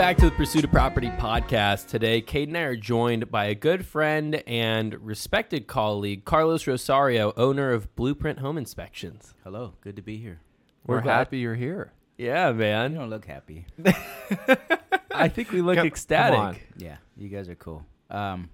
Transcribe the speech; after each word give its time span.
Welcome 0.00 0.16
back 0.16 0.22
to 0.22 0.30
the 0.30 0.36
Pursuit 0.36 0.64
of 0.64 0.70
Property 0.70 1.10
podcast. 1.18 1.88
Today, 1.88 2.22
Kate 2.22 2.48
and 2.48 2.56
I 2.56 2.62
are 2.62 2.74
joined 2.74 3.30
by 3.30 3.44
a 3.44 3.54
good 3.54 3.84
friend 3.84 4.42
and 4.46 4.94
respected 5.04 5.66
colleague, 5.66 6.24
Carlos 6.24 6.66
Rosario, 6.66 7.34
owner 7.36 7.70
of 7.70 7.94
Blueprint 7.96 8.38
Home 8.38 8.56
Inspections. 8.56 9.34
Hello, 9.44 9.74
good 9.82 9.96
to 9.96 10.02
be 10.02 10.16
here. 10.16 10.40
We're, 10.86 11.02
We're 11.02 11.02
happy 11.02 11.40
you're 11.40 11.54
here. 11.54 11.92
Yeah, 12.16 12.50
man. 12.52 12.92
You 12.92 12.98
don't 13.00 13.10
look 13.10 13.26
happy. 13.26 13.66
I 15.10 15.28
think 15.28 15.52
we 15.52 15.60
look 15.60 15.76
Come- 15.76 15.86
ecstatic. 15.86 16.38
come 16.38 16.46
on. 16.46 16.56
Yeah, 16.78 16.96
you 17.18 17.28
guys 17.28 17.50
are 17.50 17.54
cool. 17.54 17.84
Um, 18.08 18.48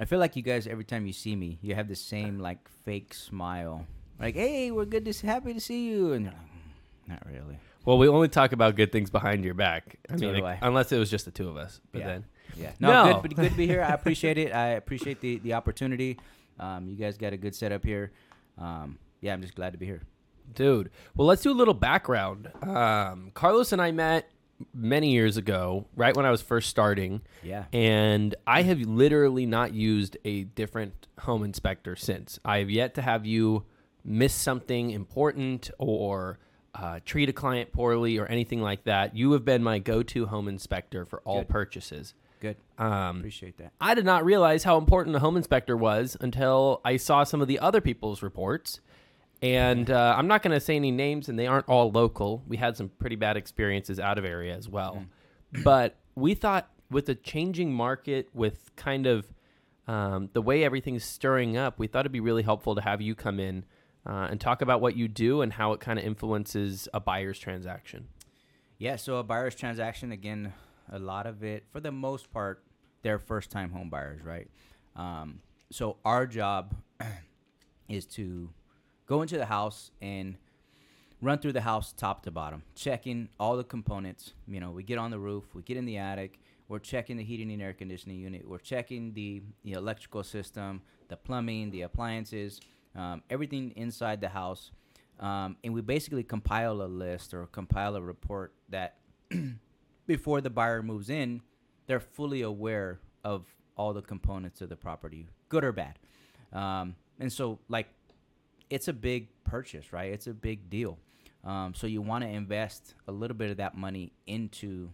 I 0.00 0.06
feel 0.06 0.18
like 0.18 0.34
you 0.34 0.42
guys 0.42 0.66
every 0.66 0.82
time 0.82 1.06
you 1.06 1.12
see 1.12 1.36
me, 1.36 1.60
you 1.62 1.76
have 1.76 1.86
the 1.86 1.94
same 1.94 2.40
like 2.40 2.68
fake 2.84 3.14
smile. 3.14 3.86
Like, 4.18 4.34
hey, 4.34 4.72
we're 4.72 4.86
good 4.86 5.04
to 5.04 5.24
happy 5.24 5.54
to 5.54 5.60
see 5.60 5.88
you, 5.88 6.14
and 6.14 6.24
you're 6.24 6.34
like, 6.34 6.42
"Mm, 6.42 7.10
not 7.10 7.26
really. 7.26 7.60
Well, 7.88 7.96
we 7.96 8.06
only 8.06 8.28
talk 8.28 8.52
about 8.52 8.76
good 8.76 8.92
things 8.92 9.08
behind 9.08 9.46
your 9.46 9.54
back. 9.54 9.96
I 10.10 10.16
mean, 10.16 10.44
I. 10.44 10.58
unless 10.60 10.92
it 10.92 10.98
was 10.98 11.10
just 11.10 11.24
the 11.24 11.30
two 11.30 11.48
of 11.48 11.56
us. 11.56 11.80
But 11.90 12.00
Yeah. 12.00 12.06
then, 12.06 12.24
Yeah, 12.54 12.72
no, 12.80 12.88
No. 12.92 13.12
good, 13.14 13.22
but 13.22 13.36
good 13.36 13.50
to 13.52 13.56
be 13.56 13.66
here. 13.66 13.82
I 13.82 13.94
appreciate 13.94 14.36
it. 14.36 14.52
I 14.54 14.68
appreciate 14.72 15.22
the 15.22 15.38
the 15.38 15.54
opportunity. 15.54 16.18
Um, 16.60 16.86
you 16.86 16.96
guys 16.96 17.16
got 17.16 17.32
a 17.32 17.38
good 17.38 17.54
setup 17.54 17.82
here. 17.86 18.12
Um, 18.58 18.98
yeah, 19.22 19.32
I'm 19.32 19.40
just 19.40 19.54
glad 19.54 19.72
to 19.72 19.78
be 19.78 19.86
here. 19.86 20.02
dude. 20.54 20.90
Well, 21.16 21.26
let's 21.26 21.40
do 21.42 21.50
a 21.50 21.54
little 21.56 21.72
background. 21.72 22.50
Um, 22.62 23.30
Carlos 23.32 23.72
and 23.72 23.80
I 23.80 23.90
met 23.92 24.30
many 24.74 25.12
years 25.12 25.38
ago, 25.38 25.86
right 25.96 26.14
when 26.14 26.26
I 26.26 26.30
was 26.30 26.42
first 26.42 26.68
starting. 26.68 27.22
Yeah, 27.42 27.64
and 27.72 28.34
I 28.46 28.62
have 28.64 28.80
literally 28.80 29.46
not 29.46 29.72
used 29.72 30.18
a 30.26 30.44
different 30.44 31.06
home 31.20 31.42
inspector 31.42 31.96
since. 31.96 32.38
I 32.44 32.58
have 32.58 32.68
yet 32.70 32.94
to 32.96 33.02
have 33.02 33.24
you 33.24 33.64
miss 34.04 34.34
something 34.34 34.90
important 34.90 35.70
or 35.78 36.38
uh, 36.80 37.00
treat 37.04 37.28
a 37.28 37.32
client 37.32 37.72
poorly 37.72 38.18
or 38.18 38.26
anything 38.26 38.62
like 38.62 38.84
that. 38.84 39.16
You 39.16 39.32
have 39.32 39.44
been 39.44 39.62
my 39.62 39.78
go-to 39.78 40.26
home 40.26 40.48
inspector 40.48 41.04
for 41.04 41.20
all 41.24 41.40
Good. 41.40 41.48
purchases. 41.48 42.14
good. 42.40 42.56
Um, 42.78 43.18
Appreciate 43.18 43.58
that. 43.58 43.72
I 43.80 43.94
did 43.94 44.04
not 44.04 44.24
realize 44.24 44.62
how 44.62 44.78
important 44.78 45.16
a 45.16 45.18
home 45.18 45.36
inspector 45.36 45.76
was 45.76 46.16
until 46.20 46.80
I 46.84 46.96
saw 46.96 47.24
some 47.24 47.42
of 47.42 47.48
the 47.48 47.58
other 47.58 47.80
people's 47.80 48.22
reports. 48.22 48.80
And 49.40 49.90
uh, 49.90 50.14
I'm 50.16 50.26
not 50.26 50.42
going 50.42 50.54
to 50.54 50.60
say 50.60 50.74
any 50.76 50.90
names, 50.90 51.28
and 51.28 51.38
they 51.38 51.46
aren't 51.46 51.68
all 51.68 51.90
local. 51.92 52.42
We 52.48 52.56
had 52.56 52.76
some 52.76 52.88
pretty 52.88 53.16
bad 53.16 53.36
experiences 53.36 54.00
out 54.00 54.18
of 54.18 54.24
area 54.24 54.56
as 54.56 54.68
well. 54.68 55.04
But 55.62 55.96
we 56.16 56.34
thought 56.34 56.68
with 56.90 57.06
the 57.06 57.14
changing 57.14 57.72
market, 57.72 58.28
with 58.34 58.74
kind 58.74 59.06
of 59.06 59.32
um, 59.86 60.30
the 60.32 60.42
way 60.42 60.64
everything's 60.64 61.04
stirring 61.04 61.56
up, 61.56 61.78
we 61.78 61.86
thought 61.86 62.00
it'd 62.00 62.12
be 62.12 62.20
really 62.20 62.42
helpful 62.42 62.74
to 62.74 62.80
have 62.80 63.00
you 63.00 63.14
come 63.14 63.38
in 63.40 63.64
uh, 64.08 64.28
and 64.30 64.40
talk 64.40 64.62
about 64.62 64.80
what 64.80 64.96
you 64.96 65.06
do 65.06 65.42
and 65.42 65.52
how 65.52 65.72
it 65.72 65.80
kind 65.80 65.98
of 65.98 66.04
influences 66.04 66.88
a 66.94 67.00
buyer's 67.00 67.38
transaction. 67.38 68.08
Yeah, 68.78 68.96
so 68.96 69.16
a 69.16 69.22
buyer's 69.22 69.54
transaction, 69.54 70.12
again, 70.12 70.54
a 70.90 70.98
lot 70.98 71.26
of 71.26 71.44
it, 71.44 71.64
for 71.70 71.80
the 71.80 71.92
most 71.92 72.32
part, 72.32 72.62
they're 73.02 73.18
first 73.18 73.50
time 73.50 73.70
home 73.70 73.90
buyers, 73.90 74.22
right? 74.22 74.48
Um, 74.96 75.40
so 75.70 75.96
our 76.04 76.26
job 76.26 76.74
is 77.88 78.06
to 78.06 78.50
go 79.06 79.20
into 79.22 79.36
the 79.36 79.46
house 79.46 79.90
and 80.00 80.36
run 81.20 81.38
through 81.38 81.52
the 81.52 81.60
house 81.60 81.92
top 81.92 82.22
to 82.22 82.30
bottom, 82.30 82.62
checking 82.74 83.28
all 83.38 83.56
the 83.56 83.64
components. 83.64 84.32
You 84.46 84.60
know, 84.60 84.70
we 84.70 84.84
get 84.84 84.98
on 84.98 85.10
the 85.10 85.18
roof, 85.18 85.44
we 85.54 85.62
get 85.62 85.76
in 85.76 85.84
the 85.84 85.98
attic, 85.98 86.38
we're 86.68 86.78
checking 86.78 87.16
the 87.16 87.24
heating 87.24 87.50
and 87.50 87.60
air 87.60 87.72
conditioning 87.72 88.18
unit, 88.18 88.48
we're 88.48 88.58
checking 88.58 89.12
the, 89.12 89.42
the 89.64 89.72
electrical 89.72 90.22
system, 90.22 90.82
the 91.08 91.16
plumbing, 91.16 91.70
the 91.70 91.82
appliances, 91.82 92.60
um, 92.98 93.22
everything 93.30 93.72
inside 93.76 94.20
the 94.20 94.28
house. 94.28 94.72
Um, 95.20 95.56
and 95.64 95.72
we 95.72 95.80
basically 95.80 96.22
compile 96.22 96.82
a 96.82 96.86
list 96.86 97.32
or 97.32 97.46
compile 97.46 97.96
a 97.96 98.02
report 98.02 98.52
that 98.68 98.96
before 100.06 100.40
the 100.40 100.50
buyer 100.50 100.82
moves 100.82 101.08
in, 101.08 101.40
they're 101.86 102.00
fully 102.00 102.42
aware 102.42 103.00
of 103.24 103.46
all 103.76 103.92
the 103.92 104.02
components 104.02 104.60
of 104.60 104.68
the 104.68 104.76
property, 104.76 105.28
good 105.48 105.64
or 105.64 105.72
bad. 105.72 105.98
Um, 106.52 106.96
and 107.20 107.32
so, 107.32 107.58
like, 107.68 107.88
it's 108.70 108.88
a 108.88 108.92
big 108.92 109.28
purchase, 109.44 109.92
right? 109.92 110.12
It's 110.12 110.26
a 110.26 110.34
big 110.34 110.68
deal. 110.68 110.98
Um, 111.44 111.72
so 111.74 111.86
you 111.86 112.02
want 112.02 112.24
to 112.24 112.30
invest 112.30 112.94
a 113.06 113.12
little 113.12 113.36
bit 113.36 113.50
of 113.50 113.56
that 113.58 113.76
money 113.76 114.12
into 114.26 114.90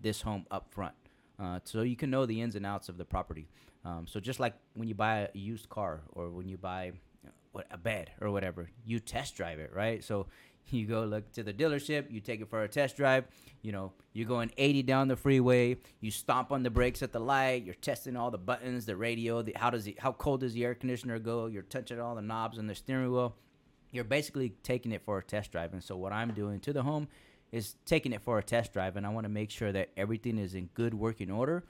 this 0.00 0.22
home 0.22 0.46
up 0.50 0.72
front, 0.72 0.94
uh, 1.38 1.60
so 1.64 1.82
you 1.82 1.96
can 1.96 2.10
know 2.10 2.24
the 2.24 2.40
ins 2.40 2.54
and 2.54 2.64
outs 2.64 2.88
of 2.88 2.98
the 2.98 3.04
property. 3.04 3.48
Um, 3.84 4.06
so 4.06 4.20
just 4.20 4.40
like 4.40 4.54
when 4.74 4.88
you 4.88 4.94
buy 4.94 5.28
a 5.32 5.38
used 5.38 5.68
car 5.68 6.02
or 6.12 6.30
when 6.30 6.48
you 6.48 6.56
buy 6.56 6.92
what 7.56 7.66
a 7.70 7.78
bed 7.78 8.10
or 8.20 8.30
whatever, 8.30 8.68
you 8.84 9.00
test 9.00 9.34
drive 9.34 9.58
it, 9.58 9.72
right? 9.74 10.04
So 10.04 10.26
you 10.70 10.86
go 10.86 11.04
look 11.04 11.32
to 11.32 11.42
the 11.42 11.54
dealership, 11.54 12.10
you 12.10 12.20
take 12.20 12.42
it 12.42 12.50
for 12.50 12.62
a 12.62 12.68
test 12.68 12.98
drive. 12.98 13.24
You 13.62 13.72
know, 13.72 13.92
you're 14.12 14.28
going 14.28 14.52
80 14.58 14.82
down 14.82 15.08
the 15.08 15.16
freeway, 15.16 15.78
you 16.00 16.10
stomp 16.10 16.52
on 16.52 16.62
the 16.62 16.68
brakes 16.68 17.02
at 17.02 17.12
the 17.12 17.18
light, 17.18 17.64
you're 17.64 17.74
testing 17.74 18.14
all 18.14 18.30
the 18.30 18.38
buttons, 18.38 18.84
the 18.84 18.94
radio, 18.94 19.40
the, 19.40 19.54
how 19.56 19.70
does 19.70 19.86
it, 19.86 19.98
how 19.98 20.12
cold 20.12 20.40
does 20.40 20.52
the 20.52 20.64
air 20.66 20.74
conditioner 20.74 21.18
go? 21.18 21.46
You're 21.46 21.62
touching 21.62 21.98
all 21.98 22.14
the 22.14 22.22
knobs 22.22 22.58
on 22.58 22.66
the 22.66 22.74
steering 22.74 23.10
wheel. 23.10 23.34
You're 23.90 24.04
basically 24.04 24.50
taking 24.62 24.92
it 24.92 25.02
for 25.02 25.16
a 25.16 25.22
test 25.22 25.50
drive. 25.50 25.72
And 25.72 25.82
so 25.82 25.96
what 25.96 26.12
I'm 26.12 26.34
doing 26.34 26.60
to 26.60 26.74
the 26.74 26.82
home 26.82 27.08
is 27.52 27.76
taking 27.86 28.12
it 28.12 28.20
for 28.20 28.38
a 28.38 28.42
test 28.42 28.74
drive, 28.74 28.96
and 28.96 29.06
I 29.06 29.08
want 29.08 29.24
to 29.24 29.30
make 29.30 29.50
sure 29.50 29.72
that 29.72 29.88
everything 29.96 30.36
is 30.36 30.54
in 30.54 30.66
good 30.74 30.92
working 30.92 31.30
order 31.30 31.64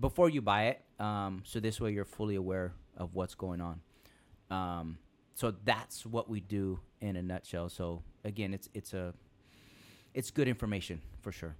before 0.00 0.28
you 0.28 0.42
buy 0.42 0.64
it. 0.64 0.82
Um, 0.98 1.42
so 1.44 1.60
this 1.60 1.80
way 1.80 1.92
you're 1.92 2.04
fully 2.04 2.34
aware 2.34 2.72
of 2.96 3.14
what's 3.14 3.36
going 3.36 3.60
on. 3.60 3.80
Um, 4.50 4.98
so 5.40 5.54
that's 5.64 6.04
what 6.04 6.28
we 6.28 6.40
do 6.40 6.78
in 7.00 7.16
a 7.16 7.22
nutshell. 7.22 7.70
So 7.70 8.02
again, 8.24 8.52
it's 8.52 8.68
it's 8.74 8.92
a 8.92 9.14
it's 10.12 10.30
good 10.30 10.46
information 10.46 11.00
for 11.22 11.32
sure. 11.32 11.56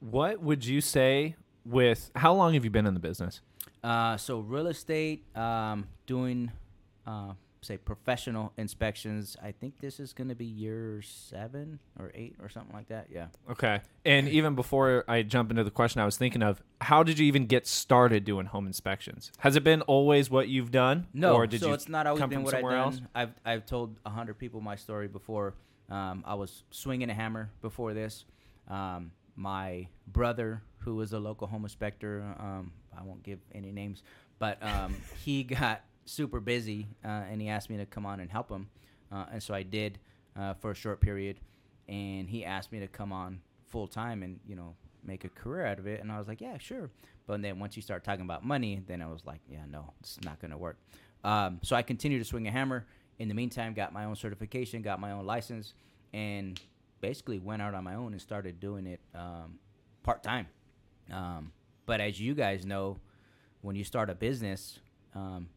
What 0.00 0.42
would 0.42 0.66
you 0.66 0.80
say 0.80 1.36
with 1.64 2.10
how 2.16 2.34
long 2.34 2.54
have 2.54 2.64
you 2.64 2.70
been 2.70 2.86
in 2.86 2.94
the 2.94 2.98
business? 2.98 3.40
Uh, 3.84 4.16
so 4.16 4.40
real 4.40 4.66
estate, 4.66 5.24
um, 5.36 5.86
doing 6.06 6.50
uh, 7.06 7.34
say 7.64 7.76
professional 7.76 8.52
inspections. 8.56 9.36
I 9.42 9.52
think 9.52 9.80
this 9.80 9.98
is 9.98 10.12
going 10.12 10.28
to 10.28 10.34
be 10.34 10.44
year 10.44 11.00
seven 11.02 11.78
or 11.98 12.10
eight 12.14 12.36
or 12.40 12.48
something 12.48 12.74
like 12.74 12.88
that. 12.88 13.08
Yeah. 13.12 13.26
Okay. 13.50 13.80
And 14.04 14.28
even 14.28 14.54
before 14.54 15.04
I 15.08 15.22
jump 15.22 15.50
into 15.50 15.64
the 15.64 15.70
question, 15.70 16.00
I 16.00 16.04
was 16.04 16.16
thinking 16.16 16.42
of 16.42 16.62
how 16.80 17.02
did 17.02 17.18
you 17.18 17.26
even 17.26 17.46
get 17.46 17.66
started 17.66 18.24
doing 18.24 18.46
home 18.46 18.66
inspections? 18.66 19.32
Has 19.38 19.56
it 19.56 19.64
been 19.64 19.82
always 19.82 20.30
what 20.30 20.48
you've 20.48 20.70
done? 20.70 21.06
No, 21.14 21.34
Or 21.34 21.46
did 21.46 21.60
so 21.60 21.68
you 21.68 21.74
it's 21.74 21.88
not 21.88 22.06
always 22.06 22.20
come 22.20 22.30
been 22.30 22.38
from 22.38 22.44
what 22.44 22.54
I've 22.54 22.62
done. 22.62 22.74
else? 22.78 23.00
I've 23.14 23.34
I've 23.44 23.66
told 23.66 23.96
a 24.04 24.10
hundred 24.10 24.38
people 24.38 24.60
my 24.60 24.76
story 24.76 25.08
before. 25.08 25.54
Um, 25.90 26.22
I 26.26 26.34
was 26.34 26.62
swinging 26.70 27.10
a 27.10 27.14
hammer 27.14 27.50
before 27.60 27.94
this. 27.94 28.24
Um, 28.68 29.12
my 29.36 29.88
brother, 30.06 30.62
who 30.78 30.94
was 30.96 31.12
a 31.12 31.18
local 31.18 31.46
home 31.46 31.64
inspector, 31.64 32.22
um, 32.38 32.72
I 32.96 33.02
won't 33.02 33.22
give 33.22 33.40
any 33.54 33.72
names, 33.72 34.02
but 34.38 34.62
um, 34.62 34.94
he 35.24 35.42
got 35.42 35.82
super 36.04 36.40
busy 36.40 36.88
uh, 37.04 37.08
and 37.30 37.40
he 37.40 37.48
asked 37.48 37.70
me 37.70 37.76
to 37.78 37.86
come 37.86 38.06
on 38.06 38.20
and 38.20 38.30
help 38.30 38.50
him, 38.50 38.68
uh, 39.12 39.26
and 39.32 39.42
so 39.42 39.54
I 39.54 39.62
did 39.62 39.98
uh, 40.38 40.54
for 40.54 40.70
a 40.70 40.74
short 40.74 41.00
period. 41.00 41.40
And 41.86 42.30
he 42.30 42.46
asked 42.46 42.72
me 42.72 42.80
to 42.80 42.86
come 42.86 43.12
on 43.12 43.40
full 43.68 43.86
time 43.86 44.22
and 44.22 44.40
you 44.46 44.56
know 44.56 44.74
make 45.04 45.24
a 45.24 45.28
career 45.28 45.66
out 45.66 45.78
of 45.78 45.86
it, 45.86 46.00
and 46.00 46.10
I 46.10 46.18
was 46.18 46.28
like, 46.28 46.40
yeah, 46.40 46.56
sure. 46.58 46.90
But 47.26 47.42
then 47.42 47.58
once 47.58 47.76
you 47.76 47.82
start 47.82 48.04
talking 48.04 48.24
about 48.24 48.44
money, 48.44 48.82
then 48.86 49.02
I 49.02 49.06
was 49.06 49.24
like, 49.26 49.40
yeah, 49.48 49.64
no, 49.70 49.92
it's 50.00 50.18
not 50.24 50.40
gonna 50.40 50.58
work. 50.58 50.78
Um, 51.24 51.60
so 51.62 51.76
I 51.76 51.82
continued 51.82 52.20
to 52.20 52.24
swing 52.24 52.46
a 52.48 52.50
hammer. 52.50 52.86
In 53.18 53.28
the 53.28 53.34
meantime, 53.34 53.74
got 53.74 53.92
my 53.92 54.04
own 54.06 54.16
certification, 54.16 54.82
got 54.82 54.98
my 54.98 55.12
own 55.12 55.24
license, 55.24 55.74
and 56.12 56.60
basically 57.00 57.38
went 57.38 57.60
out 57.60 57.74
on 57.74 57.84
my 57.84 57.94
own 57.94 58.12
and 58.12 58.20
started 58.20 58.60
doing 58.60 58.86
it 58.86 59.00
um, 59.14 59.58
part 60.02 60.22
time. 60.22 60.46
Um, 61.12 61.52
but 61.86 62.00
as 62.00 62.18
you 62.18 62.34
guys 62.34 62.64
know, 62.64 62.98
when 63.60 63.76
you 63.76 63.84
start 63.84 64.10
a 64.10 64.14
business, 64.14 64.78
um, 65.14 65.48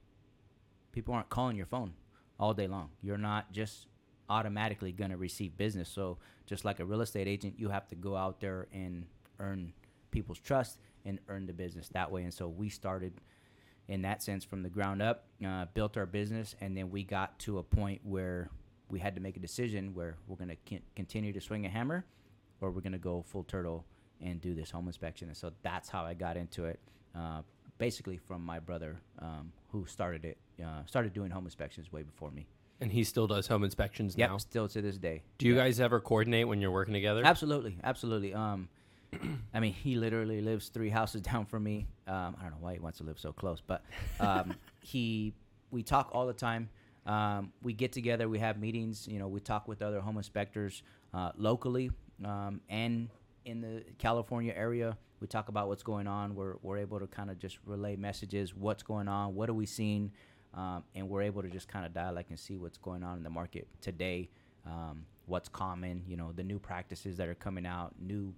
people 0.98 1.14
aren't 1.14 1.30
calling 1.30 1.56
your 1.56 1.68
phone 1.68 1.94
all 2.40 2.56
day 2.56 2.66
long. 2.66 2.90
You're 3.04 3.20
not 3.20 3.52
just 3.52 3.86
automatically 4.30 4.92
going 4.92 5.12
to 5.12 5.18
receive 5.18 5.56
business. 5.56 5.88
So 5.88 6.18
just 6.48 6.66
like 6.66 6.80
a 6.80 6.86
real 6.86 7.02
estate 7.02 7.28
agent, 7.28 7.54
you 7.60 7.70
have 7.70 7.88
to 7.90 7.96
go 7.96 8.16
out 8.18 8.40
there 8.40 8.68
and 8.74 9.06
earn 9.40 9.74
people's 10.10 10.40
trust 10.40 10.80
and 11.06 11.20
earn 11.28 11.46
the 11.46 11.54
business 11.54 11.88
that 11.90 12.12
way. 12.12 12.24
And 12.24 12.34
so 12.34 12.48
we 12.48 12.70
started 12.70 13.14
in 13.88 14.02
that 14.02 14.24
sense 14.24 14.44
from 14.44 14.64
the 14.64 14.70
ground 14.70 15.04
up, 15.04 15.26
uh, 15.46 15.66
built 15.76 15.98
our 15.98 16.08
business, 16.08 16.56
and 16.62 16.76
then 16.76 16.90
we 16.90 17.04
got 17.04 17.38
to 17.42 17.60
a 17.60 17.64
point 17.64 18.02
where 18.04 18.50
we 18.90 18.98
had 18.98 19.14
to 19.14 19.22
make 19.22 19.38
a 19.38 19.40
decision 19.40 19.94
where 19.94 20.16
we're 20.28 20.36
going 20.36 20.50
to 20.50 20.80
continue 20.96 21.32
to 21.32 21.40
swing 21.40 21.68
a 21.68 21.70
hammer 21.70 22.06
or 22.60 22.72
we're 22.72 22.82
going 22.82 22.92
to 22.92 22.98
go 22.98 23.24
full 23.28 23.44
turtle 23.44 23.86
and 24.20 24.42
do 24.42 24.56
this 24.56 24.72
home 24.72 24.88
inspection. 24.88 25.28
And 25.28 25.38
so 25.38 25.52
that's 25.62 25.90
how 25.90 26.06
I 26.06 26.16
got 26.16 26.38
into 26.38 26.66
it. 26.66 26.80
Uh, 27.16 27.44
basically 27.78 28.18
from 28.18 28.44
my 28.44 28.58
brother 28.58 29.00
um, 29.20 29.52
who 29.72 29.86
started 29.86 30.26
it, 30.26 30.40
uh, 30.64 30.86
started 30.86 31.14
doing 31.14 31.32
home 31.32 31.46
inspections 31.46 31.92
way 31.92 32.04
before 32.04 32.32
me. 32.32 32.48
And 32.80 32.92
he 32.92 33.04
still 33.04 33.26
does 33.28 33.48
home 33.48 33.64
inspections 33.64 34.16
Yep, 34.16 34.30
now. 34.30 34.38
still 34.38 34.68
to 34.68 34.82
this 34.82 34.98
day. 34.98 35.24
Do 35.40 35.48
you 35.48 35.56
guys 35.56 35.80
ever 35.80 36.00
coordinate 36.00 36.48
when 36.48 36.62
you're 36.62 36.72
working 36.72 36.94
together? 36.94 37.24
Absolutely, 37.26 37.78
absolutely. 37.84 38.34
Um, 38.36 38.70
I 39.54 39.60
mean, 39.60 39.74
he 39.74 39.96
literally 39.96 40.42
lives 40.42 40.70
three 40.70 40.90
houses 41.00 41.22
down 41.22 41.46
from 41.46 41.64
me. 41.64 41.88
Um, 42.08 42.36
I 42.40 42.44
don't 42.44 42.52
know 42.52 42.58
why 42.60 42.74
he 42.74 42.80
wants 42.80 43.00
to 43.00 43.04
live 43.04 43.20
so 43.20 43.32
close, 43.34 43.62
but 43.66 43.84
um, 44.20 44.54
he, 44.82 45.34
we 45.72 45.82
talk 45.82 46.10
all 46.12 46.28
the 46.28 46.34
time. 46.34 46.70
Um, 47.08 47.52
we 47.64 47.74
get 47.74 47.94
together, 47.94 48.28
we 48.30 48.40
have 48.40 48.60
meetings. 48.60 49.08
You 49.08 49.18
know, 49.18 49.28
we 49.28 49.40
talk 49.40 49.68
with 49.68 49.82
other 49.82 50.02
home 50.02 50.18
inspectors 50.18 50.84
uh, 51.14 51.32
locally 51.38 51.90
um, 52.26 52.62
and 52.70 53.10
in 53.46 53.62
the 53.62 53.84
California 53.98 54.54
area. 54.56 54.98
We 55.20 55.26
talk 55.26 55.50
about 55.50 55.68
what's 55.68 55.84
going 55.84 56.06
on. 56.06 56.36
We're 56.36 56.56
we're 56.62 56.78
able 56.78 57.00
to 57.00 57.08
kind 57.08 57.32
of 57.32 57.40
just 57.40 57.58
relay 57.66 57.96
messages. 57.96 58.54
What's 58.54 58.84
going 58.84 59.08
on? 59.08 59.34
What 59.34 59.50
are 59.50 59.54
we 59.54 59.66
seeing? 59.66 60.12
Um, 60.58 60.84
and 60.96 61.08
we're 61.08 61.22
able 61.22 61.44
to 61.44 61.50
just 61.50 61.68
kind 61.68 61.86
of 61.86 61.94
dialect 61.94 62.32
and 62.32 62.40
see 62.40 62.58
what's 62.58 62.80
going 62.80 63.04
on 63.04 63.18
in 63.18 63.24
the 63.24 63.30
market 63.30 63.68
today. 63.80 64.30
Um, 64.66 65.06
what's 65.28 65.48
common? 65.48 66.04
You 66.08 66.18
know, 66.18 66.32
the 66.36 66.44
new 66.44 66.58
practices 66.58 67.16
that 67.18 67.28
are 67.28 67.36
coming 67.36 67.66
out, 67.66 67.94
new 68.02 68.34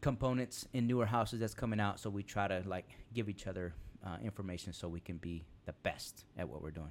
components 0.00 0.66
in 0.72 0.88
newer 0.88 1.06
houses 1.06 1.38
that's 1.40 1.54
coming 1.54 1.78
out. 1.78 2.00
So 2.00 2.10
we 2.10 2.24
try 2.24 2.48
to 2.48 2.62
like 2.66 2.90
give 3.14 3.28
each 3.28 3.46
other 3.46 3.72
uh, 4.04 4.16
information 4.22 4.72
so 4.72 4.88
we 4.88 5.00
can 5.00 5.16
be 5.16 5.44
the 5.64 5.72
best 5.84 6.24
at 6.36 6.48
what 6.48 6.60
we're 6.60 6.72
doing. 6.72 6.90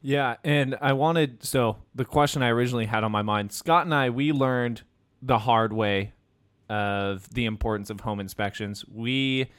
Yeah, 0.00 0.36
and 0.44 0.76
I 0.80 0.92
wanted 0.92 1.42
so 1.42 1.78
the 1.94 2.04
question 2.04 2.42
I 2.42 2.48
originally 2.48 2.86
had 2.86 3.04
on 3.04 3.10
my 3.10 3.22
mind, 3.22 3.52
Scott 3.52 3.84
and 3.86 3.94
I, 3.94 4.10
we 4.10 4.32
learned 4.32 4.82
the 5.22 5.38
hard 5.38 5.72
way 5.72 6.12
of 6.68 7.28
the 7.32 7.46
importance 7.46 7.90
of 7.90 8.00
home 8.00 8.20
inspections. 8.20 8.84
We 8.86 9.50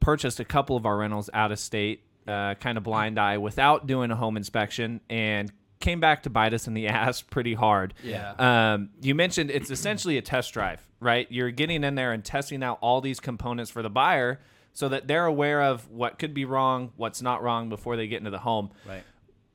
purchased 0.00 0.40
a 0.40 0.44
couple 0.44 0.76
of 0.76 0.86
our 0.86 0.96
rentals 0.96 1.28
out 1.34 1.52
of 1.52 1.58
state, 1.58 2.04
uh, 2.28 2.54
kind 2.56 2.76
of 2.78 2.84
blind 2.84 3.18
eye, 3.18 3.38
without 3.38 3.86
doing 3.86 4.10
a 4.10 4.16
home 4.16 4.36
inspection, 4.36 5.00
and 5.10 5.50
came 5.80 6.00
back 6.00 6.24
to 6.24 6.30
bite 6.30 6.52
us 6.54 6.66
in 6.66 6.74
the 6.74 6.86
ass 6.88 7.22
pretty 7.22 7.54
hard. 7.54 7.94
Yeah. 8.04 8.32
Um, 8.74 8.90
you 9.00 9.14
mentioned 9.14 9.50
it's 9.50 9.70
essentially 9.70 10.18
a 10.18 10.22
test 10.22 10.52
drive, 10.52 10.86
right? 11.00 11.26
You're 11.30 11.50
getting 11.50 11.84
in 11.84 11.94
there 11.94 12.12
and 12.12 12.24
testing 12.24 12.62
out 12.62 12.78
all 12.80 13.00
these 13.00 13.20
components 13.20 13.70
for 13.70 13.82
the 13.82 13.90
buyer 13.90 14.40
so 14.74 14.88
that 14.90 15.08
they're 15.08 15.26
aware 15.26 15.62
of 15.62 15.88
what 15.90 16.18
could 16.18 16.34
be 16.34 16.44
wrong, 16.44 16.92
what's 16.96 17.22
not 17.22 17.42
wrong 17.42 17.68
before 17.68 17.96
they 17.96 18.06
get 18.08 18.18
into 18.18 18.30
the 18.30 18.38
home 18.40 18.70
Right. 18.86 19.02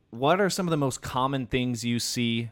what 0.10 0.42
are 0.42 0.50
some 0.50 0.66
of 0.68 0.72
the 0.72 0.78
most 0.78 1.02
common 1.02 1.46
things 1.46 1.84
you 1.86 2.00
see 2.00 2.50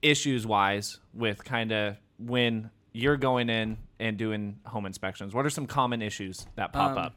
issues 0.00 0.46
wise 0.46 0.98
with 1.14 1.44
kind 1.44 1.72
of 1.72 1.96
when 2.18 2.70
you're 2.92 3.16
going 3.16 3.48
in 3.48 3.78
and 4.00 4.16
doing 4.16 4.58
home 4.66 4.84
inspections 4.86 5.32
what 5.34 5.46
are 5.46 5.50
some 5.50 5.66
common 5.66 6.02
issues 6.02 6.46
that 6.56 6.72
pop 6.72 6.92
Um, 6.92 6.98
up 6.98 7.14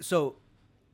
So 0.00 0.36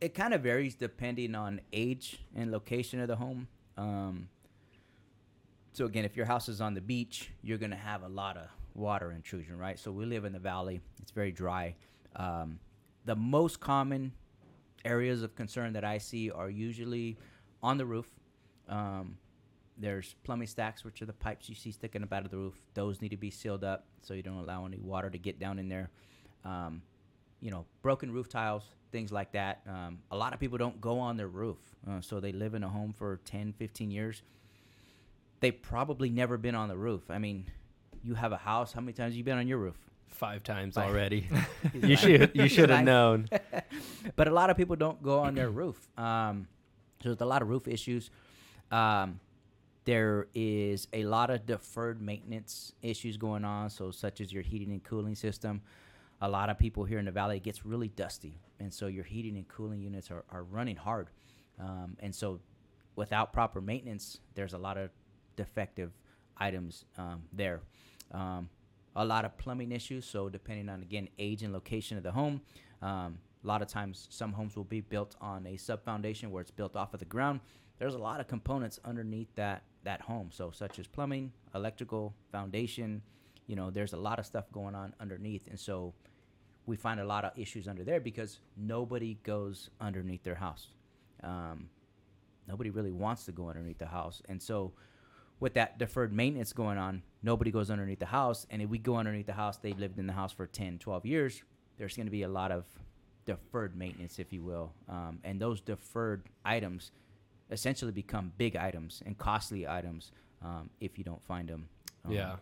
it 0.01 0.15
kind 0.15 0.33
of 0.33 0.43
varies 0.43 0.75
depending 0.75 1.35
on 1.35 1.61
age 1.73 2.21
and 2.35 2.51
location 2.51 3.01
of 3.01 3.09
the 3.09 3.17
home. 3.17 3.49
Um, 3.77 4.29
so 5.73 5.87
again, 5.87 6.05
if 6.05 6.17
your 6.17 6.27
house 6.27 6.49
is 6.49 6.61
on 6.61 6.75
the 6.75 6.81
beach, 6.81 7.31
you're 7.43 7.59
gonna 7.59 7.77
have 7.77 8.03
a 8.03 8.09
lot 8.09 8.37
of 8.37 8.49
water 8.75 9.13
intrusion, 9.13 9.59
right? 9.59 9.79
So 9.79 9.91
we 9.91 10.05
live 10.07 10.25
in 10.25 10.33
the 10.33 10.39
valley; 10.39 10.81
it's 11.01 11.11
very 11.11 11.33
dry. 11.33 11.75
Um, 12.17 12.59
the 13.05 13.17
most 13.17 13.61
common 13.61 14.13
areas 14.85 15.23
of 15.23 15.35
concern 15.35 15.73
that 15.75 15.85
I 15.85 15.99
see 15.99 16.31
are 16.31 16.51
usually 16.51 17.17
on 17.63 17.79
the 17.79 17.87
roof. 17.87 18.09
Um, 18.69 19.17
there's 19.77 20.15
plumbing 20.25 20.49
stacks, 20.49 20.85
which 20.85 21.01
are 21.03 21.07
the 21.07 21.13
pipes 21.13 21.49
you 21.49 21.55
see 21.55 21.71
sticking 21.71 22.03
up 22.03 22.13
out 22.13 22.25
of 22.25 22.31
the 22.31 22.37
roof. 22.37 22.55
Those 22.75 23.01
need 23.01 23.11
to 23.11 23.17
be 23.17 23.31
sealed 23.31 23.65
up 23.65 23.87
so 24.03 24.15
you 24.15 24.23
don't 24.23 24.39
allow 24.39 24.67
any 24.67 24.79
water 24.79 25.11
to 25.11 25.19
get 25.19 25.39
down 25.39 25.59
in 25.59 25.69
there. 25.69 25.91
Um, 26.45 26.83
you 27.41 27.51
know, 27.51 27.65
broken 27.83 28.11
roof 28.11 28.29
tiles, 28.29 28.65
things 28.91 29.13
like 29.13 29.33
that. 29.33 29.61
Um, 29.69 29.99
a 30.11 30.17
lot 30.17 30.33
of 30.33 30.41
people 30.41 30.59
don't 30.59 30.81
go 30.81 30.99
on 30.99 31.17
their 31.17 31.29
roof. 31.29 31.59
Uh, 31.89 32.01
so 32.01 32.21
they 32.21 32.33
live 32.33 32.55
in 32.55 32.63
a 32.63 32.69
home 32.69 32.93
for 32.93 33.21
10, 33.25 33.53
15 33.53 33.91
years. 33.91 34.23
They 35.41 35.51
probably 35.51 36.11
never 36.11 36.37
been 36.37 36.55
on 36.55 36.69
the 36.69 36.77
roof. 36.77 37.03
I 37.11 37.19
mean, 37.19 37.47
you 38.03 38.15
have 38.15 38.33
a 38.33 38.37
house. 38.37 38.73
How 38.73 38.81
many 38.81 38.93
times 38.93 39.13
have 39.13 39.17
you 39.17 39.25
been 39.25 39.39
on 39.39 39.47
your 39.47 39.59
roof? 39.59 39.77
Five 40.09 40.43
times 40.43 40.75
Five. 40.75 40.89
already. 40.91 41.29
You 41.75 41.97
should 41.97 42.31
you 42.35 42.49
should 42.49 42.71
have 42.71 42.85
known. 42.85 43.29
but 44.17 44.27
a 44.27 44.33
lot 44.33 44.49
of 44.49 44.57
people 44.57 44.75
don't 44.75 45.03
go 45.03 45.21
on 45.21 45.35
their 45.35 45.51
roof. 45.51 45.87
Um, 45.99 46.49
so 47.03 47.11
there's 47.11 47.21
a 47.21 47.27
lot 47.27 47.43
of 47.43 47.49
roof 47.49 47.69
issues. 47.69 48.11
Um, 48.71 49.21
there 49.85 50.27
is 50.35 50.89
a 50.93 51.05
lot 51.05 51.31
of 51.31 51.47
deferred 51.47 52.01
maintenance 52.01 52.73
issues 52.83 53.17
going 53.17 53.45
on. 53.45 53.71
So 53.71 53.91
such 53.91 54.21
as 54.21 54.33
your 54.33 54.43
heating 54.43 54.73
and 54.73 54.83
cooling 54.83 55.15
system. 55.15 55.63
A 56.21 56.29
lot 56.29 56.51
of 56.51 56.59
people 56.59 56.85
here 56.85 56.99
in 56.99 57.05
the 57.05 57.13
valley 57.13 57.37
it 57.37 57.45
gets 57.45 57.65
really 57.65 57.89
dusty, 57.89 58.41
and 58.59 58.73
so 58.73 58.87
your 58.87 59.05
heating 59.05 59.37
and 59.37 59.47
cooling 59.49 59.81
units 59.81 60.11
are, 60.11 60.25
are 60.31 60.43
running 60.43 60.77
hard. 60.77 61.11
Um, 61.61 61.97
and 62.01 62.15
so 62.15 62.41
without 62.97 63.33
proper 63.33 63.61
maintenance, 63.61 64.19
there's 64.35 64.53
a 64.53 64.59
lot 64.59 64.77
of 64.77 64.91
defective 65.37 65.93
items 66.37 66.85
um, 66.97 67.23
there. 67.33 67.61
Um, 68.13 68.49
a 68.97 69.05
lot 69.05 69.25
of 69.25 69.37
plumbing 69.39 69.73
issues. 69.73 70.05
So 70.05 70.29
depending 70.29 70.69
on 70.69 70.83
again 70.83 71.09
age 71.19 71.43
and 71.43 71.53
location 71.53 71.97
of 71.97 72.03
the 72.03 72.13
home, 72.13 72.41
um, 72.83 73.19
a 73.45 73.47
lot 73.47 73.63
of 73.63 73.69
times 73.69 74.09
some 74.11 74.33
homes 74.33 74.57
will 74.57 74.65
be 74.65 74.81
built 74.81 75.15
on 75.21 75.47
a 75.47 75.57
sub 75.57 75.85
foundation 75.85 76.31
where 76.31 76.43
it's 76.43 76.51
built 76.51 76.77
off 76.77 76.93
of 76.95 77.01
the 77.01 77.07
ground. 77.07 77.41
There's 77.79 77.95
a 77.95 77.99
lot 77.99 78.19
of 78.19 78.27
components 78.27 78.81
underneath 78.85 79.33
that 79.37 79.63
that 79.85 80.01
home. 80.01 80.31
So 80.33 80.51
such 80.51 80.79
as 80.79 80.87
plumbing, 80.87 81.33
electrical, 81.55 82.15
foundation. 82.33 83.03
You 83.49 83.57
know, 83.57 83.71
there's 83.71 83.93
a 83.93 83.97
lot 83.97 84.21
of 84.21 84.27
stuff 84.27 84.45
going 84.53 84.77
on 84.77 84.95
underneath, 85.01 85.49
and 85.49 85.59
so 85.59 85.95
we 86.67 86.77
find 86.77 87.01
a 87.01 87.05
lot 87.05 87.25
of 87.25 87.33
issues 87.37 87.67
under 87.67 87.83
there 87.83 87.99
because 87.99 88.39
nobody 88.57 89.19
goes 89.25 89.71
underneath 89.81 90.23
their 90.23 90.37
house. 90.37 90.69
Um, 91.25 91.69
nobody 92.47 92.71
really 92.71 92.93
wants 92.93 93.25
to 93.25 93.33
go 93.33 93.49
underneath 93.49 93.79
the 93.79 93.87
house, 93.87 94.23
and 94.29 94.41
so 94.41 94.73
with 95.41 95.55
that 95.55 95.79
deferred 95.79 96.13
maintenance 96.13 96.53
going 96.53 96.79
on, 96.79 97.03
nobody 97.23 97.51
goes 97.51 97.71
underneath 97.71 98.01
the 98.01 98.07
house. 98.07 98.47
And 98.51 98.61
if 98.61 98.69
we 98.69 98.79
go 98.79 98.97
underneath 98.97 99.27
the 99.27 99.33
house, 99.33 99.57
they've 99.57 99.79
lived 99.79 99.99
in 99.99 100.07
the 100.07 100.13
house 100.13 100.33
for 100.33 100.47
10, 100.47 100.79
12 100.79 101.07
years, 101.07 101.43
there's 101.77 101.97
going 101.97 102.07
to 102.07 102.13
be 102.13 102.25
a 102.25 102.29
lot 102.29 102.51
of 102.51 102.67
deferred 103.25 103.77
maintenance, 103.77 104.19
if 104.19 104.33
you 104.33 104.43
will. 104.43 104.73
Um, 104.89 105.21
and 105.23 105.41
those 105.41 105.61
deferred 105.61 106.25
items 106.45 106.91
essentially 107.51 107.93
become 107.93 108.33
big 108.37 108.57
items 108.57 109.03
and 109.07 109.17
costly 109.17 109.67
items 109.67 110.13
um, 110.43 110.71
if 110.81 110.99
you 110.99 111.05
don't 111.05 111.23
find 111.23 111.49
them. 111.49 111.69
Um, 112.05 112.13
Yeah. 112.13 112.37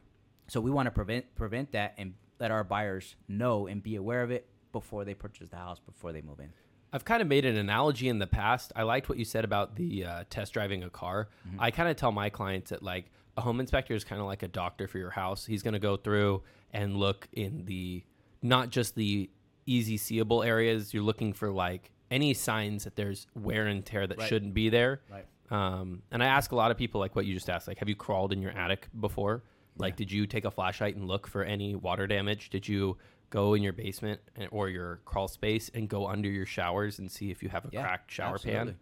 So 0.48 0.60
we 0.60 0.70
want 0.70 0.86
to 0.86 0.90
prevent 0.90 1.34
prevent 1.34 1.72
that 1.72 1.94
and 1.98 2.14
let 2.38 2.50
our 2.50 2.64
buyers 2.64 3.16
know 3.28 3.66
and 3.66 3.82
be 3.82 3.96
aware 3.96 4.22
of 4.22 4.30
it 4.30 4.46
before 4.72 5.04
they 5.04 5.14
purchase 5.14 5.48
the 5.50 5.56
house, 5.56 5.78
before 5.80 6.12
they 6.12 6.20
move 6.22 6.38
in. 6.40 6.50
I've 6.92 7.04
kind 7.04 7.20
of 7.20 7.28
made 7.28 7.44
an 7.44 7.56
analogy 7.56 8.08
in 8.08 8.18
the 8.18 8.26
past. 8.26 8.72
I 8.76 8.82
liked 8.84 9.08
what 9.08 9.18
you 9.18 9.24
said 9.24 9.44
about 9.44 9.74
the 9.76 10.04
uh, 10.04 10.24
test 10.30 10.52
driving 10.52 10.82
a 10.84 10.90
car. 10.90 11.28
I 11.58 11.70
kind 11.70 11.88
of 11.88 11.96
tell 11.96 12.12
my 12.12 12.30
clients 12.30 12.70
that 12.70 12.82
like 12.82 13.10
a 13.36 13.40
home 13.40 13.60
inspector 13.60 13.94
is 13.94 14.04
kind 14.04 14.20
of 14.20 14.26
like 14.26 14.42
a 14.42 14.48
doctor 14.48 14.86
for 14.86 14.98
your 14.98 15.10
house. 15.10 15.44
He's 15.44 15.62
going 15.62 15.74
to 15.74 15.80
go 15.80 15.96
through 15.96 16.42
and 16.72 16.96
look 16.96 17.28
in 17.32 17.64
the 17.66 18.04
not 18.42 18.70
just 18.70 18.94
the 18.94 19.28
easy 19.66 19.96
seeable 19.96 20.42
areas. 20.42 20.94
You're 20.94 21.02
looking 21.02 21.32
for 21.32 21.50
like 21.50 21.90
any 22.10 22.32
signs 22.34 22.84
that 22.84 22.94
there's 22.96 23.26
wear 23.34 23.66
and 23.66 23.84
tear 23.84 24.06
that 24.06 24.18
Right. 24.18 24.28
shouldn't 24.28 24.54
be 24.54 24.68
there. 24.68 25.00
Right. 25.10 25.26
Um, 25.50 26.02
and 26.12 26.22
I 26.22 26.26
ask 26.26 26.52
a 26.52 26.56
lot 26.56 26.70
of 26.70 26.76
people 26.76 27.00
like 27.00 27.16
what 27.16 27.26
you 27.26 27.34
just 27.34 27.50
asked, 27.50 27.66
like, 27.68 27.78
have 27.78 27.88
you 27.88 27.96
crawled 27.96 28.32
in 28.32 28.40
your 28.40 28.52
attic 28.52 28.88
before? 28.98 29.42
Like, 29.78 29.96
did 29.96 30.10
you 30.10 30.26
take 30.26 30.44
a 30.44 30.50
flashlight 30.50 30.96
and 30.96 31.06
look 31.06 31.26
for 31.26 31.42
any 31.44 31.74
water 31.74 32.06
damage? 32.06 32.50
Did 32.50 32.66
you 32.68 32.96
go 33.30 33.54
in 33.54 33.62
your 33.62 33.72
basement 33.72 34.20
or 34.50 34.68
your 34.68 35.00
crawl 35.04 35.28
space 35.28 35.70
and 35.74 35.88
go 35.88 36.06
under 36.06 36.28
your 36.28 36.46
showers 36.46 36.98
and 36.98 37.10
see 37.10 37.30
if 37.30 37.42
you 37.42 37.48
have 37.48 37.64
a 37.64 37.68
Yeah, 37.72 37.82
cracked 37.82 38.10
shower 38.10 38.34
absolutely. 38.34 38.74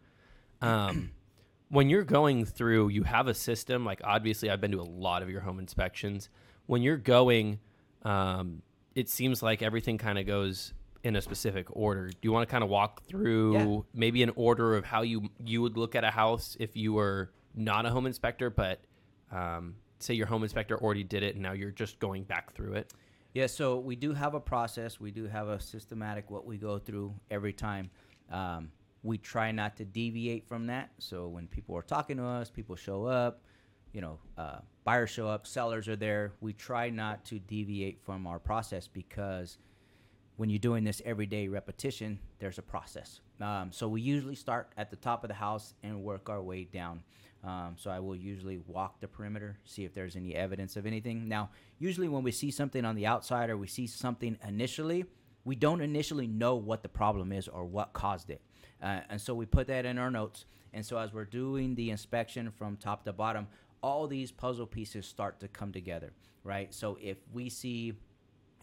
pan? 0.61 0.69
Um, 0.71 1.11
when 1.71 1.89
you're 1.89 2.05
going 2.05 2.45
through, 2.45 2.89
you 2.89 3.03
have 3.05 3.27
a 3.27 3.35
system. 3.35 3.85
Like, 3.85 4.01
obviously, 4.05 4.51
I've 4.51 4.61
been 4.61 4.73
to 4.73 4.81
a 4.81 4.83
lot 4.83 5.23
of 5.23 5.31
your 5.31 5.41
home 5.41 5.59
inspections. 5.59 6.29
When 6.67 6.83
you're 6.83 6.97
going, 6.97 7.59
um, 8.03 8.63
it 8.95 9.09
seems 9.09 9.43
like 9.43 9.63
everything 9.63 9.99
kind 9.99 10.19
of 10.19 10.27
goes 10.27 10.73
in 11.03 11.17
a 11.17 11.21
specific 11.21 11.67
order. 11.71 12.09
Do 12.09 12.17
you 12.23 12.33
want 12.33 12.49
to 12.49 12.51
kind 12.51 12.65
of 12.65 12.71
walk 12.71 13.03
through 13.05 13.53
Yeah. 13.55 13.79
maybe 13.93 14.23
an 14.23 14.31
order 14.37 14.75
of 14.77 14.85
how 14.87 15.03
you 15.03 15.29
you 15.45 15.61
would 15.61 15.77
look 15.77 15.95
at 15.95 16.03
a 16.05 16.11
house 16.11 16.57
if 16.61 16.77
you 16.77 16.95
were 16.95 17.31
not 17.55 17.85
a 17.85 17.91
home 17.91 18.07
inspector, 18.07 18.49
but 18.49 18.81
um, 19.31 19.75
say 20.05 20.15
your 20.15 20.27
home 20.27 20.43
inspector 20.43 20.79
already 20.79 21.05
did 21.05 21.23
it 21.23 21.35
and 21.35 21.43
now 21.43 21.53
you're 21.53 21.71
just 21.71 21.99
going 21.99 22.25
back 22.25 22.53
through 22.53 22.75
it? 22.75 22.93
Yeah, 23.33 23.47
so 23.47 23.79
we 23.79 23.97
do 23.97 24.13
have 24.13 24.35
a 24.35 24.41
process. 24.41 25.01
We 25.01 25.11
do 25.11 25.27
have 25.27 25.49
a 25.49 25.61
systematic 25.61 26.31
what 26.31 26.47
we 26.47 26.57
go 26.57 26.79
through 26.79 27.15
every 27.31 27.53
time. 27.53 27.91
Um, 28.31 28.71
we 29.03 29.19
try 29.19 29.51
not 29.51 29.77
to 29.79 29.85
deviate 29.85 30.47
from 30.47 30.67
that. 30.69 30.91
So 30.99 31.29
when 31.29 31.49
people 31.49 31.77
are 31.77 31.83
talking 31.83 32.17
to 32.19 32.25
us, 32.25 32.49
people 32.49 32.77
show 32.77 33.05
up, 33.05 33.43
you 33.93 34.01
know, 34.01 34.19
uh, 34.39 34.59
buyers 34.85 35.11
show 35.11 35.29
up, 35.29 35.47
sellers 35.47 35.89
are 35.89 35.97
there. 35.97 36.33
We 36.41 36.53
try 36.53 36.91
not 36.91 37.25
to 37.27 37.39
deviate 37.39 38.01
from 38.05 38.27
our 38.27 38.39
process 38.39 38.87
because 38.87 39.59
when 40.37 40.49
you're 40.49 40.59
doing 40.59 40.85
this 40.85 41.03
everyday 41.05 41.49
repetition, 41.49 42.19
there's 42.39 42.59
a 42.59 42.63
process. 42.63 43.21
Um, 43.41 43.71
so 43.73 43.89
we 43.89 44.01
usually 44.01 44.35
start 44.35 44.73
at 44.77 44.91
the 44.91 44.97
top 44.97 45.25
of 45.25 45.29
the 45.29 45.35
house 45.35 45.75
and 45.83 46.03
work 46.03 46.29
our 46.29 46.43
way 46.43 46.65
down. 46.65 47.03
Um, 47.45 47.75
so 47.77 47.91
I 47.91 47.99
will 47.99 48.17
usually 48.17 48.59
walk 48.67 49.01
the 49.01 49.09
perimeter, 49.09 49.59
see 49.65 49.85
if 49.85 49.95
there's 49.95 50.17
any 50.17 50.35
evidence 50.35 50.77
of 50.77 50.87
anything. 50.87 51.29
Now, 51.29 51.51
usually 51.79 52.09
when 52.09 52.23
we 52.23 52.31
see 52.31 52.51
something 52.51 52.85
on 52.85 52.95
the 52.95 53.07
outside 53.07 53.51
or 53.51 53.57
we 53.59 53.67
see 53.67 53.87
something 53.87 54.39
initially, 54.47 55.05
we 55.45 55.55
don't 55.55 55.83
initially 55.83 56.27
know 56.27 56.55
what 56.55 56.83
the 56.83 56.89
problem 56.89 57.33
is 57.33 57.49
or 57.49 57.65
what 57.65 57.93
caused 57.93 58.31
it. 58.31 58.41
Uh, 58.83 59.01
and 59.11 59.21
so 59.21 59.35
we 59.35 59.45
put 59.45 59.67
that 59.67 59.85
in 59.85 59.99
our 59.99 60.11
notes. 60.11 60.47
And 60.73 60.85
so 60.85 60.97
as 60.97 61.13
we're 61.13 61.27
doing 61.27 61.75
the 61.75 61.91
inspection 61.91 62.51
from 62.51 62.77
top 62.77 63.05
to 63.05 63.13
bottom, 63.13 63.47
all 63.83 64.07
these 64.07 64.33
puzzle 64.33 64.67
pieces 64.67 65.07
start 65.07 65.39
to 65.41 65.49
come 65.49 65.71
together, 65.71 66.13
right? 66.45 66.73
So 66.73 66.97
if 67.03 67.19
we 67.33 67.51
see 67.51 67.93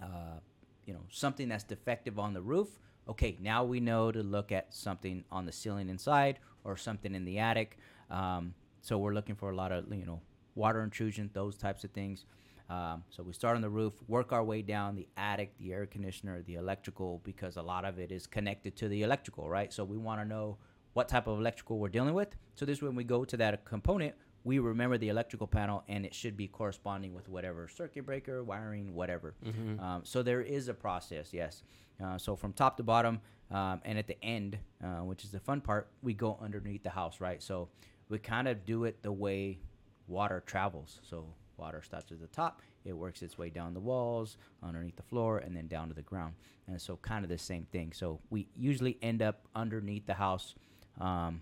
uh, 0.01 0.39
you 0.85 0.93
know 0.93 1.01
something 1.09 1.47
that's 1.47 1.63
defective 1.63 2.19
on 2.19 2.33
the 2.33 2.41
roof 2.41 2.67
okay 3.07 3.38
now 3.39 3.63
we 3.63 3.79
know 3.79 4.11
to 4.11 4.23
look 4.23 4.51
at 4.51 4.73
something 4.73 5.23
on 5.31 5.45
the 5.45 5.51
ceiling 5.51 5.89
inside 5.89 6.39
or 6.63 6.75
something 6.75 7.15
in 7.15 7.25
the 7.25 7.39
attic 7.39 7.77
um, 8.09 8.53
so 8.81 8.97
we're 8.97 9.13
looking 9.13 9.35
for 9.35 9.50
a 9.51 9.55
lot 9.55 9.71
of 9.71 9.85
you 9.93 10.05
know 10.05 10.21
water 10.55 10.81
intrusion 10.83 11.29
those 11.33 11.55
types 11.57 11.83
of 11.83 11.91
things 11.91 12.25
Um, 12.69 13.03
so 13.09 13.21
we 13.23 13.33
start 13.33 13.55
on 13.57 13.61
the 13.61 13.69
roof, 13.81 13.93
work 14.07 14.31
our 14.31 14.45
way 14.51 14.61
down 14.61 14.95
the 14.95 15.07
attic, 15.17 15.50
the 15.59 15.73
air 15.73 15.85
conditioner, 15.85 16.41
the 16.43 16.55
electrical, 16.55 17.19
because 17.25 17.57
a 17.57 17.61
lot 17.73 17.83
of 17.89 18.00
it 18.00 18.11
is 18.11 18.25
connected 18.27 18.71
to 18.81 18.88
the 18.88 19.01
electrical, 19.03 19.50
right? 19.50 19.73
So 19.73 19.83
we 19.83 19.97
want 19.97 20.21
to 20.21 20.25
know 20.33 20.57
what 20.93 21.09
type 21.09 21.27
of 21.27 21.38
electrical 21.43 21.75
we're 21.81 21.89
dealing 22.00 22.13
with. 22.21 22.31
So 22.55 22.65
this 22.65 22.81
when 22.81 22.95
we 22.95 23.03
go 23.03 23.25
to 23.25 23.35
that 23.43 23.65
component, 23.65 24.13
we 24.45 24.55
remember 24.59 24.97
the 24.97 25.09
electrical 25.09 25.47
panel, 25.47 25.83
and 25.93 26.05
it 26.05 26.13
should 26.13 26.35
be 26.38 26.47
corresponding 26.47 27.13
with 27.13 27.27
whatever 27.27 27.67
circuit 27.67 28.05
breaker, 28.05 28.41
wiring, 28.51 28.93
whatever. 29.00 29.33
Um, 29.85 30.01
so 30.05 30.23
there 30.23 30.41
is 30.57 30.69
a 30.69 30.73
process, 30.73 31.33
yes. 31.33 31.63
Uh, 32.01 32.17
so 32.17 32.35
from 32.38 32.53
top 32.53 32.77
to 32.77 32.83
bottom, 32.83 33.19
um, 33.51 33.81
and 33.83 33.97
at 34.00 34.07
the 34.07 34.19
end, 34.23 34.57
uh, 34.81 35.03
which 35.09 35.25
is 35.25 35.31
the 35.31 35.39
fun 35.50 35.59
part, 35.59 35.83
we 36.01 36.13
go 36.13 36.38
underneath 36.41 36.83
the 36.83 36.95
house, 37.01 37.19
right? 37.19 37.43
So 37.43 37.67
we 38.12 38.20
kind 38.20 38.48
of 38.48 38.65
do 38.65 38.84
it 38.84 39.01
the 39.01 39.12
way 39.12 39.58
water 40.08 40.44
travels. 40.46 41.00
So 41.01 41.25
water 41.58 41.82
starts 41.82 42.12
at 42.12 42.20
the 42.20 42.27
top, 42.27 42.62
it 42.86 42.94
works 42.94 43.22
its 43.22 43.38
way 43.38 43.50
down 43.50 43.74
the 43.74 43.80
walls, 43.80 44.38
underneath 44.62 44.96
the 44.96 45.03
floor, 45.03 45.38
and 45.39 45.56
then 45.56 45.68
down 45.68 45.88
to 45.88 45.94
the 45.94 46.01
ground. 46.01 46.34
And 46.68 46.80
so 46.82 46.98
kind 46.98 47.24
of 47.24 47.30
the 47.30 47.38
same 47.38 47.65
thing. 47.72 47.91
So 47.94 48.20
we 48.30 48.48
usually 48.56 48.98
end 49.01 49.22
up 49.22 49.48
underneath 49.56 50.06
the 50.06 50.13
house. 50.13 50.56
Um, 51.00 51.41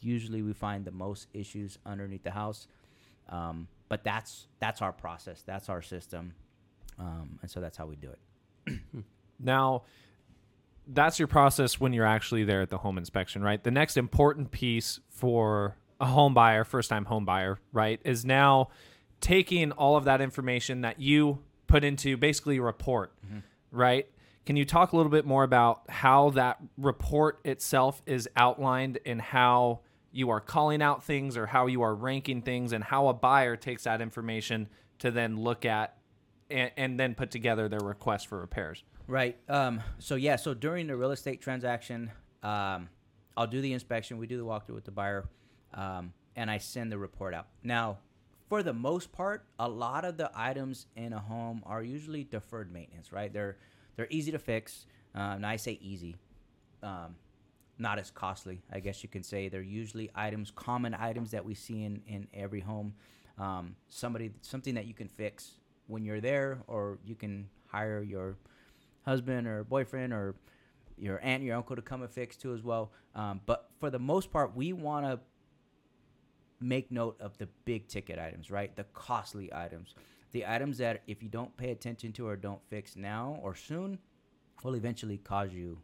usually 0.00 0.42
we 0.42 0.52
find 0.52 0.84
the 0.84 0.92
most 0.92 1.26
issues 1.32 1.78
underneath 1.84 2.22
the 2.22 2.30
house. 2.30 2.68
Um, 3.28 3.68
but 3.88 4.04
that's 4.04 4.46
that's 4.60 4.82
our 4.82 4.92
process. 4.92 5.42
That's 5.42 5.68
our 5.68 5.82
system. 5.82 6.34
Um, 6.98 7.38
and 7.42 7.50
so 7.50 7.60
that's 7.60 7.76
how 7.76 7.86
we 7.86 7.96
do 7.96 8.10
it. 8.10 8.78
Now, 9.38 9.82
that's 10.86 11.18
your 11.18 11.28
process 11.28 11.80
when 11.80 11.92
you're 11.92 12.06
actually 12.06 12.44
there 12.44 12.62
at 12.62 12.70
the 12.70 12.78
home 12.78 12.96
inspection, 12.96 13.42
right? 13.42 13.62
The 13.62 13.70
next 13.70 13.96
important 13.96 14.50
piece 14.50 15.00
for 15.10 15.76
a 16.00 16.06
home 16.06 16.34
buyer, 16.34 16.64
first 16.64 16.90
time 16.90 17.04
home 17.06 17.24
buyer, 17.24 17.58
right, 17.72 18.00
is 18.04 18.24
now 18.24 18.68
taking 19.20 19.72
all 19.72 19.96
of 19.96 20.04
that 20.04 20.20
information 20.20 20.82
that 20.82 21.00
you 21.00 21.38
put 21.66 21.84
into 21.84 22.16
basically 22.16 22.58
a 22.58 22.62
report, 22.62 23.12
right? 23.70 24.06
Can 24.44 24.56
you 24.56 24.64
talk 24.64 24.92
a 24.92 24.96
little 24.96 25.10
bit 25.10 25.24
more 25.26 25.42
about 25.42 25.82
how 25.88 26.30
that 26.30 26.58
report 26.78 27.40
itself 27.44 28.02
is 28.06 28.28
outlined 28.36 28.98
and 29.04 29.20
how 29.20 29.80
you 30.12 30.30
are 30.30 30.40
calling 30.40 30.80
out 30.82 31.02
things 31.02 31.36
or 31.36 31.46
how 31.46 31.66
you 31.66 31.82
are 31.82 31.94
ranking 31.94 32.42
things 32.42 32.72
and 32.72 32.84
how 32.84 33.08
a 33.08 33.14
buyer 33.14 33.56
takes 33.56 33.84
that 33.84 34.00
information 34.00 34.68
to 35.00 35.10
then 35.10 35.36
look 35.36 35.64
at 35.64 35.96
and, 36.48 36.70
and 36.76 37.00
then 37.00 37.14
put 37.14 37.30
together 37.30 37.68
their 37.68 37.80
request 37.80 38.28
for 38.28 38.38
repairs? 38.38 38.84
Right. 39.08 39.36
Um, 39.48 39.82
so 39.98 40.14
yeah. 40.14 40.36
So 40.36 40.54
during 40.54 40.86
the 40.86 40.96
real 40.96 41.10
estate 41.10 41.40
transaction, 41.40 42.10
um, 42.42 42.88
I'll 43.36 43.46
do 43.46 43.60
the 43.60 43.72
inspection. 43.72 44.16
We 44.16 44.26
do 44.26 44.36
the 44.36 44.44
walkthrough 44.44 44.74
with 44.74 44.84
the 44.84 44.90
buyer, 44.92 45.28
um, 45.76 46.12
and 46.34 46.50
I 46.50 46.58
send 46.58 46.90
the 46.90 46.98
report 46.98 47.34
out. 47.34 47.46
Now, 47.62 47.98
for 48.48 48.62
the 48.62 48.72
most 48.72 49.12
part, 49.12 49.44
a 49.58 49.68
lot 49.68 50.04
of 50.04 50.16
the 50.16 50.30
items 50.34 50.86
in 50.96 51.12
a 51.12 51.18
home 51.18 51.62
are 51.66 51.82
usually 51.82 52.24
deferred 52.24 52.72
maintenance. 52.72 53.12
Right. 53.12 53.32
They're 53.32 53.56
they're 53.96 54.08
easy 54.10 54.32
to 54.32 54.38
fix. 54.38 54.86
Um, 55.14 55.36
and 55.36 55.46
I 55.46 55.56
say 55.56 55.78
easy, 55.80 56.16
um, 56.82 57.16
not 57.78 57.98
as 57.98 58.10
costly. 58.10 58.60
I 58.70 58.80
guess 58.80 59.02
you 59.02 59.08
can 59.08 59.22
say 59.22 59.48
they're 59.48 59.62
usually 59.62 60.10
items, 60.14 60.50
common 60.50 60.94
items 60.94 61.30
that 61.30 61.44
we 61.44 61.54
see 61.54 61.84
in 61.84 62.02
in 62.06 62.28
every 62.34 62.60
home. 62.60 62.94
Um, 63.38 63.76
somebody 63.88 64.32
something 64.42 64.74
that 64.74 64.86
you 64.86 64.94
can 64.94 65.08
fix 65.08 65.52
when 65.86 66.04
you're 66.04 66.20
there, 66.20 66.58
or 66.66 66.98
you 67.04 67.14
can 67.14 67.48
hire 67.66 68.02
your 68.02 68.36
husband 69.04 69.46
or 69.46 69.64
boyfriend 69.64 70.12
or 70.12 70.34
your 70.98 71.20
aunt, 71.22 71.42
your 71.42 71.56
uncle 71.56 71.76
to 71.76 71.82
come 71.82 72.02
and 72.02 72.10
fix 72.10 72.36
too 72.36 72.54
as 72.54 72.62
well. 72.62 72.92
Um, 73.14 73.40
but 73.46 73.70
for 73.78 73.90
the 73.90 73.98
most 73.98 74.30
part, 74.30 74.56
we 74.56 74.72
want 74.72 75.06
to 75.06 75.20
make 76.60 76.90
note 76.90 77.16
of 77.20 77.36
the 77.38 77.48
big 77.64 77.88
ticket 77.88 78.18
items, 78.18 78.50
right? 78.50 78.74
The 78.76 78.84
costly 78.94 79.52
items, 79.52 79.94
the 80.32 80.46
items 80.46 80.78
that 80.78 81.02
if 81.06 81.22
you 81.22 81.28
don't 81.28 81.56
pay 81.56 81.70
attention 81.70 82.12
to 82.14 82.26
or 82.26 82.36
don't 82.36 82.60
fix 82.68 82.96
now 82.96 83.38
or 83.42 83.54
soon, 83.54 83.98
will 84.62 84.74
eventually 84.74 85.18
cause 85.18 85.52
you 85.52 85.78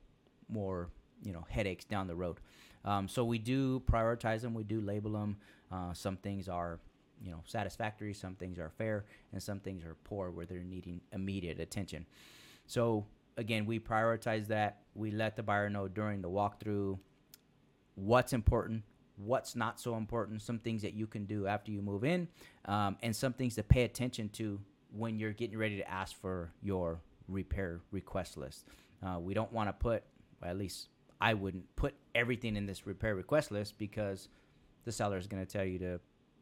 more, 0.48 0.88
you 1.22 1.32
know, 1.32 1.44
headaches 1.48 1.84
down 1.84 2.06
the 2.06 2.14
road. 2.14 2.38
Um, 2.84 3.06
so 3.06 3.24
we 3.24 3.38
do 3.38 3.80
prioritize 3.80 4.40
them. 4.40 4.54
We 4.54 4.64
do 4.64 4.80
label 4.80 5.12
them. 5.12 5.36
Uh, 5.70 5.92
some 5.92 6.16
things 6.16 6.48
are, 6.48 6.80
you 7.22 7.30
know, 7.30 7.40
satisfactory. 7.44 8.12
Some 8.12 8.34
things 8.34 8.58
are 8.58 8.70
fair, 8.70 9.04
and 9.32 9.42
some 9.42 9.60
things 9.60 9.84
are 9.84 9.96
poor 10.04 10.30
where 10.30 10.46
they're 10.46 10.64
needing 10.64 11.00
immediate 11.12 11.60
attention. 11.60 12.06
So 12.66 13.06
again, 13.36 13.66
we 13.66 13.78
prioritize 13.78 14.48
that. 14.48 14.78
We 14.94 15.10
let 15.10 15.36
the 15.36 15.42
buyer 15.42 15.70
know 15.70 15.86
during 15.88 16.22
the 16.22 16.30
walkthrough 16.30 16.98
what's 17.94 18.32
important, 18.32 18.82
what's 19.24 19.54
not 19.56 19.78
so 19.80 19.96
important, 19.96 20.42
some 20.42 20.58
things 20.58 20.82
that 20.82 20.94
you 20.94 21.06
can 21.06 21.24
do 21.24 21.46
after 21.46 21.70
you 21.70 21.82
move 21.82 22.04
in, 22.04 22.28
um, 22.66 22.96
and 23.02 23.14
some 23.14 23.32
things 23.32 23.54
to 23.56 23.62
pay 23.62 23.84
attention 23.84 24.28
to 24.30 24.60
when 24.94 25.18
you're 25.18 25.32
getting 25.32 25.56
ready 25.58 25.76
to 25.76 25.90
ask 25.90 26.14
for 26.20 26.50
your 26.62 27.00
repair 27.28 27.80
request 27.90 28.36
list. 28.36 28.66
Uh, 29.02 29.18
we 29.18 29.34
don't 29.34 29.52
want 29.52 29.68
to 29.68 29.72
put, 29.72 30.02
well, 30.40 30.50
at 30.50 30.58
least 30.58 30.88
I 31.20 31.34
wouldn't 31.34 31.64
put 31.76 31.94
everything 32.14 32.56
in 32.56 32.66
this 32.66 32.86
repair 32.86 33.14
request 33.14 33.50
list 33.50 33.78
because 33.78 34.28
the 34.84 34.92
seller 34.92 35.16
is 35.16 35.26
going 35.26 35.44
to 35.44 35.50
tell 35.50 35.64
you 35.64 35.78
to 35.78 36.00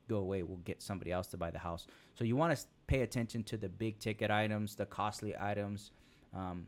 go 0.09 0.17
away. 0.19 0.43
We'll 0.43 0.57
get 0.59 0.83
somebody 0.83 1.13
else 1.13 1.29
to 1.29 1.37
buy 1.37 1.51
the 1.51 1.59
house. 1.59 1.87
So 2.15 2.25
you 2.25 2.35
want 2.35 2.57
to 2.59 2.65
pay 2.87 3.03
attention 3.03 3.45
to 3.45 3.57
the 3.57 3.69
big 3.69 3.99
ticket 3.99 4.31
items, 4.31 4.75
the 4.75 4.87
costly 4.87 5.35
items, 5.39 5.93
um, 6.35 6.67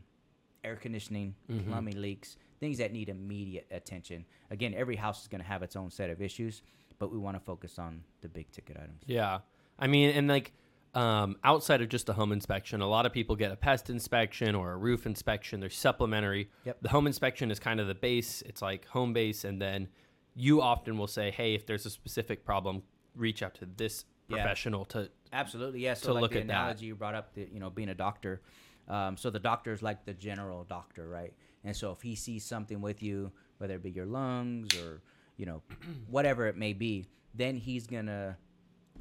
air 0.63 0.75
conditioning, 0.77 1.35
Mhm. 1.49 1.67
plumbing 1.67 1.99
leaks, 2.01 2.37
things 2.59 2.77
that 2.77 2.91
need 2.91 3.09
immediate 3.09 3.67
attention. 3.71 4.25
Again, 4.51 4.73
every 4.75 4.95
house 4.95 5.21
is 5.21 5.27
going 5.27 5.41
to 5.41 5.47
have 5.47 5.63
its 5.63 5.75
own 5.75 5.89
set 5.91 6.09
of 6.09 6.21
issues, 6.21 6.61
but 6.99 7.11
we 7.11 7.17
want 7.17 7.35
to 7.37 7.39
focus 7.43 7.79
on 7.79 8.03
the 8.21 8.29
big 8.29 8.51
ticket 8.51 8.77
items. 8.77 9.01
Yeah. 9.05 9.39
I 9.79 9.87
mean, 9.87 10.11
and 10.11 10.27
like 10.27 10.53
um, 10.93 11.37
outside 11.43 11.81
of 11.81 11.89
just 11.89 12.07
a 12.09 12.13
home 12.13 12.31
inspection, 12.31 12.81
a 12.81 12.87
lot 12.87 13.05
of 13.05 13.11
people 13.13 13.35
get 13.35 13.51
a 13.51 13.55
pest 13.55 13.89
inspection 13.89 14.53
or 14.55 14.71
a 14.73 14.77
roof 14.77 15.05
inspection. 15.05 15.59
They're 15.59 15.69
supplementary. 15.69 16.49
Yep. 16.65 16.77
The 16.81 16.89
home 16.89 17.07
inspection 17.07 17.49
is 17.51 17.59
kind 17.59 17.79
of 17.79 17.87
the 17.87 17.95
base, 17.95 18.41
it's 18.45 18.61
like 18.61 18.85
home 18.87 19.13
base. 19.13 19.43
And 19.43 19.61
then 19.61 19.87
you 20.35 20.61
often 20.61 20.97
will 20.97 21.07
say, 21.07 21.31
hey, 21.31 21.55
if 21.55 21.65
there's 21.65 21.85
a 21.85 21.89
specific 21.89 22.45
problem, 22.45 22.83
reach 23.15 23.41
out 23.43 23.55
to 23.55 23.65
this 23.77 24.05
Yeah. 24.27 24.37
professional 24.37 24.85
to. 24.85 25.09
Absolutely, 25.31 25.81
yes. 25.81 25.99
to 26.01 26.05
So 26.07 26.13
like 26.13 26.21
look 26.21 26.31
the 26.33 26.41
at 26.41 26.47
that. 26.47 26.53
analogy 26.53 26.85
you 26.85 26.95
brought 26.95 27.15
up, 27.15 27.33
the, 27.33 27.49
you 27.51 27.59
know, 27.59 27.69
being 27.71 27.89
a 27.89 27.95
doctor. 27.95 28.41
Um, 28.87 29.17
so 29.17 29.29
the 29.29 29.39
doctor 29.39 29.71
is 29.73 29.81
like 29.81 30.05
the 30.05 30.13
general 30.13 30.63
doctor, 30.63 31.07
right? 31.09 31.33
And 31.63 31.75
so 31.75 31.91
if 31.91 32.01
he 32.01 32.15
sees 32.15 32.45
something 32.45 32.81
with 32.81 33.01
you, 33.01 33.31
whether 33.57 33.75
it 33.75 33.83
be 33.83 33.91
your 33.91 34.05
lungs 34.05 34.73
or 34.73 35.01
you 35.37 35.45
know, 35.45 35.61
whatever 36.07 36.47
it 36.47 36.57
may 36.57 36.73
be, 36.73 37.07
then 37.33 37.57
he's 37.57 37.87
gonna 37.87 38.37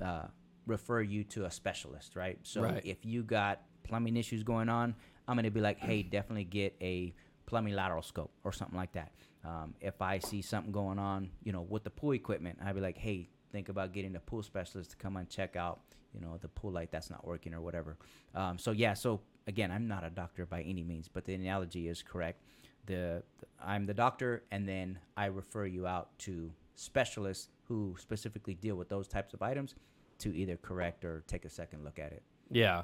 uh, 0.01 0.27
refer 0.67 1.01
you 1.03 1.25
to 1.25 1.45
a 1.45 1.51
specialist, 1.51 2.17
right? 2.17 2.39
So 2.43 2.63
Right. 2.63 2.83
if 2.85 3.05
you 3.05 3.23
got 3.23 3.61
plumbing 3.83 4.17
issues 4.17 4.43
going 4.43 4.69
on, 4.69 4.95
I'm 5.29 5.37
gonna 5.37 5.51
be 5.51 5.61
like, 5.61 5.79
hey, 5.79 6.03
definitely 6.11 6.45
get 6.45 6.75
a 6.81 7.13
plumbing 7.47 7.75
lateral 7.75 8.03
scope 8.03 8.33
or 8.45 8.53
something 8.53 8.77
like 8.77 8.93
that. 8.93 9.13
Um, 9.45 9.75
if 9.81 10.01
I 10.01 10.21
see 10.21 10.41
something 10.41 10.73
going 10.73 10.99
on, 10.99 11.29
you 11.43 11.53
know, 11.53 11.63
with 11.63 11.85
the 11.85 11.91
pool 11.91 12.13
equipment, 12.13 12.59
I'd 12.65 12.75
be 12.75 12.81
like, 12.81 12.97
hey, 12.97 13.29
think 13.51 13.69
about 13.69 13.93
getting 13.93 14.17
a 14.17 14.21
pool 14.21 14.43
specialist 14.43 14.93
to 14.93 14.97
come 14.97 15.17
and 15.17 15.29
check 15.29 15.57
out, 15.57 15.81
you 16.15 16.21
know, 16.21 16.39
the 16.41 16.49
pool 16.49 16.71
light 16.73 16.91
that's 16.93 17.11
not 17.11 17.27
working 17.27 17.53
or 17.53 17.61
whatever. 17.61 17.99
Um, 18.35 18.57
so 18.57 18.71
yeah, 18.71 18.95
so 18.95 19.21
again, 19.47 19.71
I'm 19.71 19.87
not 19.89 20.05
a 20.05 20.11
doctor 20.11 20.47
by 20.47 20.63
any 20.63 20.83
means, 20.83 21.09
but 21.09 21.25
the 21.25 21.35
analogy 21.35 21.89
is 21.89 22.03
correct. 22.03 22.43
The 22.87 23.23
I'm 23.63 23.87
the 23.87 23.95
doctor, 23.95 24.43
and 24.51 24.69
then 24.69 24.99
I 25.17 25.27
refer 25.27 25.67
you 25.67 25.87
out 25.87 26.17
to 26.21 26.51
specialists 26.75 27.49
who 27.69 27.97
specifically 27.99 28.55
deal 28.55 28.77
with 28.77 28.89
those 28.89 29.07
types 29.07 29.35
of 29.35 29.43
items 29.43 29.75
to 30.19 30.35
either 30.37 30.57
correct 30.57 31.05
or 31.05 31.23
take 31.27 31.45
a 31.45 31.49
second 31.49 31.85
look 31.85 31.99
at 31.99 32.13
it. 32.13 32.23
Yeah. 32.51 32.83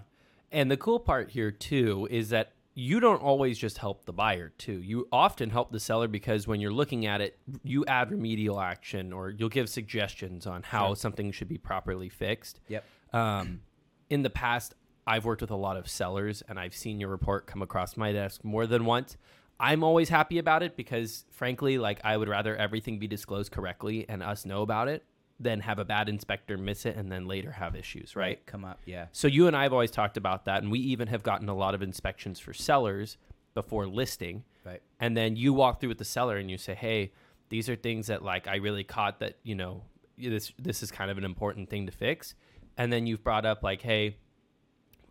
And 0.52 0.70
the 0.70 0.76
cool 0.76 1.00
part 1.00 1.30
here, 1.30 1.50
too, 1.50 2.06
is 2.10 2.30
that 2.30 2.52
you 2.74 3.00
don't 3.00 3.20
always 3.20 3.58
just 3.58 3.78
help 3.78 4.04
the 4.04 4.12
buyer, 4.12 4.52
too. 4.56 4.80
You 4.80 5.08
often 5.10 5.50
help 5.50 5.72
the 5.72 5.80
seller 5.80 6.06
because 6.06 6.46
when 6.46 6.60
you're 6.60 6.72
looking 6.72 7.06
at 7.06 7.20
it, 7.20 7.36
you 7.64 7.84
add 7.86 8.10
remedial 8.12 8.60
action 8.60 9.12
or 9.12 9.30
you'll 9.30 9.48
give 9.48 9.68
suggestions 9.68 10.46
on 10.46 10.62
how 10.62 10.88
Sure. 10.88 10.96
something 10.96 11.32
should 11.32 11.48
be 11.48 11.58
properly 11.58 12.08
fixed. 12.08 12.60
Yep. 12.68 12.84
Um, 13.12 13.62
in 14.10 14.22
the 14.22 14.30
past, 14.30 14.74
I've 15.08 15.24
worked 15.24 15.40
with 15.40 15.50
a 15.50 15.56
lot 15.56 15.78
of 15.78 15.88
sellers 15.88 16.42
and 16.48 16.60
I've 16.60 16.74
seen 16.74 17.00
your 17.00 17.08
report 17.08 17.46
come 17.46 17.62
across 17.62 17.96
my 17.96 18.12
desk 18.12 18.44
more 18.44 18.66
than 18.66 18.84
once. 18.84 19.16
I'm 19.58 19.82
always 19.82 20.10
happy 20.10 20.38
about 20.38 20.62
it 20.62 20.76
because, 20.76 21.24
frankly, 21.30 21.78
like 21.78 21.98
I 22.04 22.16
would 22.16 22.28
rather 22.28 22.54
everything 22.54 22.98
be 22.98 23.06
disclosed 23.06 23.50
correctly 23.50 24.04
and 24.06 24.22
us 24.22 24.44
know 24.44 24.60
about 24.60 24.86
it 24.86 25.04
than 25.40 25.60
have 25.60 25.78
a 25.78 25.84
bad 25.84 26.10
inspector 26.10 26.58
miss 26.58 26.84
it 26.84 26.94
and 26.94 27.10
then 27.10 27.26
later 27.26 27.52
have 27.52 27.74
issues, 27.74 28.14
right? 28.14 28.44
Come 28.44 28.66
up. 28.66 28.80
Yeah. 28.84 29.06
So 29.12 29.28
you 29.28 29.46
and 29.46 29.56
I 29.56 29.62
have 29.62 29.72
always 29.72 29.90
talked 29.90 30.18
about 30.18 30.44
that, 30.44 30.62
and 30.62 30.70
we 30.70 30.78
even 30.80 31.08
have 31.08 31.22
gotten 31.22 31.48
a 31.48 31.54
lot 31.54 31.74
of 31.74 31.82
inspections 31.82 32.38
for 32.38 32.52
sellers 32.52 33.16
before 33.54 33.86
listing. 33.86 34.44
Right. 34.64 34.82
And 35.00 35.16
then 35.16 35.36
you 35.36 35.54
walk 35.54 35.80
through 35.80 35.88
with 35.88 35.98
the 35.98 36.04
seller 36.04 36.36
and 36.36 36.50
you 36.50 36.58
say, 36.58 36.74
"Hey, 36.74 37.12
these 37.48 37.68
are 37.68 37.76
things 37.76 38.08
that 38.08 38.22
like 38.22 38.46
I 38.46 38.56
really 38.56 38.84
caught 38.84 39.20
that 39.20 39.38
you 39.42 39.54
know 39.54 39.84
this 40.18 40.52
this 40.58 40.82
is 40.82 40.90
kind 40.90 41.10
of 41.10 41.16
an 41.18 41.24
important 41.24 41.70
thing 41.70 41.86
to 41.86 41.92
fix." 41.92 42.34
And 42.76 42.92
then 42.92 43.06
you've 43.06 43.24
brought 43.24 43.46
up 43.46 43.62
like, 43.62 43.80
"Hey, 43.80 44.16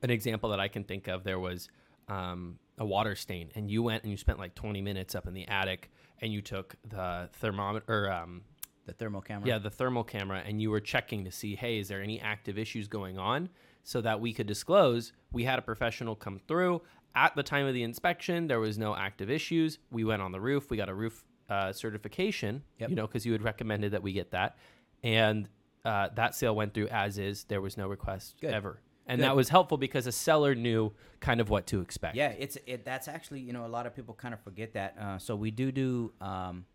an 0.01 0.10
example 0.10 0.50
that 0.50 0.60
I 0.60 0.68
can 0.68 0.84
think 0.84 1.08
of 1.08 1.24
there 1.24 1.39
was 1.39 1.70
um, 2.08 2.58
a 2.77 2.86
water 2.86 3.16
stain, 3.16 3.50
and 3.56 3.70
you 3.70 3.84
went 3.84 4.04
and 4.04 4.12
you 4.12 4.18
spent 4.18 4.39
like 4.39 4.56
20 4.56 4.82
minutes 4.82 5.16
up 5.16 5.27
in 5.27 5.34
the 5.34 5.48
attic, 5.48 5.92
and 6.22 6.32
you 6.32 6.42
took 6.42 6.75
the 6.88 7.30
thermometer 7.34 7.86
or 7.88 8.12
um, 8.12 8.42
The 8.86 8.94
thermal 8.94 9.22
camera. 9.22 9.48
Yeah, 9.48 9.58
the 9.58 9.70
thermal 9.70 10.04
camera, 10.04 10.42
and 10.46 10.62
you 10.62 10.70
were 10.72 10.80
checking 10.80 11.25
to 11.25 11.32
see, 11.32 11.56
hey, 11.56 11.80
is 11.80 11.88
there 11.88 12.01
any 12.01 12.20
active 12.22 12.58
issues 12.58 12.88
going 12.88 13.18
on, 13.18 13.50
so 13.84 14.01
that 14.01 14.20
we 14.20 14.34
could 14.34 14.48
disclose. 14.48 15.13
We 15.32 15.44
had 15.44 15.60
a 15.60 15.62
professional 15.62 16.16
come 16.16 16.39
through 16.48 16.82
at 17.16 17.36
the 17.36 17.44
time 17.44 17.66
of 17.66 17.74
the 17.74 17.84
inspection. 17.84 18.48
There 18.48 18.60
was 18.60 18.77
no 18.77 18.96
active 18.96 19.30
issues. 19.30 19.80
We 19.92 20.04
went 20.04 20.22
on 20.22 20.32
the 20.32 20.39
roof. 20.42 20.70
We 20.70 20.77
got 20.77 20.89
a 20.89 20.94
roof 20.94 21.24
uh, 21.50 21.72
certification. 21.74 22.63
Yep. 22.80 22.89
You 22.89 22.96
know, 22.96 23.08
because 23.08 23.25
you 23.25 23.32
had 23.32 23.42
recommended 23.44 23.92
that 23.94 24.04
we 24.04 24.13
get 24.13 24.32
that, 24.32 24.58
and 25.04 25.50
uh, 25.86 26.10
that 26.16 26.36
sale 26.36 26.56
went 26.56 26.74
through 26.74 26.88
as 26.88 27.18
is. 27.18 27.46
There 27.46 27.62
was 27.62 27.77
no 27.77 27.88
request 27.88 28.36
Good. 28.42 28.54
ever, 28.54 28.82
and 29.08 29.20
Good. 29.20 29.26
that 29.26 29.36
was 29.36 29.50
helpful 29.50 29.78
because 29.78 30.06
a 30.06 30.12
seller 30.12 30.54
knew 30.54 30.92
kind 31.20 31.40
of 31.40 31.50
what 31.50 31.66
to 31.68 31.82
expect. 31.82 32.16
Yeah, 32.16 32.34
it's 32.38 32.58
it. 32.66 32.84
That's 32.86 33.08
actually 33.08 33.40
you 33.40 33.54
know 33.54 33.66
a 33.66 33.68
lot 33.68 33.86
of 33.86 33.96
people 33.96 34.14
kind 34.14 34.34
of 34.34 34.40
forget 34.42 34.74
that. 34.74 34.96
Uh, 35.00 35.18
so 35.18 35.36
we 35.36 35.50
do 35.50 35.72
do 35.72 36.12
um, 36.22 36.66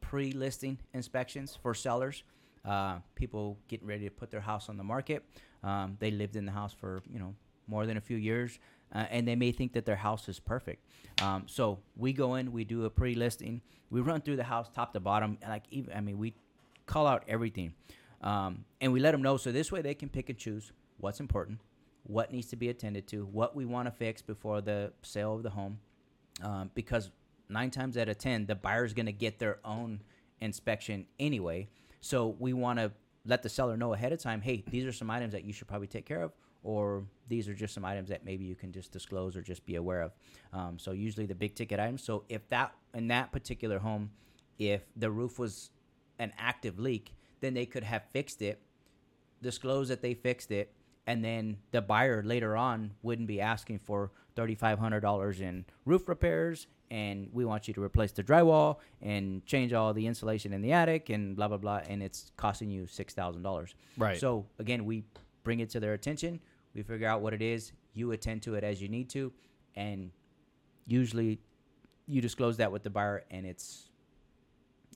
pre-listing 0.00 0.78
inspections 0.92 1.58
for 1.60 1.74
sellers. 1.74 2.24
Uh, 2.64 2.98
people 3.14 3.56
getting 3.68 3.86
ready 3.86 4.04
to 4.04 4.10
put 4.10 4.30
their 4.30 4.40
house 4.40 4.68
on 4.68 4.76
the 4.76 4.84
market. 4.84 5.24
Um, 5.62 5.96
they 6.00 6.10
lived 6.10 6.34
in 6.34 6.44
the 6.44 6.52
house 6.52 6.74
for 6.74 7.02
you 7.10 7.20
know 7.20 7.34
more 7.68 7.86
than 7.86 7.96
a 7.96 8.00
few 8.00 8.16
years, 8.16 8.58
uh, 8.92 9.06
and 9.10 9.26
they 9.26 9.36
may 9.36 9.52
think 9.52 9.72
that 9.74 9.86
their 9.86 9.96
house 9.96 10.28
is 10.28 10.40
perfect. 10.40 10.84
Um, 11.22 11.44
so 11.46 11.78
we 11.96 12.12
go 12.12 12.34
in, 12.34 12.52
we 12.52 12.64
do 12.64 12.84
a 12.84 12.90
pre-listing, 12.90 13.62
we 13.90 14.00
run 14.00 14.20
through 14.20 14.36
the 14.36 14.44
house 14.44 14.68
top 14.74 14.92
to 14.92 15.00
bottom, 15.00 15.38
like 15.48 15.64
even 15.70 15.94
I 15.94 16.00
mean 16.00 16.18
we 16.18 16.34
call 16.86 17.06
out 17.06 17.24
everything, 17.28 17.74
um, 18.22 18.64
and 18.80 18.92
we 18.92 18.98
let 18.98 19.12
them 19.12 19.22
know 19.22 19.36
so 19.36 19.52
this 19.52 19.70
way 19.70 19.82
they 19.82 19.94
can 19.94 20.08
pick 20.08 20.28
and 20.28 20.38
choose 20.38 20.72
what's 20.98 21.20
important, 21.20 21.60
what 22.08 22.32
needs 22.32 22.48
to 22.48 22.56
be 22.56 22.68
attended 22.68 23.06
to, 23.08 23.24
what 23.26 23.56
we 23.56 23.64
want 23.64 23.86
to 23.86 23.90
fix 23.90 24.22
before 24.22 24.60
the 24.60 24.92
sale 25.02 25.34
of 25.34 25.42
the 25.42 25.50
home, 25.50 25.78
um, 26.42 26.70
because 26.74 27.10
nine 27.48 27.70
times 27.70 27.96
out 27.96 28.08
of 28.08 28.18
ten 28.18 28.46
the 28.46 28.54
buyer's 28.54 28.92
going 28.92 29.06
to 29.06 29.12
get 29.12 29.38
their 29.38 29.58
own 29.64 30.00
inspection 30.40 31.06
anyway. 31.18 31.68
So 32.00 32.36
we 32.38 32.52
want 32.52 32.78
to 32.78 32.92
let 33.24 33.42
the 33.42 33.48
seller 33.48 33.76
know 33.76 33.92
ahead 33.92 34.12
of 34.12 34.20
time, 34.20 34.40
hey, 34.40 34.62
these 34.70 34.84
are 34.84 34.92
some 34.92 35.10
items 35.10 35.32
that 35.32 35.44
you 35.44 35.52
should 35.52 35.66
probably 35.66 35.88
take 35.88 36.06
care 36.06 36.22
of, 36.22 36.32
or 36.62 37.04
these 37.28 37.48
are 37.48 37.54
just 37.54 37.74
some 37.74 37.84
items 37.84 38.08
that 38.10 38.24
maybe 38.24 38.44
you 38.44 38.54
can 38.54 38.70
just 38.70 38.92
disclose 38.92 39.36
or 39.36 39.42
just 39.42 39.66
be 39.66 39.74
aware 39.74 40.02
of. 40.02 40.12
Um, 40.52 40.78
so 40.78 40.92
usually 40.92 41.26
the 41.26 41.34
big 41.34 41.54
ticket 41.56 41.80
items. 41.80 42.04
So 42.04 42.24
if 42.28 42.48
that 42.50 42.72
in 42.94 43.08
that 43.08 43.32
particular 43.32 43.80
home, 43.80 44.10
if 44.58 44.82
the 44.94 45.10
roof 45.10 45.38
was 45.38 45.70
an 46.18 46.32
active 46.38 46.78
leak, 46.78 47.14
then 47.40 47.54
they 47.54 47.66
could 47.66 47.82
have 47.82 48.02
fixed 48.12 48.42
it, 48.42 48.60
disclose 49.42 49.88
that 49.88 50.02
they 50.02 50.14
fixed 50.14 50.50
it, 50.50 50.72
and 51.06 51.24
then 51.24 51.56
the 51.70 51.80
buyer 51.80 52.22
later 52.22 52.56
on 52.56 52.92
wouldn't 53.02 53.28
be 53.28 53.40
asking 53.40 53.78
for 53.78 54.10
$3,500 54.36 55.40
in 55.40 55.64
roof 55.84 56.08
repairs 56.08 56.66
and 56.90 57.28
we 57.32 57.44
want 57.44 57.66
you 57.66 57.74
to 57.74 57.82
replace 57.82 58.12
the 58.12 58.22
drywall 58.22 58.76
and 59.02 59.44
change 59.46 59.72
all 59.72 59.92
the 59.92 60.06
insulation 60.06 60.52
in 60.52 60.62
the 60.62 60.72
attic 60.72 61.08
and 61.10 61.36
blah 61.36 61.48
blah 61.48 61.56
blah 61.56 61.80
and 61.88 62.02
it's 62.02 62.30
costing 62.36 62.70
you 62.70 62.84
$6,000. 62.84 63.74
Right. 63.96 64.18
So 64.18 64.46
again, 64.58 64.84
we 64.84 65.04
bring 65.42 65.60
it 65.60 65.70
to 65.70 65.80
their 65.80 65.94
attention, 65.94 66.40
we 66.74 66.82
figure 66.82 67.08
out 67.08 67.20
what 67.20 67.32
it 67.32 67.42
is, 67.42 67.72
you 67.94 68.12
attend 68.12 68.42
to 68.42 68.54
it 68.54 68.64
as 68.64 68.82
you 68.82 68.88
need 68.88 69.08
to 69.10 69.32
and 69.74 70.10
usually 70.86 71.38
you 72.06 72.20
disclose 72.20 72.56
that 72.58 72.70
with 72.70 72.82
the 72.82 72.90
buyer 72.90 73.24
and 73.30 73.46
it's 73.46 73.90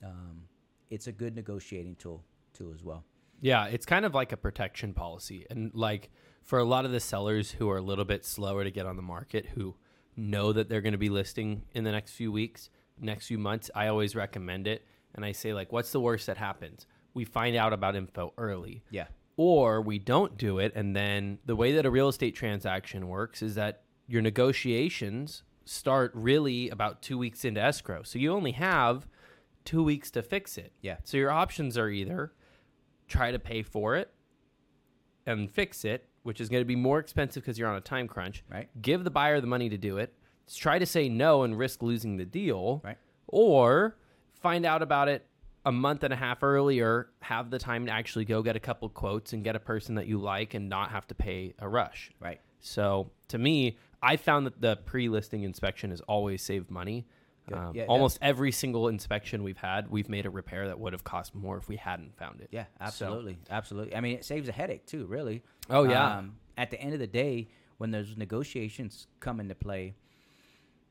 um, 0.03 0.43
it's 0.89 1.07
a 1.07 1.11
good 1.11 1.35
negotiating 1.35 1.95
tool 1.95 2.23
too 2.53 2.71
as 2.73 2.83
well. 2.83 3.03
Yeah, 3.41 3.65
it's 3.65 3.85
kind 3.85 4.05
of 4.05 4.13
like 4.13 4.31
a 4.31 4.37
protection 4.37 4.93
policy. 4.93 5.45
And 5.49 5.71
like 5.73 6.09
for 6.43 6.59
a 6.59 6.63
lot 6.63 6.85
of 6.85 6.91
the 6.91 6.99
sellers 6.99 7.51
who 7.51 7.69
are 7.69 7.77
a 7.77 7.81
little 7.81 8.05
bit 8.05 8.23
slower 8.23 8.63
to 8.63 8.71
get 8.71 8.85
on 8.85 8.95
the 8.95 9.01
market, 9.01 9.47
who 9.47 9.75
know 10.15 10.53
that 10.53 10.69
they're 10.69 10.81
going 10.81 10.93
to 10.93 10.97
be 10.97 11.09
listing 11.09 11.63
in 11.73 11.83
the 11.83 11.91
next 11.91 12.11
few 12.11 12.31
weeks, 12.31 12.69
next 12.99 13.27
few 13.27 13.37
months, 13.37 13.69
I 13.75 13.87
always 13.87 14.15
recommend 14.15 14.67
it. 14.67 14.85
And 15.13 15.25
I 15.25 15.31
say, 15.33 15.53
like, 15.53 15.71
what's 15.71 15.91
the 15.91 15.99
worst 15.99 16.27
that 16.27 16.37
happens? 16.37 16.85
We 17.13 17.25
find 17.25 17.55
out 17.55 17.73
about 17.73 17.95
info 17.95 18.33
early. 18.37 18.83
Yeah. 18.89 19.07
Or 19.37 19.81
we 19.81 19.99
don't 19.99 20.37
do 20.37 20.59
it. 20.59 20.71
And 20.75 20.95
then 20.95 21.39
the 21.45 21.55
way 21.55 21.73
that 21.73 21.85
a 21.85 21.91
real 21.91 22.07
estate 22.07 22.35
transaction 22.35 23.07
works 23.07 23.41
is 23.41 23.55
that 23.55 23.81
your 24.07 24.21
negotiations 24.21 25.43
start 25.65 26.11
really 26.13 26.69
about 26.69 27.01
two 27.01 27.17
weeks 27.17 27.43
into 27.43 27.61
escrow. 27.61 28.03
So 28.03 28.19
you 28.19 28.31
only 28.31 28.51
have 28.53 29.07
two 29.65 29.83
weeks 29.83 30.11
to 30.11 30.21
fix 30.21 30.57
it. 30.57 30.73
Yeah. 30.81 30.97
So 31.03 31.17
your 31.17 31.31
options 31.31 31.77
are 31.77 31.89
either 31.89 32.33
try 33.11 33.31
to 33.31 33.39
pay 33.39 33.61
for 33.61 33.95
it 33.95 34.11
and 35.25 35.51
fix 35.51 35.85
it, 35.85 36.07
which 36.23 36.41
is 36.41 36.49
going 36.49 36.61
to 36.61 36.65
be 36.65 36.75
more 36.75 36.99
expensive 36.99 37.43
because 37.43 37.59
you're 37.59 37.69
on 37.69 37.77
a 37.77 37.81
time 37.81 38.07
crunch. 38.07 38.43
Right. 38.49 38.69
Give 38.81 39.03
the 39.03 39.11
buyer 39.11 39.41
the 39.41 39.47
money 39.47 39.69
to 39.69 39.77
do 39.77 39.97
it. 39.97 40.13
Try 40.53 40.79
to 40.79 40.85
say 40.85 41.07
no 41.07 41.43
and 41.43 41.57
risk 41.57 41.81
losing 41.81 42.17
the 42.17 42.25
deal. 42.25 42.81
Right. 42.83 42.97
Or 43.27 43.97
find 44.33 44.65
out 44.65 44.81
about 44.81 45.07
it 45.07 45.25
a 45.65 45.71
month 45.71 46.03
and 46.03 46.11
a 46.11 46.17
half 46.17 46.41
earlier, 46.41 47.09
have 47.19 47.51
the 47.51 47.59
time 47.59 47.85
to 47.85 47.91
actually 47.91 48.25
go 48.25 48.41
get 48.41 48.55
a 48.55 48.59
couple 48.59 48.89
quotes 48.89 49.33
and 49.33 49.43
get 49.43 49.55
a 49.55 49.59
person 49.59 49.95
that 49.95 50.07
you 50.07 50.17
like 50.17 50.55
and 50.55 50.67
not 50.67 50.89
have 50.89 51.07
to 51.07 51.15
pay 51.15 51.53
a 51.59 51.69
rush. 51.69 52.11
Right. 52.19 52.41
So 52.59 53.11
to 53.27 53.37
me, 53.37 53.77
I 54.01 54.17
found 54.17 54.45
that 54.47 54.59
the 54.59 54.77
pre-listing 54.77 55.43
inspection 55.43 55.91
has 55.91 56.01
always 56.01 56.41
saved 56.41 56.71
money. 56.71 57.05
Um, 57.51 57.75
Yeah, 57.75 57.85
almost 57.85 58.17
every 58.21 58.51
single 58.51 58.87
inspection 58.87 59.43
we've 59.43 59.57
had, 59.57 59.89
we've 59.89 60.07
made 60.09 60.25
a 60.25 60.29
repair 60.29 60.67
that 60.67 60.79
would 60.79 60.93
have 60.93 61.03
cost 61.03 61.33
more 61.35 61.57
if 61.57 61.67
we 61.67 61.75
hadn't 61.75 62.15
found 62.17 62.39
it. 62.41 62.49
Yeah, 62.51 62.65
So- 62.65 62.85
absolutely, 63.05 63.39
absolutely. 63.49 63.95
I 63.95 63.99
mean, 64.01 64.15
it 64.15 64.23
saves 64.25 64.47
a 64.47 64.51
headache 64.51 64.85
too, 64.85 65.05
really. 65.05 65.43
Oh, 65.69 65.83
yeah. 65.83 66.17
Um, 66.17 66.37
at 66.57 66.69
the 66.71 66.79
end 66.79 66.93
of 66.93 66.99
the 66.99 67.07
day, 67.07 67.49
when 67.77 67.91
those 67.91 68.15
negotiations 68.15 69.07
come 69.19 69.39
into 69.39 69.55
play, 69.55 69.95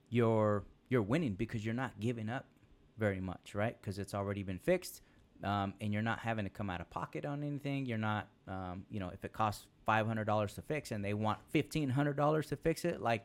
you're 0.09 0.65
you're 0.89 1.03
winning 1.03 1.35
because 1.35 1.65
you're 1.65 1.75
not 1.75 1.99
giving 2.01 2.29
up 2.29 2.47
very 2.99 3.21
much, 3.21 3.55
right? 3.55 3.81
Because 3.81 3.99
it's 3.99 4.13
already 4.13 4.43
been 4.43 4.59
fixed, 4.59 5.03
um, 5.45 5.73
and 5.81 5.93
you're 5.93 6.03
not 6.03 6.19
having 6.19 6.45
to 6.45 6.51
come 6.51 6.69
out 6.69 6.81
of 6.81 6.91
pocket 6.91 7.25
on 7.25 7.45
anything. 7.45 7.87
You're 7.87 7.97
not, 7.99 8.27
um, 8.49 8.85
you 8.91 8.99
know, 8.99 9.09
if 9.15 9.25
it 9.25 9.33
costs 9.33 9.67
five 9.87 10.07
hundred 10.07 10.25
dollars 10.25 10.55
to 10.55 10.63
fix 10.63 10.91
and 10.91 11.05
they 11.05 11.15
want 11.15 11.39
fifteen 11.51 11.91
hundred 11.91 12.17
dollars 12.17 12.49
to 12.49 12.57
fix 12.57 12.85
it, 12.85 13.01
like 13.01 13.25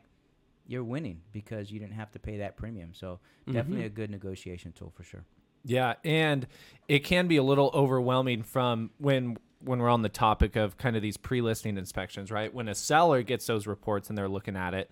you're 0.66 0.84
winning 0.84 1.20
because 1.32 1.70
you 1.70 1.78
didn't 1.78 1.94
have 1.94 2.10
to 2.12 2.18
pay 2.18 2.38
that 2.38 2.56
premium. 2.56 2.90
So 2.92 3.20
mm-hmm. 3.42 3.52
definitely 3.52 3.86
a 3.86 3.90
good 3.90 4.10
negotiation 4.10 4.72
tool 4.72 4.92
for 4.96 5.02
sure. 5.02 5.24
Yeah, 5.64 5.94
and 6.04 6.46
it 6.88 7.00
can 7.00 7.26
be 7.26 7.36
a 7.36 7.42
little 7.42 7.70
overwhelming 7.74 8.42
from 8.42 8.90
when 8.98 9.36
when 9.64 9.80
we're 9.80 9.88
on 9.88 10.02
the 10.02 10.08
topic 10.08 10.54
of 10.54 10.76
kind 10.76 10.94
of 10.94 11.02
these 11.02 11.16
pre-listing 11.16 11.76
inspections, 11.76 12.30
right? 12.30 12.52
When 12.54 12.68
a 12.68 12.74
seller 12.74 13.22
gets 13.22 13.46
those 13.46 13.66
reports 13.66 14.08
and 14.08 14.16
they're 14.16 14.28
looking 14.28 14.54
at 14.54 14.74
it, 14.74 14.90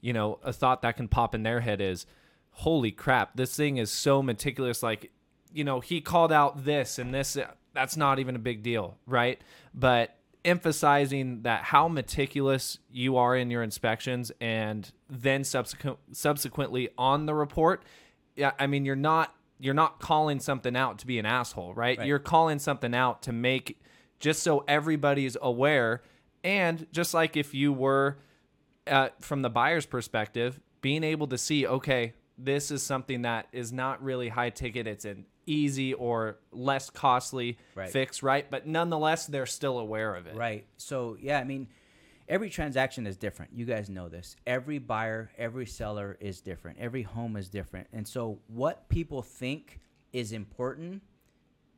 you 0.00 0.12
know, 0.12 0.40
a 0.42 0.52
thought 0.52 0.82
that 0.82 0.96
can 0.96 1.06
pop 1.06 1.34
in 1.34 1.44
their 1.44 1.60
head 1.60 1.80
is, 1.80 2.06
"Holy 2.50 2.90
crap, 2.90 3.36
this 3.36 3.54
thing 3.54 3.76
is 3.76 3.90
so 3.90 4.22
meticulous 4.22 4.82
like, 4.82 5.12
you 5.52 5.62
know, 5.62 5.80
he 5.80 6.00
called 6.00 6.32
out 6.32 6.64
this 6.64 6.98
and 6.98 7.14
this 7.14 7.38
that's 7.72 7.96
not 7.96 8.18
even 8.18 8.34
a 8.34 8.40
big 8.40 8.62
deal, 8.62 8.98
right? 9.06 9.40
But 9.74 10.15
emphasizing 10.46 11.42
that 11.42 11.64
how 11.64 11.88
meticulous 11.88 12.78
you 12.90 13.16
are 13.16 13.36
in 13.36 13.50
your 13.50 13.62
inspections 13.62 14.32
and 14.40 14.92
then 15.10 15.44
subsequent 15.44 15.98
subsequently 16.12 16.88
on 16.96 17.26
the 17.26 17.34
report 17.34 17.82
yeah 18.36 18.52
i 18.58 18.66
mean 18.66 18.84
you're 18.84 18.96
not 18.96 19.34
you're 19.58 19.74
not 19.74 19.98
calling 20.00 20.38
something 20.40 20.76
out 20.76 20.98
to 20.98 21.06
be 21.06 21.18
an 21.18 21.26
asshole 21.26 21.74
right, 21.74 21.98
Right. 21.98 22.06
you're 22.06 22.18
calling 22.18 22.58
something 22.58 22.94
out 22.94 23.22
to 23.22 23.32
make 23.32 23.80
just 24.18 24.42
so 24.42 24.64
everybody's 24.68 25.36
aware 25.42 26.02
and 26.44 26.86
just 26.92 27.12
like 27.12 27.36
if 27.36 27.52
you 27.54 27.72
were 27.72 28.18
uh, 28.86 29.08
from 29.20 29.42
the 29.42 29.50
buyer's 29.50 29.84
perspective 29.86 30.60
being 30.80 31.02
able 31.02 31.26
to 31.26 31.36
see 31.38 31.66
okay 31.66 32.14
this 32.38 32.70
is 32.70 32.82
something 32.82 33.22
that 33.22 33.46
is 33.52 33.72
not 33.72 34.02
really 34.02 34.28
high 34.28 34.50
ticket 34.50 34.86
it's 34.86 35.04
an 35.04 35.26
easy 35.46 35.94
or 35.94 36.38
less 36.52 36.90
costly 36.90 37.56
Right. 37.74 37.88
fix 37.90 38.22
right 38.22 38.50
but 38.50 38.66
nonetheless 38.66 39.26
they're 39.26 39.46
still 39.46 39.78
aware 39.78 40.14
of 40.14 40.26
it 40.26 40.34
Right. 40.36 40.66
So 40.76 41.16
yeah, 41.20 41.38
I 41.38 41.44
mean, 41.44 41.68
every 42.28 42.50
transaction 42.50 43.06
is 43.06 43.16
different. 43.16 43.52
You 43.54 43.64
guys 43.64 43.88
know 43.88 44.08
this. 44.08 44.34
Every 44.46 44.78
buyer, 44.78 45.30
every 45.38 45.64
seller 45.66 46.16
is 46.20 46.40
different. 46.40 46.78
Every 46.80 47.02
home 47.02 47.36
is 47.36 47.48
different. 47.48 47.86
And 47.92 48.06
so 48.06 48.40
what 48.48 48.88
people 48.88 49.22
think 49.22 49.78
is 50.12 50.32
important 50.32 51.02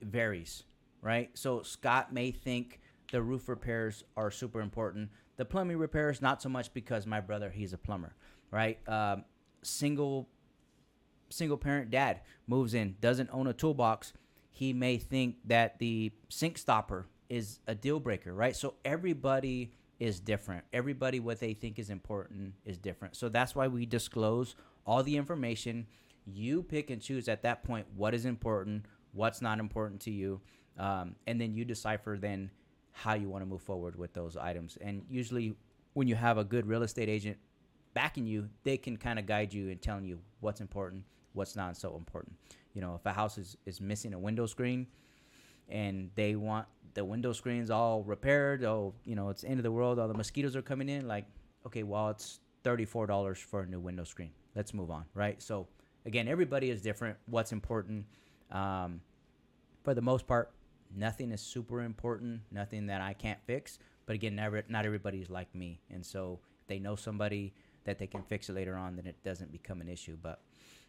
varies, 0.01 0.65
right? 1.03 1.31
So 1.35 1.63
Scott 1.63 2.13
may 2.13 2.31
think 2.31 2.81
the 3.13 3.23
roof 3.23 3.49
repairs 3.49 4.05
are 4.17 4.31
super 4.31 4.61
important. 4.61 5.11
The 5.37 5.45
plumbing 5.45 5.77
repairs 5.79 6.21
not 6.23 6.41
so 6.43 6.49
much 6.49 6.73
because 6.73 7.07
my 7.07 7.21
brother 7.21 7.51
he's 7.51 7.73
a 7.73 7.79
plumber, 7.79 8.15
right? 8.51 8.79
Um, 8.89 9.25
single 9.63 10.29
single 11.31 11.57
parent 11.57 11.91
dad 11.91 12.21
moves 12.47 12.75
in, 12.75 12.97
doesn't 13.01 13.31
own 13.33 13.47
a 13.47 13.53
toolbox, 13.53 14.13
he 14.51 14.73
may 14.73 14.99
think 14.99 15.37
that 15.45 15.79
the 15.79 16.13
sink 16.29 16.59
stopper 16.59 17.07
is 17.29 17.61
a 17.67 17.75
deal 17.75 18.01
breaker, 18.01 18.35
right? 18.35 18.57
So 18.57 18.75
everybody 18.85 19.73
is 19.99 20.21
different. 20.21 20.65
Everybody 20.73 21.21
what 21.21 21.41
they 21.41 21.55
think 21.55 21.79
is 21.79 21.91
important 21.91 22.55
is 22.65 22.79
different. 22.79 23.17
So 23.17 23.29
that's 23.29 23.55
why 23.55 23.69
we 23.69 23.87
disclose 23.87 24.55
all 24.87 25.03
the 25.03 25.17
information. 25.17 25.87
You 26.25 26.63
pick 26.63 26.91
and 26.91 27.03
choose 27.03 27.29
at 27.29 27.43
that 27.43 27.65
point 27.65 27.87
what 27.95 28.15
is 28.15 28.25
important, 28.25 28.87
what's 29.13 29.43
not 29.43 29.59
important 29.59 30.01
to 30.03 30.11
you, 30.11 30.41
um, 30.79 31.17
and 31.27 31.41
then 31.41 31.55
you 31.55 31.65
decipher 31.65 32.17
then 32.21 32.51
how 32.93 33.15
you 33.15 33.29
want 33.29 33.43
to 33.43 33.47
move 33.47 33.63
forward 33.63 33.97
with 33.97 34.13
those 34.13 34.37
items. 34.37 34.79
And 34.81 35.05
usually, 35.09 35.55
when 35.95 36.09
you 36.09 36.15
have 36.15 36.39
a 36.39 36.45
good 36.45 36.67
real 36.67 36.83
estate 36.83 37.09
agent 37.09 37.39
backing 37.95 38.27
you, 38.27 38.49
they 38.65 38.77
can 38.77 38.97
kind 38.97 39.19
of 39.19 39.27
guide 39.27 39.53
you 39.53 39.71
and 39.71 39.81
telling 39.81 40.05
you 40.05 40.21
what's 40.41 40.61
important, 40.61 41.05
what's 41.39 41.57
not 41.57 41.77
so 41.77 41.97
important. 41.97 42.37
You 42.75 42.83
know, 42.83 42.95
if 42.95 43.07
a 43.07 43.13
house 43.13 43.39
is, 43.39 43.57
is 43.65 43.81
missing 43.81 44.13
a 44.13 44.19
window 44.19 44.47
screen, 44.47 44.87
and 45.71 46.11
they 46.15 46.35
want 46.35 46.67
the 46.95 47.05
window 47.05 47.33
screens 47.33 47.71
all 47.71 48.03
repaired. 48.03 48.65
Oh, 48.65 48.95
you 49.05 49.15
know, 49.15 49.31
it's 49.31 49.45
end 49.45 49.59
of 49.59 49.63
the 49.63 49.73
world. 49.73 49.99
All 49.99 50.09
the 50.09 50.15
mosquitoes 50.15 50.57
are 50.57 50.63
coming 50.63 50.89
in. 50.89 51.07
Like, 51.09 51.27
okay, 51.67 51.83
well, 51.83 52.11
it's 52.11 52.41
thirty-four 52.65 53.07
dollars 53.07 53.39
for 53.39 53.63
a 53.63 53.67
new 53.67 53.81
window 53.81 54.05
screen. 54.05 54.31
Let's 54.55 54.75
move 54.75 54.91
on, 54.91 55.05
right? 55.15 55.41
So, 55.43 55.69
again, 56.05 56.29
everybody 56.29 56.71
is 56.71 56.83
different. 56.83 57.17
What's 57.27 57.53
important? 57.53 58.07
Um, 58.51 59.01
for 59.85 59.95
the 59.95 60.03
most 60.03 60.27
part, 60.27 60.51
nothing 60.95 61.33
is 61.33 61.41
super 61.41 61.83
important. 61.83 62.41
Nothing 62.51 62.87
that 62.87 63.01
I 63.01 63.13
can't 63.13 63.39
fix. 63.47 63.79
But 64.07 64.15
again, 64.15 64.35
never, 64.37 64.65
not 64.69 64.87
everybody's 64.87 65.29
like 65.29 65.55
me, 65.55 65.81
and 65.91 66.05
so 66.05 66.41
they 66.67 66.79
know 66.79 66.97
somebody 66.97 67.53
that 67.85 67.99
they 67.99 68.07
can 68.07 68.23
fix 68.23 68.49
it 68.49 68.55
later 68.55 68.77
on, 68.77 68.97
then 68.97 69.07
it 69.07 69.23
doesn't 69.23 69.53
become 69.53 69.81
an 69.81 69.89
issue. 69.89 70.17
But 70.21 70.41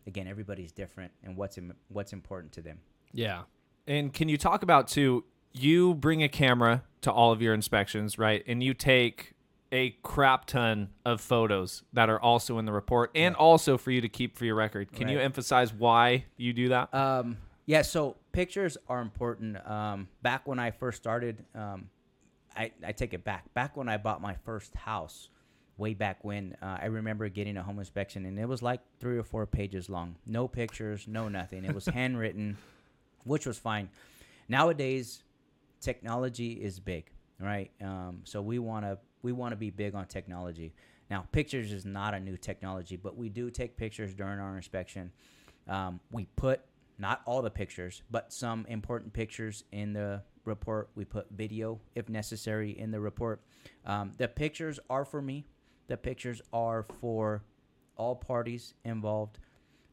again, 0.08 0.28
everybody's 0.28 0.72
different, 0.72 1.12
and 1.24 1.36
what's 1.36 1.58
Im- 1.58 1.74
what's 1.88 2.14
important 2.14 2.52
to 2.54 2.62
them. 2.62 2.80
Yeah. 3.12 3.44
And 3.88 4.14
can 4.14 4.30
you 4.30 4.38
talk 4.38 4.64
about 4.64 4.88
too? 4.88 5.26
You 5.52 5.96
bring 5.96 6.22
a 6.22 6.30
camera 6.30 6.84
to 7.02 7.12
all 7.12 7.32
of 7.32 7.42
your 7.42 7.54
inspections, 7.54 8.20
right? 8.20 8.44
And 8.46 8.62
you 8.62 8.74
take 8.74 9.34
a 9.72 9.92
crap 10.04 10.46
ton 10.46 10.90
of 11.06 11.22
photos 11.22 11.84
that 11.94 12.10
are 12.10 12.20
also 12.20 12.58
in 12.58 12.66
the 12.66 12.72
report, 12.72 13.12
and 13.16 13.36
also 13.36 13.78
for 13.78 13.92
you 13.92 14.02
to 14.02 14.10
keep 14.10 14.38
for 14.38 14.46
your 14.46 14.56
record. 14.56 14.92
Can 14.92 15.10
you 15.10 15.20
emphasize 15.20 15.74
why 15.74 16.26
you 16.38 16.54
do 16.54 16.70
that? 16.70 16.94
Um, 16.94 17.38
yeah, 17.66 17.84
so 17.84 18.16
pictures 18.32 18.78
are 18.88 19.00
important. 19.00 19.58
Um, 19.70 20.08
back 20.24 20.48
when 20.48 20.58
I 20.58 20.72
first 20.72 20.98
started, 20.98 21.46
um, 21.54 21.90
I, 22.56 22.72
I 22.84 22.92
take 22.92 23.14
it 23.14 23.24
back. 23.24 23.54
Back 23.54 23.78
when 23.78 23.88
I 23.88 23.98
bought 23.98 24.22
my 24.22 24.34
first 24.44 24.76
house, 24.76 25.30
way 25.80 25.94
back 25.94 26.24
when, 26.24 26.56
uh, 26.62 26.78
I 26.82 26.86
remember 26.86 27.30
getting 27.30 27.58
a 27.58 27.64
home 27.64 27.80
inspection, 27.80 28.26
and 28.26 28.38
it 28.38 28.48
was 28.48 28.62
like 28.62 28.82
three 29.00 29.18
or 29.18 29.24
four 29.24 29.48
pages 29.48 29.90
long. 29.90 30.16
No 30.26 30.48
pictures, 30.48 31.08
no 31.08 31.30
nothing. 31.30 31.66
It 31.66 31.74
was 31.74 31.86
handwritten, 32.00 32.58
which 33.24 33.46
was 33.46 33.58
fine. 33.58 33.90
Nowadays, 34.48 35.24
technology 35.80 36.54
is 36.54 36.80
big, 36.80 37.10
right? 37.40 37.72
Um, 37.82 38.22
so 38.26 38.42
we 38.42 38.60
want 38.60 38.86
to 38.86 39.00
we 39.22 39.32
want 39.32 39.52
to 39.52 39.58
be 39.58 39.70
big 39.70 39.96
on 39.96 40.06
technology. 40.06 40.74
Now, 41.10 41.26
pictures 41.32 41.74
is 41.74 41.86
not 41.86 42.14
a 42.14 42.20
new 42.20 42.38
technology, 42.38 42.96
but 42.96 43.18
we 43.18 43.30
do 43.30 43.50
take 43.50 43.76
pictures 43.76 44.14
during 44.14 44.40
our 44.40 44.56
inspection. 44.56 45.12
Um, 45.68 46.00
we 46.12 46.26
put 46.36 46.62
not 46.98 47.22
all 47.26 47.42
the 47.42 47.50
pictures, 47.50 48.02
but 48.12 48.32
some 48.32 48.66
important 48.68 49.14
pictures 49.14 49.64
in 49.72 49.94
the 49.94 50.22
report. 50.46 50.90
We 50.96 51.06
put 51.06 51.28
video, 51.32 51.80
if 51.96 52.10
necessary, 52.10 52.78
in 52.78 52.92
the 52.92 53.00
report. 53.00 53.42
Um, 53.86 54.12
the 54.18 54.28
pictures 54.28 54.80
are 54.90 55.06
for 55.06 55.22
me. 55.22 55.46
The 55.90 55.98
pictures 55.98 56.42
are 56.54 56.86
for 57.02 57.44
all 57.98 58.16
parties 58.16 58.76
involved. 58.86 59.40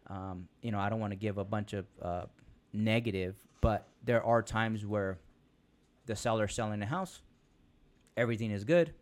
Um, 0.08 0.46
you 0.62 0.70
know, 0.70 0.78
I 0.78 0.88
don't 0.90 1.00
want 1.00 1.12
to 1.12 1.16
give 1.16 1.38
a 1.38 1.44
bunch 1.44 1.72
of 1.72 1.86
uh, 2.00 2.26
negative, 2.72 3.34
but 3.62 3.88
there 4.04 4.22
are 4.22 4.42
times 4.42 4.84
where 4.84 5.18
the 6.04 6.14
seller's 6.14 6.54
selling 6.54 6.80
the 6.80 6.86
house, 6.86 7.22
everything 8.16 8.50
is 8.50 8.62
good, 8.62 8.92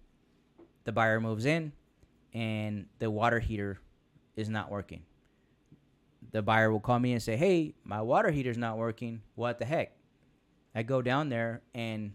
the 0.84 0.92
buyer 0.92 1.20
moves 1.20 1.44
in, 1.44 1.72
and 2.32 2.86
the 3.00 3.10
water 3.10 3.40
heater 3.40 3.78
is 4.36 4.48
not 4.48 4.70
working. 4.70 5.02
The 6.30 6.42
buyer 6.42 6.70
will 6.70 6.80
call 6.80 7.00
me 7.00 7.12
and 7.12 7.22
say, 7.22 7.36
"Hey, 7.36 7.74
my 7.84 8.02
water 8.02 8.30
heater's 8.30 8.56
not 8.56 8.78
working. 8.78 9.20
What 9.34 9.58
the 9.58 9.64
heck?" 9.64 9.96
I 10.74 10.82
go 10.82 11.02
down 11.02 11.28
there 11.28 11.62
and 11.74 12.12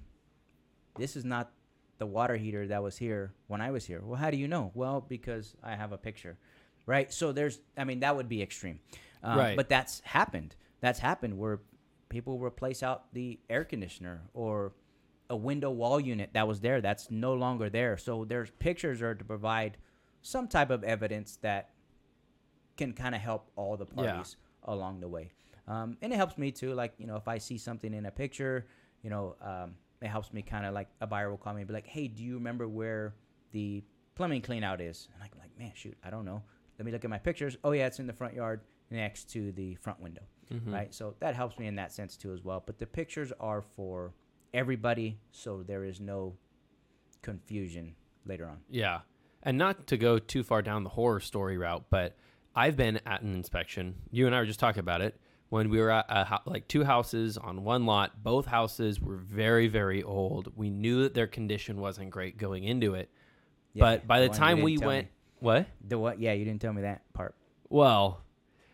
this 0.95 1.15
is 1.15 1.23
not 1.23 1.51
the 1.99 2.05
water 2.07 2.35
heater 2.37 2.67
that 2.67 2.81
was 2.81 2.97
here 2.97 3.33
when 3.47 3.61
I 3.61 3.71
was 3.71 3.85
here. 3.85 4.01
Well, 4.03 4.17
how 4.19 4.31
do 4.31 4.37
you 4.37 4.47
know? 4.47 4.71
Well, 4.73 5.05
because 5.07 5.55
I 5.63 5.75
have 5.75 5.91
a 5.91 5.97
picture, 5.97 6.37
right? 6.85 7.13
So 7.13 7.31
there's, 7.31 7.59
I 7.77 7.83
mean, 7.83 7.99
that 7.99 8.15
would 8.15 8.27
be 8.27 8.41
extreme, 8.41 8.79
um, 9.23 9.37
Right. 9.37 9.55
But 9.55 9.69
that's 9.69 9.99
happened. 10.01 10.55
That's 10.81 10.99
happened 10.99 11.37
where 11.37 11.59
people 12.09 12.39
replace 12.39 12.81
out 12.81 13.13
the 13.13 13.39
air 13.49 13.63
conditioner 13.63 14.21
or 14.33 14.73
a 15.29 15.35
window 15.35 15.69
wall 15.69 15.99
unit 15.99 16.31
that 16.33 16.47
was 16.47 16.59
there 16.61 16.81
that's 16.81 17.11
no 17.11 17.33
longer 17.33 17.69
there. 17.69 17.97
So 17.97 18.25
there's 18.25 18.49
pictures 18.49 19.01
are 19.01 19.13
to 19.13 19.23
provide 19.23 19.77
some 20.21 20.47
type 20.47 20.71
of 20.71 20.83
evidence 20.83 21.37
that 21.43 21.69
can 22.77 22.93
kind 22.93 23.13
of 23.13 23.21
help 23.21 23.51
all 23.55 23.77
the 23.77 23.85
Yeah. 23.85 23.95
parties 24.13 24.37
along 24.63 25.01
the 25.01 25.07
way. 25.07 25.31
Um, 25.67 25.97
and 26.01 26.11
it 26.11 26.15
helps 26.15 26.37
me 26.37 26.51
too. 26.51 26.73
Like, 26.73 26.93
you 26.97 27.05
know, 27.05 27.15
if 27.17 27.27
I 27.27 27.37
see 27.37 27.57
something 27.57 27.93
in 27.93 28.05
a 28.05 28.11
picture, 28.11 28.65
you 29.03 29.09
know, 29.09 29.35
um, 29.41 29.75
it 30.01 30.07
helps 30.07 30.31
me 30.33 30.41
kind 30.41 30.65
of 30.65 30.73
like 30.73 30.87
a 31.01 31.07
buyer 31.07 31.29
will 31.29 31.37
call 31.37 31.53
me 31.53 31.61
and 31.61 31.67
be 31.67 31.73
like, 31.73 31.87
hey, 31.87 32.07
do 32.07 32.23
you 32.23 32.35
remember 32.35 32.67
where 32.67 33.15
the 33.51 33.83
plumbing 34.15 34.41
clean 34.41 34.63
out 34.63 34.79
is? 34.81 35.07
And 35.13 35.23
I'm 35.23 35.29
like, 35.39 35.57
man, 35.57 35.71
shoot, 35.75 35.97
I 36.03 36.09
don't 36.09 36.25
know. 36.25 36.41
Let 36.77 36.85
me 36.85 36.91
look 36.91 37.03
at 37.03 37.09
my 37.09 37.17
pictures. 37.17 37.57
Oh, 37.63 37.71
yeah, 37.71 37.87
it's 37.87 37.99
in 37.99 38.07
the 38.07 38.13
front 38.13 38.33
yard 38.33 38.61
next 38.89 39.29
to 39.31 39.51
the 39.51 39.75
front 39.75 39.99
window. 39.99 40.21
Mhm. 40.51 40.73
Right. 40.73 40.93
So 40.93 41.15
that 41.19 41.35
helps 41.35 41.59
me 41.59 41.67
in 41.67 41.75
that 41.75 41.91
sense 41.91 42.17
too 42.17 42.33
as 42.33 42.43
well. 42.43 42.63
But 42.65 42.79
the 42.79 42.87
pictures 42.87 43.31
are 43.39 43.61
for 43.61 44.13
everybody. 44.53 45.19
So 45.31 45.61
there 45.61 45.83
is 45.83 45.99
no 45.99 46.37
confusion 47.21 47.95
later 48.25 48.47
on. 48.47 48.59
Yeah. 48.69 49.01
And 49.43 49.57
not 49.57 49.87
to 49.87 49.97
go 49.97 50.19
too 50.19 50.43
far 50.43 50.61
down 50.61 50.83
the 50.83 50.89
horror 50.89 51.19
story 51.19 51.57
route, 51.57 51.85
but 51.89 52.15
I've 52.55 52.75
been 52.75 52.99
at 53.05 53.21
an 53.21 53.33
inspection. 53.33 53.95
You 54.11 54.25
and 54.25 54.35
I 54.35 54.39
were 54.39 54.45
just 54.45 54.59
talking 54.59 54.79
about 54.79 55.01
it 55.01 55.19
when 55.49 55.69
we 55.69 55.79
were 55.79 55.91
at 55.91 56.05
a, 56.09 56.39
like 56.45 56.67
two 56.67 56.83
houses 56.83 57.37
on 57.37 57.63
one 57.63 57.85
lot. 57.85 58.23
Both 58.23 58.45
houses 58.45 58.99
were 58.99 59.17
very, 59.17 59.67
very 59.67 60.03
old. 60.03 60.53
We 60.55 60.69
knew 60.69 61.03
that 61.03 61.13
their 61.13 61.27
condition 61.27 61.79
wasn't 61.79 62.11
great 62.11 62.37
going 62.37 62.63
into 62.63 62.93
it. 62.93 63.09
Yeah, 63.73 63.81
but 63.81 64.07
by 64.07 64.19
the 64.19 64.27
you 64.27 64.33
time 64.33 64.61
we 64.61 64.77
went, 64.77 65.07
me. 65.07 65.11
what? 65.39 65.67
The 65.87 65.97
what? 65.97 66.19
Yeah, 66.19 66.33
you 66.33 66.45
didn't 66.45 66.61
tell 66.61 66.73
me 66.73 66.83
that 66.83 67.01
part. 67.13 67.35
Well, 67.69 68.21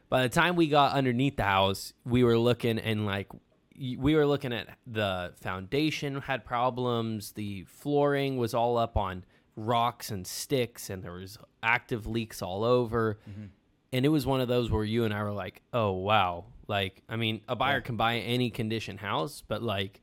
by 0.10 0.22
the 0.24 0.30
time 0.30 0.56
we 0.56 0.68
got 0.68 0.94
underneath 0.94 1.38
the 1.38 1.44
house, 1.44 1.94
we 2.06 2.24
were 2.24 2.38
looking 2.38 2.78
and 2.80 3.06
like 3.06 3.28
we 3.78 4.16
were 4.16 4.26
looking 4.26 4.54
at 4.54 4.70
the 4.88 5.34
foundation 5.42 6.22
had 6.22 6.46
problems, 6.46 7.34
the 7.34 7.64
flooring 7.66 8.38
was 8.38 8.54
all 8.54 8.78
up 8.78 8.96
on 8.96 9.26
rocks 9.58 10.12
and 10.12 10.26
sticks 10.26 10.90
and 10.90 11.04
there 11.04 11.14
was 11.14 11.38
active 11.64 12.08
leaks 12.08 12.42
all 12.42 12.64
over. 12.64 13.20
Mm-hmm. 13.30 13.46
And 13.94 14.06
it 14.06 14.10
was 14.10 14.26
one 14.26 14.42
of 14.42 14.48
those 14.48 14.70
where 14.70 14.84
you 14.84 15.06
and 15.06 15.14
I 15.14 15.24
were 15.24 15.32
like, 15.32 15.62
"Oh, 15.72 15.92
wow." 15.94 16.46
Like, 16.68 17.04
I 17.08 17.16
mean, 17.16 17.42
a 17.48 17.56
buyer 17.56 17.76
Yeah. 17.78 17.82
can 17.82 17.98
buy 17.98 18.18
any 18.18 18.50
condition 18.50 18.98
house, 18.98 19.44
but 19.48 19.62
like 19.62 20.02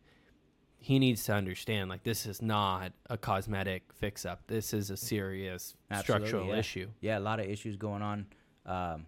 he 0.79 0.99
needs 0.99 1.23
to 1.25 1.33
understand 1.35 1.89
like 1.89 2.03
this 2.03 2.27
is 2.27 2.43
not 2.43 2.93
a 3.09 3.17
cosmetic 3.17 3.93
fix 3.93 4.25
up. 4.27 4.43
This 4.49 4.73
is 4.75 4.91
a 4.91 4.97
serious 4.97 5.77
Absolutely, 5.91 6.27
structural 6.29 6.49
yeah. 6.55 6.59
issue. 6.61 6.89
Yeah, 7.01 7.19
a 7.19 7.21
lot 7.21 7.39
of 7.41 7.47
issues 7.47 7.77
going 7.77 8.03
on. 8.03 8.27
Um, 8.67 9.07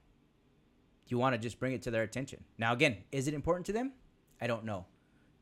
you 1.09 1.19
want 1.19 1.35
to 1.35 1.39
just 1.39 1.59
bring 1.59 1.73
it 1.73 1.83
to 1.83 1.91
their 1.91 2.03
attention. 2.03 2.45
Now, 2.59 2.73
again, 2.73 2.99
is 3.13 3.29
it 3.29 3.35
important 3.35 3.67
to 3.67 3.73
them? 3.73 3.93
I 4.41 4.47
don't 4.47 4.65
know. 4.65 4.87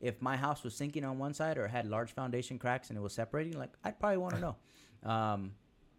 If 0.01 0.21
my 0.21 0.35
house 0.35 0.63
was 0.63 0.75
sinking 0.75 1.05
on 1.05 1.17
one 1.19 1.33
side 1.33 1.57
or 1.57 1.67
had 1.67 1.87
large 1.87 2.11
foundation 2.11 2.59
cracks 2.59 2.89
and 2.89 2.97
it 2.97 3.01
was 3.01 3.13
separating, 3.13 3.57
like 3.57 3.71
I'd 3.83 3.99
probably 3.99 4.17
want 4.17 4.35
to 4.35 4.41
know. 4.41 4.55
Um, 5.03 5.51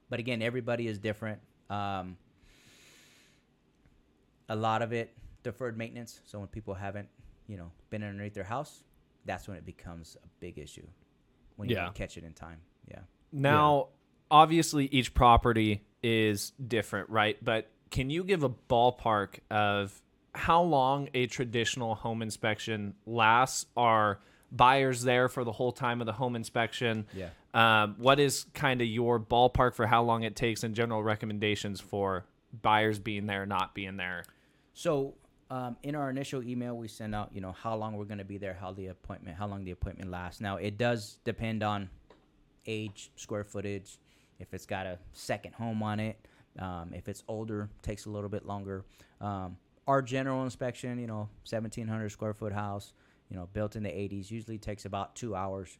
but 0.08 0.18
again, 0.18 0.40
everybody 0.40 0.86
is 0.86 0.98
different. 0.98 1.38
Um, 1.68 2.16
a 4.48 4.56
lot 4.56 4.80
of 4.80 4.92
it 4.94 5.14
deferred 5.44 5.78
maintenance. 5.78 6.20
So 6.24 6.40
when 6.40 6.48
people 6.48 6.74
haven't, 6.74 7.08
you 7.46 7.56
know, 7.56 7.70
been 7.90 8.02
underneath 8.02 8.34
their 8.34 8.42
house, 8.42 8.82
that's 9.24 9.46
when 9.46 9.56
it 9.56 9.64
becomes 9.64 10.16
a 10.24 10.26
big 10.40 10.58
issue. 10.58 10.86
When 11.56 11.68
you 11.68 11.76
Yeah. 11.76 11.84
don't 11.84 11.94
catch 11.94 12.16
it 12.18 12.24
in 12.24 12.32
time. 12.32 12.60
Yeah. 12.90 13.00
Now, 13.30 13.88
obviously, 14.30 14.86
each 14.86 15.14
property 15.14 15.82
is 16.02 16.50
different, 16.66 17.08
right? 17.10 17.42
But 17.44 17.70
can 17.90 18.10
you 18.10 18.24
give 18.24 18.42
a 18.42 18.50
ballpark 18.50 19.38
of 19.50 20.02
how 20.34 20.62
long 20.62 21.08
a 21.14 21.26
traditional 21.26 21.94
home 21.94 22.20
inspection 22.22 22.94
lasts? 23.06 23.66
Are 23.76 24.18
buyers 24.50 25.02
there 25.02 25.28
for 25.28 25.44
the 25.44 25.52
whole 25.52 25.72
time 25.72 26.00
of 26.00 26.06
the 26.06 26.12
home 26.12 26.34
inspection? 26.34 27.06
Yeah. 27.14 27.28
Um, 27.54 27.94
what 27.98 28.18
is 28.18 28.44
kind 28.52 28.80
of 28.82 28.88
your 28.88 29.20
ballpark 29.20 29.74
for 29.74 29.86
how 29.86 30.02
long 30.02 30.24
it 30.24 30.34
takes 30.34 30.64
and 30.64 30.74
general 30.74 31.02
recommendations 31.04 31.80
for 31.80 32.24
buyers 32.62 32.98
being 32.98 33.26
there, 33.26 33.46
not 33.46 33.74
being 33.74 33.96
there? 33.96 34.24
So 34.72 35.14
um, 35.50 35.76
in 35.82 35.94
our 35.94 36.10
initial 36.10 36.42
email, 36.42 36.76
we 36.76 36.88
send 36.88 37.14
out, 37.14 37.30
you 37.32 37.40
know, 37.40 37.52
how 37.52 37.74
long 37.76 37.96
we're 37.96 38.04
going 38.04 38.18
to 38.18 38.24
be 38.24 38.38
there, 38.38 38.56
how 38.58 38.72
the 38.72 38.88
appointment, 38.88 39.36
how 39.36 39.46
long 39.46 39.64
the 39.64 39.70
appointment 39.72 40.10
lasts. 40.10 40.40
Now, 40.40 40.56
it 40.56 40.78
does 40.78 41.18
depend 41.24 41.62
on 41.62 41.90
age, 42.66 43.10
square 43.16 43.44
footage, 43.44 43.98
if 44.38 44.52
it's 44.52 44.66
got 44.66 44.86
a 44.86 44.98
second 45.12 45.54
home 45.54 45.82
on 45.82 46.00
it, 46.00 46.18
um, 46.58 46.90
if 46.92 47.08
it's 47.08 47.22
older, 47.28 47.68
takes 47.82 48.06
a 48.06 48.10
little 48.10 48.28
bit 48.28 48.46
longer. 48.46 48.84
Um, 49.20 49.56
our 49.86 50.02
general 50.02 50.44
inspection, 50.44 50.98
you 50.98 51.06
know, 51.06 51.28
1,700 51.48 52.08
square 52.10 52.34
foot 52.34 52.52
house, 52.52 52.92
you 53.28 53.36
know, 53.36 53.48
built 53.52 53.76
in 53.76 53.82
the 53.82 53.90
80s, 53.90 54.30
usually 54.30 54.58
takes 54.58 54.84
about 54.86 55.14
two 55.14 55.34
hours. 55.34 55.78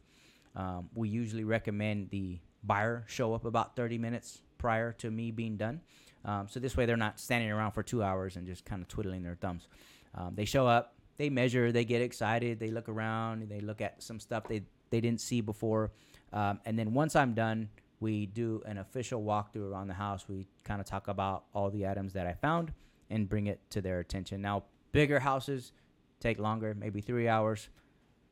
Um, 0.55 0.89
we 0.93 1.09
usually 1.09 1.43
recommend 1.43 2.09
the 2.11 2.39
buyer 2.63 3.03
show 3.07 3.33
up 3.33 3.45
about 3.45 3.75
30 3.75 3.97
minutes 3.97 4.41
prior 4.57 4.91
to 4.93 5.11
me 5.11 5.31
being 5.31 5.57
done. 5.57 5.81
Um, 6.25 6.47
so 6.49 6.59
this 6.59 6.75
way 6.75 6.85
they're 6.85 6.97
not 6.97 7.19
standing 7.19 7.51
around 7.51 7.71
for 7.71 7.83
two 7.83 8.01
hours 8.03 8.35
and 8.35 8.45
just 8.47 8.65
kind 8.65 8.81
of 8.81 8.87
twiddling 8.87 9.23
their 9.23 9.35
thumbs. 9.35 9.67
Um, 10.15 10.33
they 10.35 10.45
show 10.45 10.65
up, 10.67 10.95
they 11.17 11.29
measure, 11.29 11.71
they 11.71 11.85
get 11.85 12.01
excited, 12.01 12.59
they 12.59 12.71
look 12.71 12.89
around, 12.89 13.47
they 13.47 13.59
look 13.59 13.79
at 13.79 14.01
some 14.01 14.19
stuff 14.19 14.43
they, 14.47 14.63
they 14.89 14.99
didn't 14.99 15.21
see 15.21 15.41
before. 15.41 15.91
Um, 16.33 16.59
and 16.65 16.77
then 16.77 16.93
once 16.93 17.15
I'm 17.15 17.33
done, 17.33 17.69
we 17.99 18.25
do 18.25 18.61
an 18.65 18.77
official 18.79 19.23
walkthrough 19.23 19.71
around 19.71 19.87
the 19.87 19.93
house. 19.93 20.27
We 20.27 20.47
kind 20.63 20.81
of 20.81 20.87
talk 20.87 21.07
about 21.07 21.45
all 21.53 21.69
the 21.69 21.87
items 21.87 22.13
that 22.13 22.27
I 22.27 22.33
found 22.33 22.73
and 23.09 23.29
bring 23.29 23.47
it 23.47 23.59
to 23.69 23.81
their 23.81 23.99
attention. 23.99 24.41
Now, 24.41 24.63
bigger 24.91 25.19
houses 25.19 25.71
take 26.19 26.39
longer, 26.39 26.75
maybe 26.77 27.01
three 27.01 27.27
hours. 27.27 27.69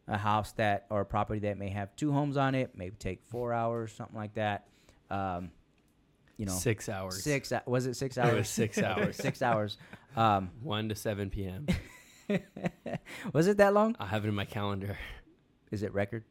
a 0.08 0.18
house 0.18 0.52
that 0.54 0.86
or 0.90 1.02
a 1.02 1.06
property 1.06 1.40
that 1.42 1.58
may 1.58 1.70
have 1.70 1.96
two 1.96 2.12
homes 2.12 2.38
on 2.38 2.56
it, 2.56 2.72
maybe 2.76 2.96
take 2.98 3.24
four 3.24 3.54
hours, 3.54 3.92
something 3.94 4.18
like 4.18 4.34
that. 4.34 4.68
Um, 5.10 5.52
you 6.38 6.46
know, 6.46 6.54
Six 6.54 6.90
hours. 6.90 7.24
six 7.24 7.52
was 7.66 7.86
it 7.86 7.96
six 7.96 8.18
It 8.18 8.22
hours? 8.22 8.36
was 8.36 8.50
six 8.50 8.78
hours. 8.84 9.16
six 9.16 9.42
hours. 9.42 9.78
Um, 10.16 10.52
1 10.62 10.90
to 10.90 10.96
7 10.96 11.30
p.m. 11.30 11.66
was 13.34 13.48
it 13.48 13.58
that 13.58 13.74
long? 13.74 13.96
I 14.00 14.06
have 14.08 14.26
it 14.26 14.30
in 14.30 14.36
my 14.36 14.46
calendar. 14.46 14.98
Is 15.72 15.84
it 15.84 15.94
record? 15.94 16.24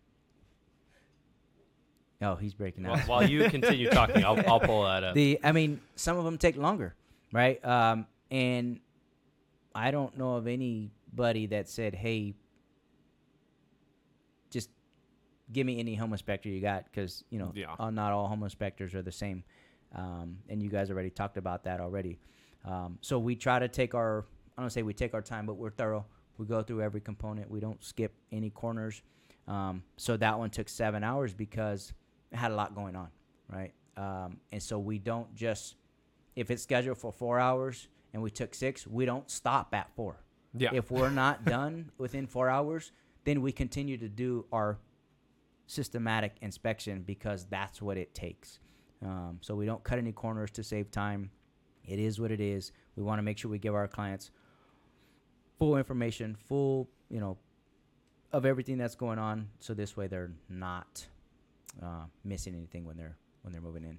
Oh, 2.20 2.36
he's 2.36 2.54
breaking 2.54 2.84
While, 2.84 2.98
out. 3.00 3.08
while 3.08 3.28
you 3.28 3.48
continue 3.50 3.90
talking, 3.90 4.24
I'll, 4.24 4.38
I'll 4.48 4.60
pull 4.60 4.84
that 4.84 5.02
up. 5.02 5.14
the 5.14 5.40
I 5.42 5.50
mean, 5.50 5.80
some 5.96 6.16
of 6.18 6.24
them 6.24 6.38
take 6.38 6.56
longer, 6.56 6.94
right? 7.32 7.62
Um, 7.64 8.06
and 8.30 8.78
I 9.74 9.90
don't 9.90 10.16
know 10.16 10.36
of 10.36 10.46
anybody 10.46 11.46
that 11.46 11.68
said, 11.68 11.96
"Hey, 11.96 12.34
just 14.50 14.70
give 15.52 15.66
me 15.66 15.80
any 15.80 15.96
home 15.96 16.12
inspector 16.12 16.48
you 16.48 16.60
got," 16.60 16.84
because 16.84 17.24
you 17.30 17.40
know, 17.40 17.50
Yeah. 17.56 17.74
uh, 17.78 17.90
not 17.90 18.12
all 18.12 18.28
home 18.28 18.44
inspectors 18.44 18.94
are 18.94 19.02
the 19.02 19.10
same. 19.12 19.42
Um, 19.94 20.38
and 20.48 20.62
you 20.62 20.68
guys 20.68 20.90
already 20.90 21.10
talked 21.10 21.36
about 21.36 21.64
that 21.64 21.80
already. 21.80 22.18
Um, 22.64 22.98
so 23.00 23.18
we 23.18 23.36
try 23.36 23.58
to 23.58 23.68
take 23.68 23.94
our 23.94 24.24
I 24.56 24.60
don't 24.60 24.70
say 24.70 24.82
we 24.82 24.92
take 24.92 25.14
our 25.14 25.22
time, 25.22 25.46
but 25.46 25.54
we're 25.54 25.70
thorough. 25.70 26.04
We 26.36 26.46
go 26.46 26.62
through 26.62 26.82
every 26.82 27.00
component. 27.00 27.50
We 27.50 27.60
don't 27.60 27.82
skip 27.82 28.14
any 28.30 28.50
corners. 28.50 29.02
Um, 29.48 29.82
so 29.96 30.16
that 30.16 30.38
one 30.38 30.50
took 30.50 30.68
seven 30.68 31.02
hours 31.02 31.32
because 31.32 31.92
it 32.30 32.36
had 32.36 32.52
a 32.52 32.54
lot 32.54 32.74
going 32.74 32.96
on, 32.96 33.08
right? 33.48 33.72
Um, 33.96 34.38
and 34.52 34.62
so 34.62 34.78
we 34.78 34.98
don't 34.98 35.34
just 35.34 35.76
if 36.36 36.50
it's 36.50 36.62
scheduled 36.62 36.98
for 36.98 37.12
four 37.12 37.38
hours 37.38 37.88
and 38.12 38.22
we 38.22 38.30
took 38.30 38.54
six, 38.54 38.86
we 38.86 39.04
don't 39.04 39.30
stop 39.30 39.74
at 39.74 39.94
four. 39.94 40.16
Yeah. 40.54 40.70
If 40.72 40.90
we're 40.90 41.10
not 41.10 41.44
done 41.46 41.90
within 41.98 42.26
four 42.26 42.48
hours, 42.48 42.92
then 43.24 43.42
we 43.42 43.52
continue 43.52 43.96
to 43.98 44.08
do 44.08 44.46
our 44.52 44.78
systematic 45.66 46.36
inspection 46.40 47.02
because 47.02 47.46
that's 47.46 47.80
what 47.80 47.96
it 47.96 48.14
takes. 48.14 48.58
Um, 49.04 49.38
so 49.40 49.54
we 49.54 49.66
don't 49.66 49.82
cut 49.82 49.98
any 49.98 50.12
corners 50.12 50.50
to 50.52 50.62
save 50.62 50.90
time. 50.90 51.30
It 51.84 51.98
is 51.98 52.20
what 52.20 52.30
it 52.30 52.40
is. 52.40 52.72
We 52.96 53.02
want 53.02 53.18
to 53.18 53.22
make 53.22 53.38
sure 53.38 53.50
we 53.50 53.58
give 53.58 53.74
our 53.74 53.88
clients 53.88 54.30
full 55.58 55.76
information, 55.76 56.36
full, 56.48 56.88
you 57.08 57.20
know, 57.20 57.36
of 58.32 58.46
everything 58.46 58.78
that's 58.78 58.94
going 58.94 59.18
on. 59.18 59.48
So 59.60 59.74
this 59.74 59.96
way 59.96 60.06
they're 60.06 60.30
not 60.48 61.06
uh, 61.82 62.04
missing 62.24 62.54
anything 62.54 62.84
when 62.84 62.96
they're 62.96 63.16
when 63.42 63.52
they're 63.52 63.62
moving 63.62 63.84
in. 63.84 63.98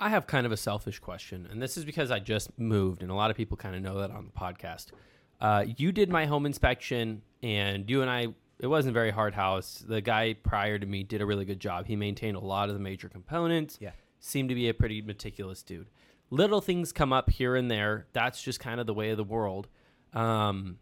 I 0.00 0.10
have 0.10 0.26
kind 0.26 0.46
of 0.46 0.52
a 0.52 0.56
selfish 0.56 1.00
question, 1.00 1.48
and 1.50 1.60
this 1.60 1.76
is 1.76 1.84
because 1.84 2.10
I 2.10 2.20
just 2.20 2.56
moved, 2.58 3.02
and 3.02 3.10
a 3.10 3.14
lot 3.14 3.30
of 3.30 3.36
people 3.36 3.56
kind 3.56 3.74
of 3.74 3.82
know 3.82 3.98
that 3.98 4.10
on 4.10 4.26
the 4.26 4.30
podcast. 4.30 4.92
Uh, 5.40 5.64
you 5.76 5.92
did 5.92 6.08
my 6.08 6.24
home 6.24 6.46
inspection, 6.46 7.22
and 7.42 7.88
you 7.90 8.02
and 8.02 8.10
I, 8.10 8.28
it 8.60 8.68
wasn't 8.68 8.92
a 8.92 8.94
very 8.94 9.10
hard 9.10 9.34
house. 9.34 9.84
The 9.86 10.00
guy 10.00 10.34
prior 10.34 10.78
to 10.78 10.86
me 10.86 11.02
did 11.02 11.20
a 11.20 11.26
really 11.26 11.44
good 11.44 11.58
job. 11.58 11.86
He 11.86 11.96
maintained 11.96 12.36
a 12.36 12.40
lot 12.40 12.68
of 12.68 12.74
the 12.74 12.80
major 12.80 13.08
components. 13.08 13.78
Yeah. 13.80 13.90
Seemed 14.20 14.48
to 14.48 14.54
be 14.54 14.68
a 14.68 14.74
pretty 14.74 15.02
meticulous 15.02 15.62
dude. 15.62 15.88
Little 16.30 16.60
things 16.60 16.92
come 16.92 17.12
up 17.12 17.30
here 17.30 17.56
and 17.56 17.70
there. 17.70 18.06
That's 18.12 18.42
just 18.42 18.60
kind 18.60 18.80
of 18.80 18.86
the 18.86 18.94
way 18.94 19.10
of 19.10 19.16
the 19.16 19.24
world. 19.24 19.68
Um, 20.12 20.78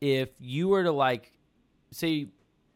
if 0.00 0.28
you 0.38 0.68
were 0.68 0.84
to 0.84 0.92
like, 0.92 1.32
say, 1.90 2.28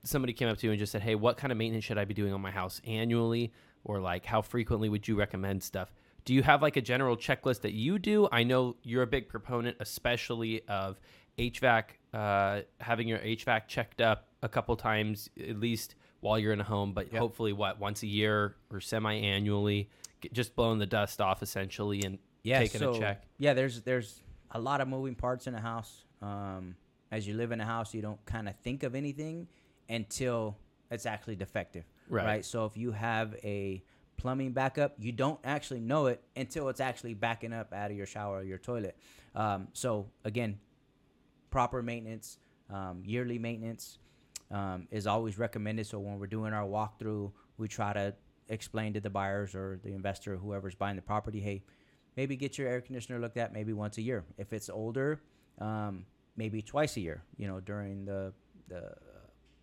somebody 0.02 0.32
came 0.32 0.48
up 0.48 0.58
to 0.58 0.66
you 0.66 0.72
and 0.72 0.78
just 0.78 0.92
said, 0.92 1.02
"Hey, 1.02 1.14
what 1.14 1.36
kind 1.36 1.52
of 1.52 1.58
maintenance 1.58 1.84
should 1.84 1.98
I 1.98 2.04
be 2.04 2.14
doing 2.14 2.32
on 2.32 2.40
my 2.40 2.50
house 2.50 2.80
annually?" 2.84 3.52
or 3.84 4.00
like 4.00 4.24
how 4.24 4.42
frequently 4.42 4.88
would 4.88 5.06
you 5.06 5.16
recommend 5.16 5.62
stuff? 5.62 5.92
Do 6.24 6.34
you 6.34 6.42
have 6.42 6.62
like 6.62 6.76
a 6.76 6.80
general 6.80 7.16
checklist 7.16 7.62
that 7.62 7.72
you 7.72 7.98
do? 7.98 8.28
I 8.30 8.44
know 8.44 8.76
you're 8.82 9.02
a 9.02 9.06
big 9.06 9.28
proponent, 9.28 9.76
especially 9.80 10.62
of 10.68 11.00
HVAC, 11.38 11.84
uh, 12.14 12.60
having 12.80 13.08
your 13.08 13.18
HVAC 13.18 13.66
checked 13.66 14.00
up 14.00 14.28
a 14.42 14.48
couple 14.48 14.76
times 14.76 15.28
at 15.40 15.58
least 15.58 15.96
while 16.22 16.38
you're 16.38 16.52
in 16.52 16.60
a 16.60 16.64
home, 16.64 16.92
but 16.94 17.12
Yep. 17.12 17.20
hopefully 17.20 17.52
what 17.52 17.78
once 17.80 18.02
a 18.02 18.06
year 18.06 18.54
or 18.70 18.80
semi-annually, 18.80 19.90
get- 20.20 20.32
just 20.32 20.54
blowing 20.54 20.78
the 20.78 20.86
dust 20.86 21.20
off 21.20 21.42
essentially 21.42 22.02
and 22.04 22.18
yeah, 22.44 22.60
taking 22.60 22.78
so, 22.78 22.94
a 22.94 22.98
check. 22.98 23.24
Yeah, 23.38 23.54
there's 23.54 23.82
there's 23.82 24.22
a 24.52 24.60
lot 24.60 24.80
of 24.80 24.88
moving 24.88 25.16
parts 25.16 25.46
in 25.46 25.54
a 25.54 25.60
house. 25.60 26.04
Um, 26.22 26.76
as 27.10 27.26
you 27.26 27.34
live 27.34 27.50
in 27.50 27.60
a 27.60 27.64
house, 27.64 27.92
you 27.92 28.02
don't 28.02 28.24
kind 28.24 28.48
of 28.48 28.54
think 28.60 28.84
of 28.84 28.94
anything 28.94 29.48
until 29.88 30.56
it's 30.90 31.06
actually 31.06 31.36
defective, 31.36 31.84
Right. 32.08 32.44
So 32.44 32.66
if 32.66 32.76
you 32.76 32.92
have 32.92 33.34
a 33.42 33.82
plumbing 34.16 34.52
backup, 34.52 34.94
you 34.98 35.10
don't 35.10 35.40
actually 35.42 35.80
know 35.80 36.06
it 36.06 36.22
until 36.36 36.68
it's 36.68 36.80
actually 36.80 37.14
backing 37.14 37.52
up 37.52 37.72
out 37.72 37.90
of 37.90 37.96
your 37.96 38.06
shower 38.06 38.38
or 38.38 38.42
your 38.42 38.58
toilet. 38.58 38.96
Um, 39.34 39.68
so 39.72 40.08
again, 40.24 40.60
proper 41.50 41.82
maintenance, 41.82 42.38
um, 42.70 43.02
yearly 43.04 43.38
maintenance 43.38 43.98
um, 44.52 44.86
is 44.90 45.06
always 45.06 45.38
recommended. 45.38 45.86
So 45.86 45.98
when 45.98 46.18
we're 46.18 46.26
doing 46.26 46.52
our 46.52 46.66
walkthrough, 46.66 47.32
we 47.56 47.68
try 47.68 47.92
to 47.92 48.14
explain 48.48 48.92
to 48.92 49.00
the 49.00 49.10
buyers 49.10 49.54
or 49.54 49.80
the 49.82 49.92
investor, 49.92 50.36
whoever's 50.36 50.74
buying 50.74 50.96
the 50.96 51.02
property, 51.02 51.40
hey, 51.40 51.62
maybe 52.16 52.36
get 52.36 52.58
your 52.58 52.68
air 52.68 52.80
conditioner 52.80 53.18
looked 53.18 53.38
at 53.38 53.52
maybe 53.52 53.72
once 53.72 53.98
a 53.98 54.02
year. 54.02 54.24
If 54.36 54.52
it's 54.52 54.68
older, 54.68 55.22
um, 55.58 56.04
maybe 56.36 56.62
twice 56.62 56.96
a 56.96 57.00
year. 57.00 57.22
You 57.36 57.48
know, 57.48 57.60
during 57.60 58.04
the 58.04 58.32
the 58.68 58.92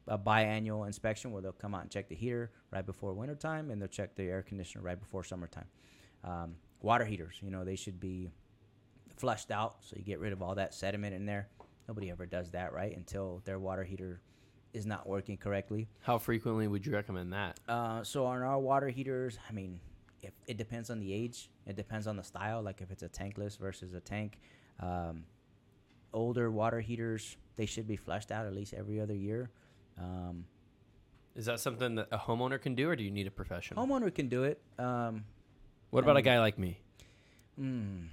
a 0.08 0.17
biannual 0.17 0.88
inspection 0.88 1.32
where 1.32 1.41
they'll 1.41 1.52
come 1.52 1.75
out 1.75 1.84
and 1.84 1.91
check 1.91 2.10
the 2.10 2.15
heater 2.15 2.52
right 2.71 2.86
before 2.86 3.13
wintertime 3.13 3.69
and 3.69 3.80
they'll 3.80 3.88
check 3.88 4.15
the 4.15 4.23
air 4.23 4.41
conditioner 4.41 4.84
right 4.84 4.99
before 4.99 5.23
summertime. 5.23 5.67
Um, 6.23 6.56
water 6.82 7.06
heaters, 7.06 7.36
you 7.41 7.52
know, 7.52 7.63
they 7.63 7.75
should 7.75 7.99
be 7.99 8.32
flushed 9.17 9.52
out 9.52 9.78
so 9.82 9.95
you 9.97 10.04
get 10.04 10.19
rid 10.19 10.34
of 10.34 10.41
all 10.41 10.56
that 10.56 10.73
sediment 10.73 11.13
in 11.13 11.28
there. 11.28 11.49
Nobody 11.88 12.10
ever 12.10 12.25
does 12.25 12.49
that, 12.52 12.73
right? 12.73 12.95
Until 12.95 13.43
their 13.45 13.60
water 13.60 13.84
heater 13.84 14.21
is 14.74 14.86
not 14.86 15.08
working 15.08 15.38
correctly. 15.38 15.88
How 16.02 16.18
frequently 16.18 16.68
would 16.68 16.86
you 16.86 16.94
recommend 16.94 17.34
that? 17.34 17.60
Uh, 17.68 18.04
so 18.04 18.26
on 18.26 18.42
our 18.42 18.60
water 18.60 18.90
heaters, 18.90 19.38
I 19.50 19.54
mean, 19.54 19.80
if 20.22 20.34
it 20.48 20.58
depends 20.58 20.90
on 20.90 21.00
the 21.00 21.14
age, 21.14 21.50
it 21.66 21.76
depends 21.76 22.08
on 22.08 22.16
the 22.18 22.24
style. 22.24 22.62
Like 22.62 22.82
if 22.82 22.92
it's 22.92 23.04
a 23.04 23.10
tankless 23.10 23.58
versus 23.58 23.94
a 23.94 24.00
tank, 24.00 24.38
um, 24.80 25.24
older 26.14 26.50
water 26.52 26.80
heaters 26.82 27.38
they 27.56 27.66
should 27.66 27.88
be 27.88 27.98
flushed 27.98 28.32
out 28.32 28.46
at 28.46 28.54
least 28.56 28.74
every 28.74 29.02
other 29.02 29.14
year. 29.14 29.50
Um, 29.98 30.46
Is 31.36 31.46
that 31.46 31.60
something 31.60 31.96
that 31.96 32.08
a 32.10 32.18
homeowner 32.18 32.60
can 32.62 32.74
do, 32.74 32.90
or 32.90 32.96
do 32.96 33.04
you 33.04 33.12
need 33.12 33.28
a 33.28 33.32
professional? 33.32 33.86
homeowner 33.86 34.14
can 34.14 34.30
do 34.30 34.44
it. 34.44 34.62
Um, 34.78 35.26
what 35.90 36.04
I 36.04 36.06
about 36.06 36.16
a 36.18 36.22
guy 36.22 36.40
like 36.40 36.58
me? 36.58 36.80
mm, 37.60 38.06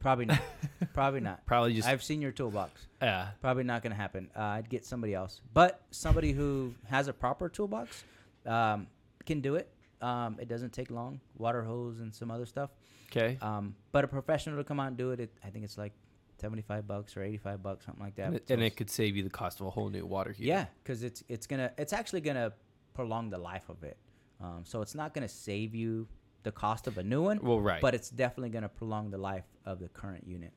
probably 0.00 0.26
not. 0.26 0.40
probably 0.94 1.20
not. 1.20 1.44
Probably 1.46 1.74
just 1.74 1.88
I've 1.88 2.02
seen 2.02 2.20
your 2.22 2.32
toolbox. 2.32 2.86
yeah. 3.02 3.28
Probably 3.40 3.64
not 3.64 3.82
going 3.82 3.90
to 3.92 3.96
happen. 3.96 4.30
Uh, 4.36 4.40
I'd 4.42 4.68
get 4.68 4.84
somebody 4.84 5.14
else, 5.14 5.40
but 5.54 5.82
somebody 5.90 6.32
who 6.32 6.74
has 6.88 7.08
a 7.08 7.12
proper 7.12 7.48
toolbox 7.48 8.04
um, 8.46 8.86
can 9.24 9.40
do 9.40 9.56
it. 9.56 9.68
Um, 10.00 10.36
it 10.40 10.48
doesn't 10.48 10.72
take 10.72 10.90
long. 10.90 11.20
Water 11.38 11.62
hose 11.62 12.00
and 12.00 12.14
some 12.14 12.30
other 12.30 12.46
stuff. 12.46 12.70
Okay. 13.10 13.38
Um, 13.40 13.74
but 13.92 14.04
a 14.04 14.08
professional 14.08 14.56
to 14.58 14.64
come 14.64 14.78
out 14.80 14.88
and 14.88 14.96
do 14.96 15.10
it, 15.12 15.20
it 15.20 15.32
I 15.44 15.48
think 15.48 15.64
it's 15.64 15.78
like 15.78 15.92
seventy-five 16.40 16.86
bucks 16.86 17.16
or 17.16 17.22
eighty-five 17.22 17.62
bucks, 17.62 17.86
something 17.86 18.04
like 18.04 18.16
that. 18.16 18.26
and 18.26 18.36
it, 18.36 18.48
So 18.48 18.54
and 18.54 18.62
it 18.62 18.76
could 18.76 18.90
save 18.90 19.16
you 19.16 19.22
the 19.22 19.30
cost 19.30 19.60
of 19.60 19.66
a 19.66 19.70
whole 19.70 19.88
new 19.88 20.04
water 20.04 20.32
heater. 20.32 20.48
yeah, 20.48 20.66
because 20.82 21.02
it's 21.02 21.22
it's 21.28 21.46
gonna 21.46 21.72
it's 21.78 21.92
actually 21.92 22.20
gonna 22.20 22.52
prolong 22.94 23.30
the 23.30 23.38
life 23.38 23.68
of 23.68 23.82
it. 23.84 23.96
Um, 24.40 24.62
so 24.64 24.82
it's 24.82 24.94
not 24.94 25.14
gonna 25.14 25.28
save 25.28 25.74
you 25.74 26.08
the 26.46 26.52
cost 26.52 26.86
of 26.86 26.96
a 26.96 27.02
new 27.02 27.20
one, 27.24 27.40
Well, 27.42 27.60
right. 27.60 27.80
but 27.82 27.92
it's 27.92 28.08
definitely 28.08 28.50
gonna 28.50 28.68
prolong 28.68 29.10
the 29.10 29.18
life 29.18 29.46
of 29.64 29.80
the 29.80 29.88
current 29.88 30.24
unit. 30.28 30.52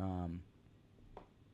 Um, 0.00 0.40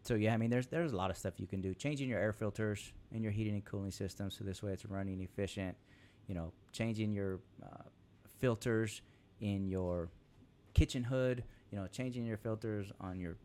so 0.05 0.15
yeah, 0.15 0.33
I 0.33 0.37
mean, 0.37 0.49
there's 0.49 0.69
there's 0.69 0.93
a 0.93 0.97
lot 0.97 1.11
of 1.11 1.17
stuff 1.17 1.35
you 1.41 1.49
can 1.49 1.61
do. 1.61 1.75
Changing 1.75 2.09
your 2.09 2.21
air 2.21 2.33
filters 2.33 2.93
in 3.11 3.21
your 3.21 3.33
heating 3.33 3.55
and 3.55 3.65
cooling 3.65 3.91
system, 3.91 4.31
so 4.31 4.45
this 4.45 4.63
way 4.63 4.73
it's 4.73 4.87
running 4.87 5.21
efficient. 5.21 5.77
You 6.29 6.37
know, 6.37 6.53
changing 6.73 7.13
your 7.13 7.41
uh, 7.61 7.83
filters 8.39 9.03
in 9.41 9.67
your 9.67 10.09
kitchen 10.73 11.03
hood. 11.03 11.43
You 11.73 11.79
know, 11.81 11.89
changing 11.89 12.25
your 12.27 12.37
filters 12.37 12.93
on 13.01 13.19
your 13.19 13.37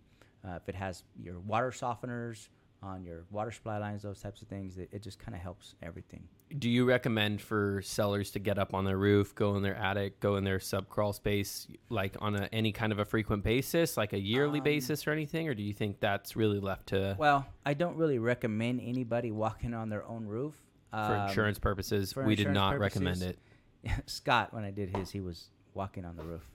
uh, 0.47 0.57
if 0.61 0.69
it 0.69 0.75
has 0.75 1.03
your 1.19 1.39
water 1.39 1.71
softeners 1.71 2.49
on 2.83 3.03
your 3.03 3.23
water 3.31 3.51
supply 3.51 3.77
lines, 3.77 4.03
those 4.03 4.19
types 4.21 4.41
of 4.41 4.47
things. 4.47 4.77
It, 4.77 4.89
it 4.91 5.01
just 5.01 5.17
kind 5.19 5.33
of 5.35 5.41
helps 5.41 5.75
everything. 5.81 6.27
Do 6.59 6.69
you 6.69 6.85
recommend 6.85 7.41
for 7.41 7.81
sellers 7.81 8.29
to 8.31 8.39
get 8.39 8.59
up 8.59 8.73
on 8.73 8.83
their 8.85 8.97
roof, 8.97 9.33
go 9.33 9.55
in 9.55 9.63
their 9.63 9.75
attic, 9.75 10.19
go 10.19 10.35
in 10.35 10.43
their 10.43 10.59
subcrawl 10.59 11.15
space, 11.15 11.67
like 11.89 12.15
on 12.19 12.35
a, 12.35 12.49
any 12.51 12.71
kind 12.71 12.91
of 12.91 12.99
a 12.99 13.05
frequent 13.05 13.43
basis, 13.43 13.95
like 13.97 14.13
a 14.13 14.19
yearly 14.19 14.59
Um, 14.59 14.63
basis 14.65 15.07
or 15.07 15.11
anything, 15.11 15.47
or 15.47 15.53
do 15.55 15.63
you 15.63 15.73
think 15.73 15.99
that's 15.99 16.35
really 16.35 16.59
left 16.59 16.87
to 16.87 17.15
Well, 17.17 17.45
I 17.65 17.73
don't 17.73 17.95
really 17.95 18.19
recommend 18.19 18.81
anybody 18.81 19.31
walking 19.31 19.73
on 19.73 19.89
their 19.89 20.05
own 20.05 20.25
roof 20.27 20.53
for 20.91 20.97
Um, 20.97 21.27
insurance 21.29 21.57
purposes? 21.59 22.13
for 22.13 22.23
we 22.23 22.35
did 22.35 22.47
insurance 22.47 22.55
not 22.73 22.79
recommend 22.79 23.21
it. 23.23 23.39
Scott, 24.05 24.53
when 24.53 24.63
I 24.63 24.71
did 24.71 24.95
his, 24.95 25.09
he 25.09 25.21
was 25.21 25.49
walking 25.73 26.05
on 26.05 26.15
the 26.17 26.23
roof 26.23 26.47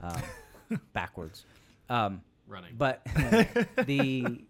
um, 0.00 0.22
backwards. 0.94 1.44
Um, 1.90 2.22
Running. 2.46 2.74
but 2.78 3.04
the, 3.86 4.44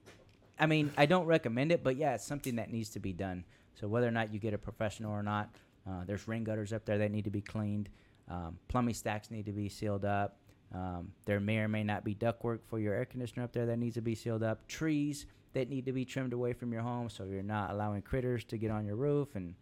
I 0.63 0.67
mean, 0.67 0.93
I 0.97 1.07
don't 1.07 1.27
recommend 1.27 1.73
it, 1.73 1.83
but 1.83 1.97
yeah, 1.97 2.15
it's 2.15 2.25
something 2.25 2.55
that 2.55 2.71
needs 2.71 2.91
to 2.91 3.01
be 3.01 3.13
done. 3.13 3.45
So 3.75 3.89
whether 3.89 4.07
or 4.07 4.13
not 4.13 4.33
you 4.33 4.39
get 4.39 4.55
a 4.55 4.59
professional 4.59 5.11
or 5.11 5.21
not, 5.21 5.51
uh, 5.89 6.05
there's 6.07 6.29
rain 6.29 6.45
gutters 6.45 6.73
up 6.73 6.85
there 6.85 6.99
that 6.99 7.11
need 7.11 7.25
to 7.25 7.31
be 7.31 7.41
cleaned. 7.41 7.89
Um, 8.31 8.59
plumbing 8.69 8.95
stacks 8.95 9.29
need 9.29 9.47
to 9.47 9.53
be 9.53 9.69
sealed 9.69 10.05
up. 10.05 10.39
Um, 10.73 11.11
there 11.25 11.41
may 11.41 11.59
or 11.59 11.67
may 11.67 11.83
not 11.83 12.05
be 12.05 12.15
ductwork 12.15 12.61
for 12.69 12.79
your 12.79 12.95
air 12.95 13.05
conditioner 13.05 13.43
up 13.43 13.53
there 13.53 13.67
that 13.67 13.77
needs 13.77 13.97
to 13.97 14.03
be 14.03 14.15
sealed 14.15 14.45
up. 14.45 14.65
Trees 14.69 15.27
that 15.53 15.69
need 15.69 15.85
to 15.87 15.93
be 15.93 16.05
trimmed 16.05 16.33
away 16.33 16.53
from 16.53 16.73
your 16.73 16.83
home, 16.83 17.09
so 17.09 17.25
you're 17.25 17.43
not 17.43 17.73
allowing 17.73 18.01
critters 18.01 18.45
to 18.45 18.57
get 18.57 18.71
on 18.71 18.87
your 18.87 18.95
roof 18.95 19.35
and 19.35 19.57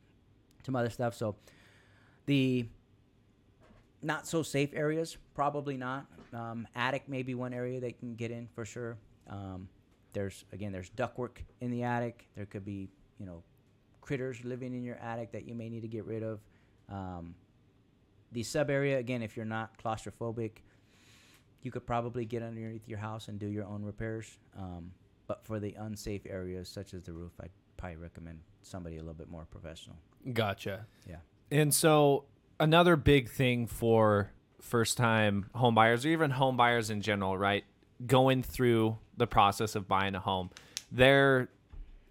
some 0.67 0.77
other 0.77 0.91
stuff. 0.91 1.15
So 1.15 1.35
the 2.27 2.67
not 4.03 4.27
so 4.27 4.43
safe 4.43 4.75
areas, 4.75 5.17
probably 5.35 5.79
not. 5.79 6.05
Um, 6.35 6.69
attic 6.77 7.09
may 7.09 7.23
be 7.23 7.35
one 7.35 7.55
area 7.55 7.81
they 7.81 7.93
can 7.93 8.17
get 8.17 8.31
in 8.31 8.49
for 8.55 8.67
sure. 8.67 8.99
Um, 9.31 9.67
there's 10.13 10.45
again, 10.53 10.73
there's 10.73 10.91
ductwork 10.91 11.39
in 11.61 11.71
the 11.71 11.83
attic. 11.83 12.29
There 12.37 12.47
could 12.47 12.65
be 12.65 12.89
you 13.19 13.27
know 13.27 13.43
critters 14.01 14.45
living 14.45 14.75
in 14.75 14.83
your 14.85 14.97
attic 14.97 15.33
that 15.33 15.47
you 15.47 15.55
may 15.55 15.69
need 15.69 15.83
to 15.83 15.89
get 15.89 16.05
rid 16.05 16.23
of. 16.23 16.41
Um, 16.89 17.35
the 18.33 18.43
sub 18.43 18.71
area 18.71 18.99
again, 18.99 19.23
if 19.23 19.37
you're 19.37 19.47
not 19.47 19.77
claustrophobic, 19.83 20.63
you 21.63 21.71
could 21.71 21.87
probably 21.87 22.25
get 22.25 22.43
underneath 22.43 22.89
your 22.89 22.99
house 22.99 23.29
and 23.29 23.39
do 23.39 23.47
your 23.47 23.67
own 23.67 23.83
repairs. 23.83 24.39
Um, 24.57 24.93
but 25.27 25.45
for 25.45 25.61
the 25.61 25.75
unsafe 25.79 26.23
areas 26.27 26.69
such 26.69 26.95
as 26.95 27.05
the 27.05 27.13
roof, 27.13 27.33
I'd 27.41 27.51
probably 27.77 27.97
recommend 27.97 28.41
somebody 28.63 28.97
a 28.97 29.01
little 29.01 29.15
bit 29.15 29.29
more 29.29 29.45
professional. 29.45 29.97
Gotcha. 30.33 30.87
Yeah. 31.09 31.17
And 31.51 31.73
so 31.75 32.25
another 32.59 32.97
big 32.97 33.29
thing 33.29 33.67
for 33.67 34.33
first 34.61 34.97
time 34.97 35.47
home 35.55 35.75
buyers 35.75 36.05
or 36.05 36.09
even 36.09 36.31
home 36.31 36.57
buyers 36.57 36.91
in 36.91 37.01
general, 37.01 37.37
right? 37.37 37.65
Going 38.07 38.43
through 38.43 38.99
the 39.17 39.27
process 39.27 39.75
of 39.75 39.87
buying 39.89 40.15
a 40.15 40.21
home. 40.21 40.51
They're 40.91 41.49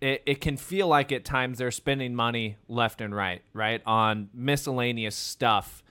it, 0.02 0.21
it 0.25 0.39
can 0.41 0.56
feel 0.56 0.88
like 0.88 1.12
at 1.12 1.25
times 1.25 1.58
they're 1.58 1.71
spending 1.71 2.15
money 2.15 2.56
left 2.69 3.02
and 3.02 3.13
right, 3.13 3.41
right? 3.54 3.82
On 3.86 4.30
miscellaneous 4.34 5.15
stuff, 5.15 5.84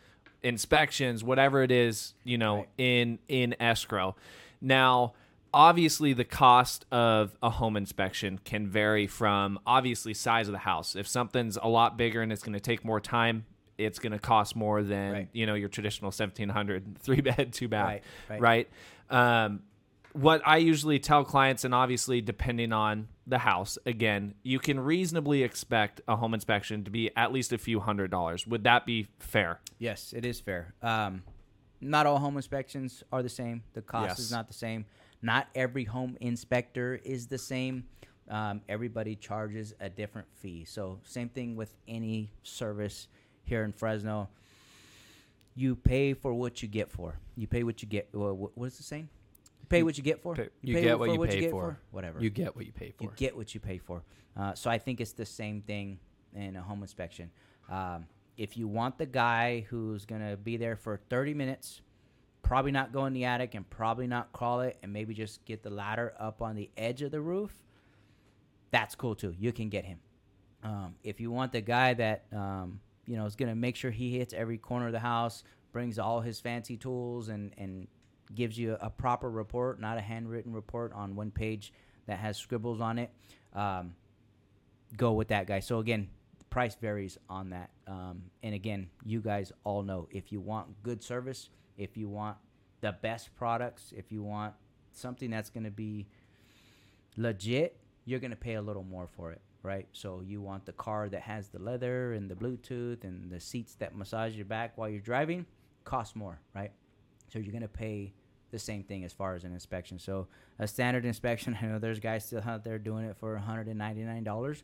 inspections, 0.42 1.22
whatever 1.22 1.62
it 1.62 1.70
is, 1.70 2.14
you 2.24 2.38
know, 2.38 2.56
Right. 2.58 2.68
in 2.78 3.18
in 3.28 3.54
escrow. 3.61 4.16
Now, 4.61 5.14
obviously 5.52 6.12
the 6.12 6.24
cost 6.24 6.84
of 6.90 7.37
a 7.42 7.50
home 7.50 7.76
inspection 7.76 8.38
can 8.44 8.66
vary 8.68 9.06
from 9.06 9.58
obviously 9.66 10.14
size 10.14 10.48
of 10.48 10.52
the 10.52 10.58
house. 10.58 10.94
If 10.96 11.06
something's 11.08 11.56
a 11.61 11.68
lot 11.68 11.96
bigger 11.98 12.22
and 12.22 12.32
it's 12.32 12.42
going 12.42 12.52
to 12.54 12.61
take 12.61 12.84
more 12.84 13.00
time, 13.00 13.44
it's 13.76 13.98
going 13.98 14.12
to 14.12 14.18
cost 14.18 14.56
more 14.56 14.82
than, 14.82 15.12
Right. 15.12 15.28
you 15.32 15.46
know, 15.46 15.54
your 15.54 15.68
traditional 15.68 16.11
1700 16.11 16.98
three 16.98 17.20
bed, 17.20 17.52
two 17.52 17.68
bath, 17.68 17.87
Right, 17.87 18.02
right. 18.40 18.40
right? 19.11 19.44
Um, 19.44 19.61
what 20.20 20.42
I 20.46 20.57
usually 20.59 20.98
tell 20.98 21.24
clients, 21.24 21.64
and 21.64 21.74
obviously 21.74 22.20
depending 22.20 22.72
on 22.72 23.09
the 23.26 23.38
house, 23.38 23.78
again, 23.87 24.35
you 24.42 24.59
can 24.59 24.81
reasonably 24.81 25.42
expect 25.42 26.00
a 26.09 26.16
home 26.16 26.35
inspection 26.35 26.85
to 26.85 26.90
be 26.90 27.11
at 27.16 27.33
least 27.33 27.52
a 27.52 27.59
few 27.59 27.81
hundred 27.81 28.11
dollars. 28.11 28.46
Would 28.46 28.64
that 28.64 28.87
be 28.87 29.09
fair? 29.18 29.61
Yes, 29.78 30.12
it 30.16 30.24
is 30.24 30.40
fair. 30.40 30.74
Um, 30.83 31.22
not 31.81 32.07
all 32.07 32.18
home 32.18 32.37
inspections 32.37 33.04
are 33.12 33.22
the 33.22 33.28
same. 33.28 33.62
The 33.74 33.83
cost 33.83 34.09
Yes. 34.09 34.18
is 34.18 34.33
not 34.33 34.48
the 34.48 34.54
same. 34.54 34.87
Not 35.22 35.48
every 35.54 35.85
home 35.85 36.16
inspector 36.20 37.00
is 37.04 37.26
the 37.28 37.38
same. 37.38 37.85
Um, 38.28 38.61
everybody 38.68 39.14
charges 39.16 39.74
a 39.81 39.88
different 39.88 40.28
fee. 40.35 40.64
So 40.64 41.00
same 41.04 41.28
thing 41.28 41.57
with 41.57 41.74
any 41.87 42.31
service 42.42 43.09
here 43.44 43.62
in 43.64 43.72
Fresno. 43.72 44.28
You 45.54 45.74
pay 45.76 46.14
for 46.14 46.33
what 46.35 46.62
you 46.62 46.68
get 46.68 46.90
for. 46.90 47.18
You 47.37 47.46
pay 47.46 47.62
what 47.62 47.83
you 47.83 47.88
get. 47.88 48.09
Wha- 48.12 48.33
wha- 48.33 48.50
What 48.54 48.66
is 48.66 48.76
the 48.76 48.83
saying? 48.83 49.09
You 49.68 49.76
pay 49.78 49.83
what 49.83 49.98
you 49.98 50.02
get 50.04 50.22
for. 50.22 50.35
pay- 50.35 50.48
You 50.62 50.74
pay 50.74 50.83
get 50.83 50.98
what 50.98 51.11
you 51.11 51.18
what 51.18 51.28
pay 51.31 51.40
get 51.40 51.50
for. 51.50 51.78
Whatever. 51.90 52.20
You 52.20 52.31
get 52.31 52.57
what 52.57 52.64
you 52.64 52.72
pay 52.72 52.90
for. 52.96 53.04
You 53.04 53.11
get 53.16 53.37
what 53.37 53.54
you 53.54 53.61
pay 53.61 53.76
for. 53.78 54.02
Uh, 54.37 54.54
so 54.54 54.70
I 54.70 54.78
think 54.78 55.00
it's 55.00 55.12
the 55.12 55.26
same 55.26 55.61
thing 55.62 55.98
in 56.35 56.57
a 56.57 56.62
home 56.62 56.83
inspection. 56.83 57.31
Um, 57.70 58.07
if 58.38 58.57
you 58.57 58.66
want 58.66 58.96
the 58.98 59.04
guy 59.07 59.66
who's 59.68 60.07
gonna 60.07 60.37
be 60.37 60.57
there 60.57 60.76
for 60.76 61.00
30 61.11 61.35
minutes, 61.35 61.83
probably 62.42 62.70
not 62.72 62.92
go 62.92 63.04
in 63.07 63.12
the 63.12 63.24
attic 63.26 63.54
and 63.54 63.68
probably 63.68 64.07
not 64.07 64.33
crawl 64.33 64.61
it, 64.61 64.78
and 64.83 64.92
maybe 64.92 65.12
just 65.12 65.44
get 65.44 65.62
the 65.62 65.70
ladder 65.70 66.14
up 66.18 66.40
on 66.40 66.54
the 66.57 66.70
edge 66.76 67.02
of 67.02 67.11
the 67.11 67.20
roof, 67.20 67.52
that's 68.70 68.94
cool 68.94 69.14
too. 69.14 69.35
You 69.38 69.52
can 69.52 69.68
get 69.68 69.85
him. 69.85 69.98
Um, 70.62 70.94
if 71.02 71.20
you 71.20 71.31
want 71.31 71.52
the 71.52 71.61
guy 71.61 71.94
that 71.94 72.24
um, 72.33 72.81
you 73.07 73.16
know 73.16 73.26
is 73.26 73.37
gonna 73.37 73.54
make 73.54 73.76
sure 73.76 73.90
he 73.90 74.16
hits 74.18 74.33
every 74.33 74.57
corner 74.59 74.87
of 74.87 74.92
the 74.92 74.98
house, 74.98 75.42
brings 75.72 75.98
all 75.98 76.20
his 76.20 76.40
fancy 76.40 76.76
tools, 76.76 77.28
and 77.28 77.52
and 77.59 77.87
gives 78.34 78.58
you 78.58 78.76
a, 78.80 78.90
proper 78.90 79.30
report, 79.30 79.80
not 79.80 79.98
a 79.98 80.00
handwritten 80.00 80.52
report 80.52 80.92
on 80.92 81.16
one 81.16 81.30
page 81.30 81.72
that 82.06 82.18
has 82.18 82.36
scribbles 82.36 82.80
on 82.80 82.98
it, 82.98 83.10
um, 83.54 83.94
go 84.96 85.12
with 85.12 85.28
that 85.28 85.46
guy. 85.46 85.60
So 85.60 85.78
again, 85.78 86.08
price 86.50 86.74
varies 86.74 87.18
on 87.28 87.50
that. 87.50 87.70
Um, 87.86 88.22
and 88.42 88.54
again, 88.54 88.88
you 89.04 89.20
guys 89.20 89.52
all 89.64 89.82
know 89.82 90.08
if 90.10 90.32
you 90.32 90.40
want 90.40 90.82
good 90.82 91.02
service, 91.02 91.50
if 91.76 91.96
you 91.96 92.08
want 92.08 92.36
the 92.80 92.92
best 93.02 93.34
products, 93.34 93.92
if 93.96 94.10
you 94.12 94.22
want 94.22 94.54
something 94.92 95.30
that's 95.30 95.50
going 95.50 95.64
to 95.64 95.70
be 95.70 96.06
legit, 97.16 97.78
you're 98.04 98.20
going 98.20 98.30
to 98.30 98.36
pay 98.36 98.54
a 98.54 98.62
little 98.62 98.84
more 98.84 99.06
for 99.06 99.32
it, 99.32 99.40
right? 99.62 99.86
So 99.92 100.22
you 100.24 100.40
want 100.40 100.64
the 100.64 100.72
car 100.72 101.08
that 101.08 101.22
has 101.22 101.48
the 101.48 101.58
leather 101.58 102.14
and 102.14 102.30
the 102.30 102.34
Bluetooth 102.34 103.04
and 103.04 103.30
the 103.30 103.40
seats 103.40 103.74
that 103.76 103.94
massage 103.94 104.34
your 104.34 104.46
back 104.46 104.78
while 104.78 104.88
you're 104.88 105.00
driving, 105.00 105.44
costs 105.84 106.16
more, 106.16 106.40
right? 106.54 106.72
So 107.28 107.38
you're 107.38 107.52
going 107.52 107.62
to 107.62 107.68
pay 107.68 108.12
the 108.50 108.58
same 108.58 108.82
thing 108.82 109.04
as 109.04 109.12
far 109.12 109.34
as 109.34 109.44
an 109.44 109.52
inspection. 109.52 109.98
So 109.98 110.28
a 110.58 110.66
standard 110.66 111.04
inspection, 111.04 111.56
I 111.62 111.66
know 111.66 111.78
there's 111.78 112.00
guys 112.00 112.24
still 112.24 112.42
out 112.46 112.64
there 112.64 112.78
doing 112.78 113.04
it 113.04 113.16
for 113.16 113.40
$199. 113.46 114.62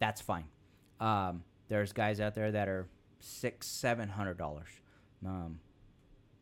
That's 0.00 0.20
fine. 0.20 0.44
Um, 1.00 1.44
there's 1.68 1.92
guys 1.92 2.20
out 2.20 2.34
there 2.34 2.52
that 2.52 2.68
are 2.68 2.88
six, 3.20 3.66
seven 3.66 4.08
hundred 4.08 4.36
dollars. 4.36 4.68
Um, 5.24 5.58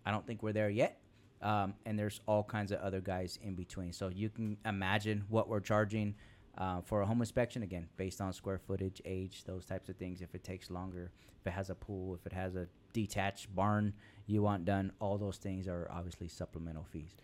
I 0.05 0.11
don't 0.11 0.27
think 0.27 0.43
we're 0.43 0.53
there 0.53 0.71
yet. 0.71 0.99
Um, 1.41 1.75
and 1.87 1.99
there's 1.99 2.21
all 2.27 2.45
kinds 2.45 2.71
of 2.71 2.81
other 2.81 3.01
guys 3.01 3.39
in 3.43 3.55
between. 3.55 3.93
So 3.93 4.09
you 4.09 4.31
can 4.31 4.57
imagine 4.65 5.25
what 5.29 5.49
we're 5.49 5.61
charging 5.61 6.15
uh, 6.57 6.81
for 6.83 7.03
a 7.03 7.07
home 7.07 7.21
inspection 7.21 7.63
again, 7.63 7.89
based 7.97 8.21
on 8.21 8.33
square 8.33 8.59
footage, 8.59 9.03
age, 9.05 9.45
those 9.45 9.65
types 9.65 9.89
of 9.89 9.97
things. 9.97 10.23
If 10.23 10.35
it 10.35 10.45
takes 10.45 10.71
longer, 10.71 11.11
if 11.41 11.47
it 11.47 11.51
has 11.51 11.71
a 11.71 11.75
pool, 11.75 12.15
if 12.15 12.27
it 12.27 12.33
has 12.33 12.55
a 12.55 12.69
detached 12.93 13.53
barn 13.55 13.93
you 14.27 14.43
want 14.43 14.65
done, 14.65 14.93
all 15.01 15.19
those 15.19 15.37
things 15.37 15.67
are 15.69 15.89
obviously 15.91 16.29
supplemental 16.29 16.87
fees. 16.91 17.17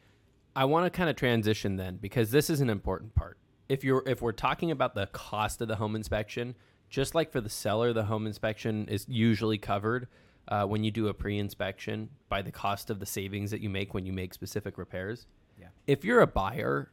I 0.56 0.64
want 0.64 0.86
to 0.86 0.90
kind 0.90 1.08
of 1.08 1.16
transition 1.16 1.76
then 1.76 1.96
because 1.96 2.30
this 2.30 2.50
is 2.50 2.60
an 2.60 2.70
important 2.70 3.14
part. 3.14 3.38
If 3.68 3.84
you're 3.84 4.02
if 4.06 4.22
we're 4.22 4.32
talking 4.32 4.70
about 4.70 4.94
the 4.94 5.06
cost 5.08 5.60
of 5.60 5.68
the 5.68 5.76
home 5.76 5.94
inspection, 5.94 6.54
just 6.88 7.14
like 7.14 7.30
for 7.30 7.40
the 7.40 7.50
seller, 7.50 7.92
the 7.92 8.04
home 8.04 8.26
inspection 8.26 8.88
is 8.88 9.06
usually 9.08 9.58
covered 9.58 10.08
uh, 10.48 10.64
when 10.64 10.82
you 10.82 10.90
do 10.90 11.08
a 11.08 11.14
pre-inspection 11.14 12.08
by 12.28 12.42
the 12.42 12.50
cost 12.50 12.90
of 12.90 12.98
the 12.98 13.06
savings 13.06 13.50
that 13.50 13.60
you 13.60 13.68
make 13.68 13.94
when 13.94 14.06
you 14.06 14.12
make 14.12 14.32
specific 14.32 14.78
repairs. 14.78 15.26
Yeah. 15.60 15.68
If 15.86 16.04
you're 16.04 16.20
a 16.20 16.26
buyer, 16.26 16.90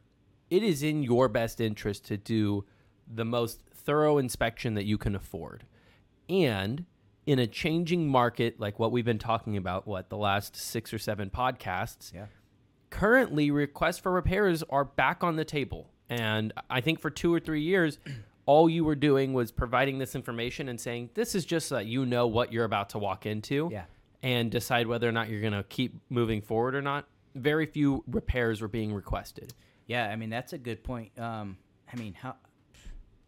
it 0.50 0.64
is 0.64 0.84
in 0.84 1.02
your 1.02 1.30
best 1.30 1.62
interest 1.62 2.06
to 2.06 2.18
do 2.18 2.66
the 3.12 3.26
most 3.26 3.62
thorough 3.74 4.18
inspection 4.18 4.74
that 4.74 4.86
you 4.86 4.98
can 4.98 5.16
afford. 5.16 5.66
And 6.28 6.86
in 7.26 7.40
a 7.40 7.48
changing 7.48 8.08
market 8.08 8.60
like 8.60 8.78
what 8.80 8.92
we've 8.92 9.06
been 9.06 9.20
talking 9.20 9.58
about, 9.58 9.88
what 9.88 10.10
the 10.10 10.18
last 10.18 10.56
six 10.56 10.94
or 10.94 11.00
seven 11.00 11.30
podcasts, 11.30 12.14
Yeah. 12.14 12.26
currently 12.90 13.52
requests 13.52 13.98
for 14.00 14.12
repairs 14.12 14.64
are 14.70 14.86
back 14.86 15.24
on 15.24 15.36
the 15.36 15.46
table. 15.46 15.90
And 16.10 16.54
I 16.70 16.82
think 16.82 17.00
for 17.00 17.10
two 17.10 17.34
or 17.34 17.40
three 17.40 17.62
years, 17.62 17.98
all 18.46 18.70
you 18.70 18.84
were 18.86 18.96
doing 18.96 19.34
was 19.34 19.52
providing 19.52 19.98
this 19.98 20.14
information 20.16 20.70
and 20.70 20.80
saying, 20.80 21.10
this 21.16 21.34
is 21.34 21.46
just 21.46 21.68
so 21.68 21.76
that 21.76 21.88
you 21.88 22.06
know 22.06 22.28
what 22.28 22.54
you're 22.54 22.66
about 22.66 22.90
to 22.90 23.00
walk 23.00 23.26
into 23.26 23.70
Yeah. 23.72 23.86
and 24.22 24.52
decide 24.52 24.86
whether 24.88 25.10
or 25.10 25.12
not 25.12 25.30
you're 25.30 25.42
going 25.42 25.54
to 25.54 25.64
keep 25.64 25.96
moving 26.10 26.42
forward 26.42 26.76
or 26.76 26.82
not. 26.82 27.08
Very 27.34 27.66
few 27.66 28.04
repairs 28.08 28.62
were 28.62 28.68
being 28.68 28.94
requested. 28.94 29.54
Yeah, 29.88 30.08
I 30.10 30.16
mean 30.16 30.30
that's 30.30 30.54
a 30.54 30.58
good 30.58 30.84
point. 30.84 31.12
Um, 31.20 31.58
I 31.92 31.96
mean 31.98 32.14
how 32.14 32.36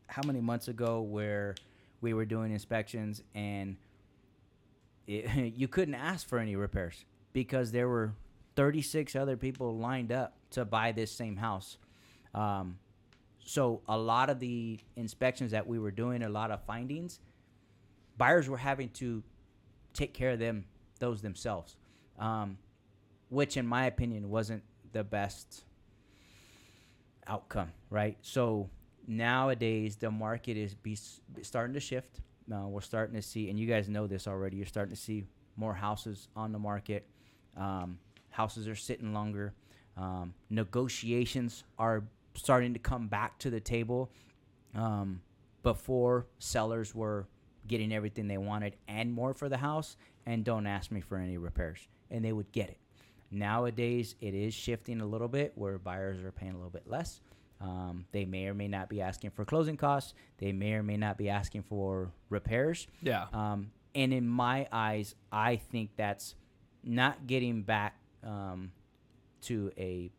how 0.08 0.22
many 0.26 0.40
months 0.40 0.70
ago 0.70 1.02
where 1.02 1.54
we 2.02 2.14
were 2.14 2.26
doing 2.26 2.52
inspections 2.54 3.22
and 3.36 3.76
it, 5.08 5.54
you 5.56 5.68
couldn't 5.68 5.96
ask 5.96 6.28
for 6.28 6.40
any 6.40 6.56
repairs 6.56 7.06
because 7.34 7.72
there 7.72 7.88
were 7.88 8.14
36 8.56 9.16
other 9.16 9.38
people 9.38 9.78
lined 9.78 10.12
up 10.12 10.34
to 10.52 10.66
buy 10.66 10.92
this 10.92 11.12
same 11.12 11.38
house. 11.38 11.78
Um, 12.34 12.80
so 13.40 13.82
a 13.88 13.98
lot 13.98 14.30
of 14.30 14.40
the 14.40 14.80
inspections 14.96 15.52
that 15.52 15.66
we 15.66 15.80
were 15.80 15.92
doing, 15.92 16.24
a 16.24 16.30
lot 16.30 16.52
of 16.52 16.64
findings, 16.66 17.20
buyers 18.18 18.50
were 18.50 18.58
having 18.58 18.90
to 18.90 19.24
take 19.94 20.14
care 20.14 20.32
of 20.32 20.40
them 20.40 20.66
those 21.00 21.22
themselves, 21.22 21.78
um, 22.20 22.58
which 23.30 23.58
in 23.58 23.66
my 23.66 23.86
opinion 23.86 24.30
wasn't 24.30 24.64
the 24.92 25.04
best 25.04 25.64
outcome, 27.28 27.72
right? 27.90 28.18
So 28.22 28.70
nowadays 29.08 29.96
the 29.96 30.12
market 30.12 30.58
is 30.58 30.74
be, 30.74 30.98
starting 31.42 31.74
to 31.74 31.80
shift. 31.80 32.22
Uh, 32.52 32.68
we're 32.68 32.82
starting 32.82 33.16
to 33.16 33.22
see, 33.22 33.50
and 33.50 33.60
you 33.60 33.68
guys 33.68 33.90
know 33.90 34.08
this 34.08 34.28
already. 34.28 34.58
You're 34.58 34.66
starting 34.66 34.96
to 34.96 35.02
see 35.02 35.26
more 35.56 35.74
houses 35.74 36.30
on 36.36 36.52
the 36.52 36.60
market. 36.60 37.08
Um, 37.58 38.00
houses 38.30 38.68
are 38.68 38.76
sitting 38.76 39.14
longer. 39.14 39.54
Um, 39.98 40.34
negotiations 40.50 41.64
are 41.78 42.04
starting 42.36 42.74
to 42.74 42.80
come 42.80 43.08
back 43.08 43.40
to 43.40 43.50
the 43.50 43.60
table. 43.60 44.12
Um, 44.76 45.22
before 45.64 46.28
sellers 46.40 46.96
were 46.96 47.28
getting 47.68 47.92
everything 47.92 48.28
they 48.28 48.38
wanted 48.38 48.76
and 48.88 49.12
more 49.12 49.34
for 49.34 49.50
the 49.50 49.58
house, 49.58 49.98
and 50.26 50.46
don't 50.46 50.68
ask 50.68 50.92
me 50.92 51.02
for 51.02 51.18
any 51.18 51.38
repairs, 51.38 51.88
and 52.10 52.24
they 52.24 52.32
would 52.32 52.52
get 52.52 52.70
it. 52.70 52.78
Nowadays, 53.32 54.16
it 54.22 54.34
is 54.34 54.54
shifting 54.54 55.02
a 55.02 55.06
little 55.06 55.28
bit 55.28 55.52
where 55.56 55.78
buyers 55.78 56.24
are 56.24 56.32
paying 56.32 56.54
a 56.54 56.56
little 56.56 56.70
bit 56.70 56.88
less. 56.88 57.20
Um, 57.60 58.06
they 58.12 58.26
may 58.26 58.46
or 58.48 58.54
may 58.54 58.68
not 58.68 58.88
be 58.90 59.02
asking 59.02 59.32
for 59.32 59.44
closing 59.46 59.78
costs. 59.78 60.14
They 60.38 60.52
may 60.52 60.74
or 60.74 60.84
may 60.84 60.98
not 60.98 61.18
be 61.18 61.30
asking 61.30 61.64
for 61.64 62.12
repairs. 62.30 62.88
Yeah. 63.02 63.26
Um, 63.34 63.72
and 63.96 64.14
in 64.14 64.28
my 64.28 64.68
eyes, 64.72 65.16
I 65.32 65.56
think 65.56 65.92
that's 65.98 66.36
not 66.84 67.26
getting 67.26 67.64
back 67.64 67.96
um, 68.24 68.72
to 69.44 69.72
a 69.78 70.12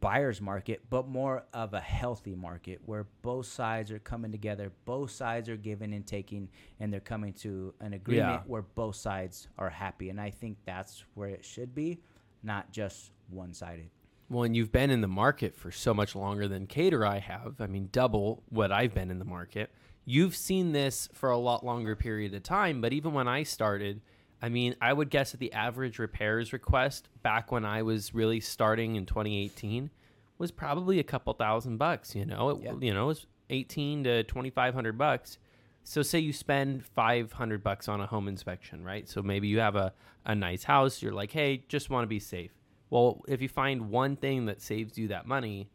buyer's 0.00 0.40
market, 0.40 0.82
but 0.88 1.08
more 1.08 1.44
of 1.52 1.74
a 1.74 1.80
healthy 1.80 2.34
market 2.36 2.80
where 2.86 3.06
both 3.22 3.46
sides 3.46 3.90
are 3.90 3.98
coming 3.98 4.30
together, 4.30 4.70
both 4.84 5.10
sides 5.10 5.48
are 5.48 5.56
giving 5.56 5.92
and 5.92 6.06
taking, 6.06 6.48
and 6.78 6.92
they're 6.92 7.00
coming 7.00 7.32
to 7.32 7.74
an 7.80 7.94
agreement 7.94 8.42
Yeah. 8.44 8.46
where 8.46 8.62
both 8.62 8.94
sides 8.96 9.48
are 9.58 9.70
happy. 9.70 10.08
And 10.10 10.20
I 10.20 10.30
think 10.30 10.58
that's 10.64 11.04
where 11.14 11.28
it 11.28 11.44
should 11.44 11.74
be, 11.74 11.98
not 12.44 12.70
just 12.70 13.10
one 13.30 13.52
sided. 13.52 13.90
Well, 14.30 14.44
and 14.44 14.54
you've 14.56 14.70
been 14.72 14.90
in 14.90 15.00
the 15.00 15.08
market 15.08 15.56
for 15.56 15.70
so 15.72 15.92
much 15.92 16.14
longer 16.14 16.46
than 16.46 16.66
Kate 16.66 16.94
or 16.94 17.04
I 17.04 17.18
have. 17.18 17.56
I 17.60 17.66
mean, 17.66 17.88
double 17.90 18.42
what 18.48 18.70
I've 18.70 18.94
been 18.94 19.10
in 19.10 19.18
the 19.18 19.24
market. 19.24 19.70
You've 20.04 20.36
seen 20.36 20.70
this 20.72 21.08
for 21.12 21.30
a 21.30 21.36
lot 21.36 21.64
longer 21.66 21.96
period 21.96 22.32
of 22.34 22.42
time, 22.44 22.80
but 22.80 22.92
even 22.92 23.12
when 23.12 23.26
I 23.28 23.42
started, 23.42 24.00
I 24.40 24.48
mean, 24.48 24.76
I 24.80 24.92
would 24.92 25.10
guess 25.10 25.32
that 25.32 25.38
the 25.40 25.52
average 25.52 25.98
repairs 25.98 26.52
request 26.52 27.08
back 27.22 27.50
when 27.50 27.64
I 27.64 27.82
was 27.82 28.14
really 28.14 28.40
starting 28.40 28.94
in 28.94 29.04
2018 29.04 29.90
was 30.38 30.50
probably 30.52 30.98
a 31.00 31.04
couple 31.04 31.32
thousand 31.34 31.76
bucks. 31.78 32.14
You 32.14 32.24
know, 32.24 32.50
it, 32.50 32.62
Yeah. 32.62 32.72
you 32.80 32.94
know, 32.94 33.04
it 33.04 33.08
was 33.08 33.26
18 33.50 34.04
to 34.04 34.22
2,500 34.22 34.96
bucks. 34.96 35.38
So 35.82 36.02
say 36.02 36.20
you 36.20 36.32
spend 36.32 36.84
500 36.84 37.64
bucks 37.64 37.88
on 37.88 38.00
a 38.00 38.06
home 38.06 38.28
inspection, 38.28 38.84
right? 38.84 39.08
So 39.08 39.22
maybe 39.22 39.48
you 39.48 39.58
have 39.58 39.74
a, 39.76 39.92
a 40.24 40.34
nice 40.36 40.62
house. 40.64 41.02
You're 41.02 41.12
like, 41.12 41.32
hey, 41.32 41.64
just 41.68 41.90
want 41.90 42.04
to 42.04 42.08
be 42.08 42.20
safe. 42.20 42.52
Well, 42.90 43.22
if 43.28 43.40
you 43.40 43.48
find 43.48 43.90
one 43.90 44.16
thing 44.16 44.46
that 44.46 44.60
saves 44.60 44.98
you 44.98 45.08
that 45.08 45.26
money, 45.26 45.70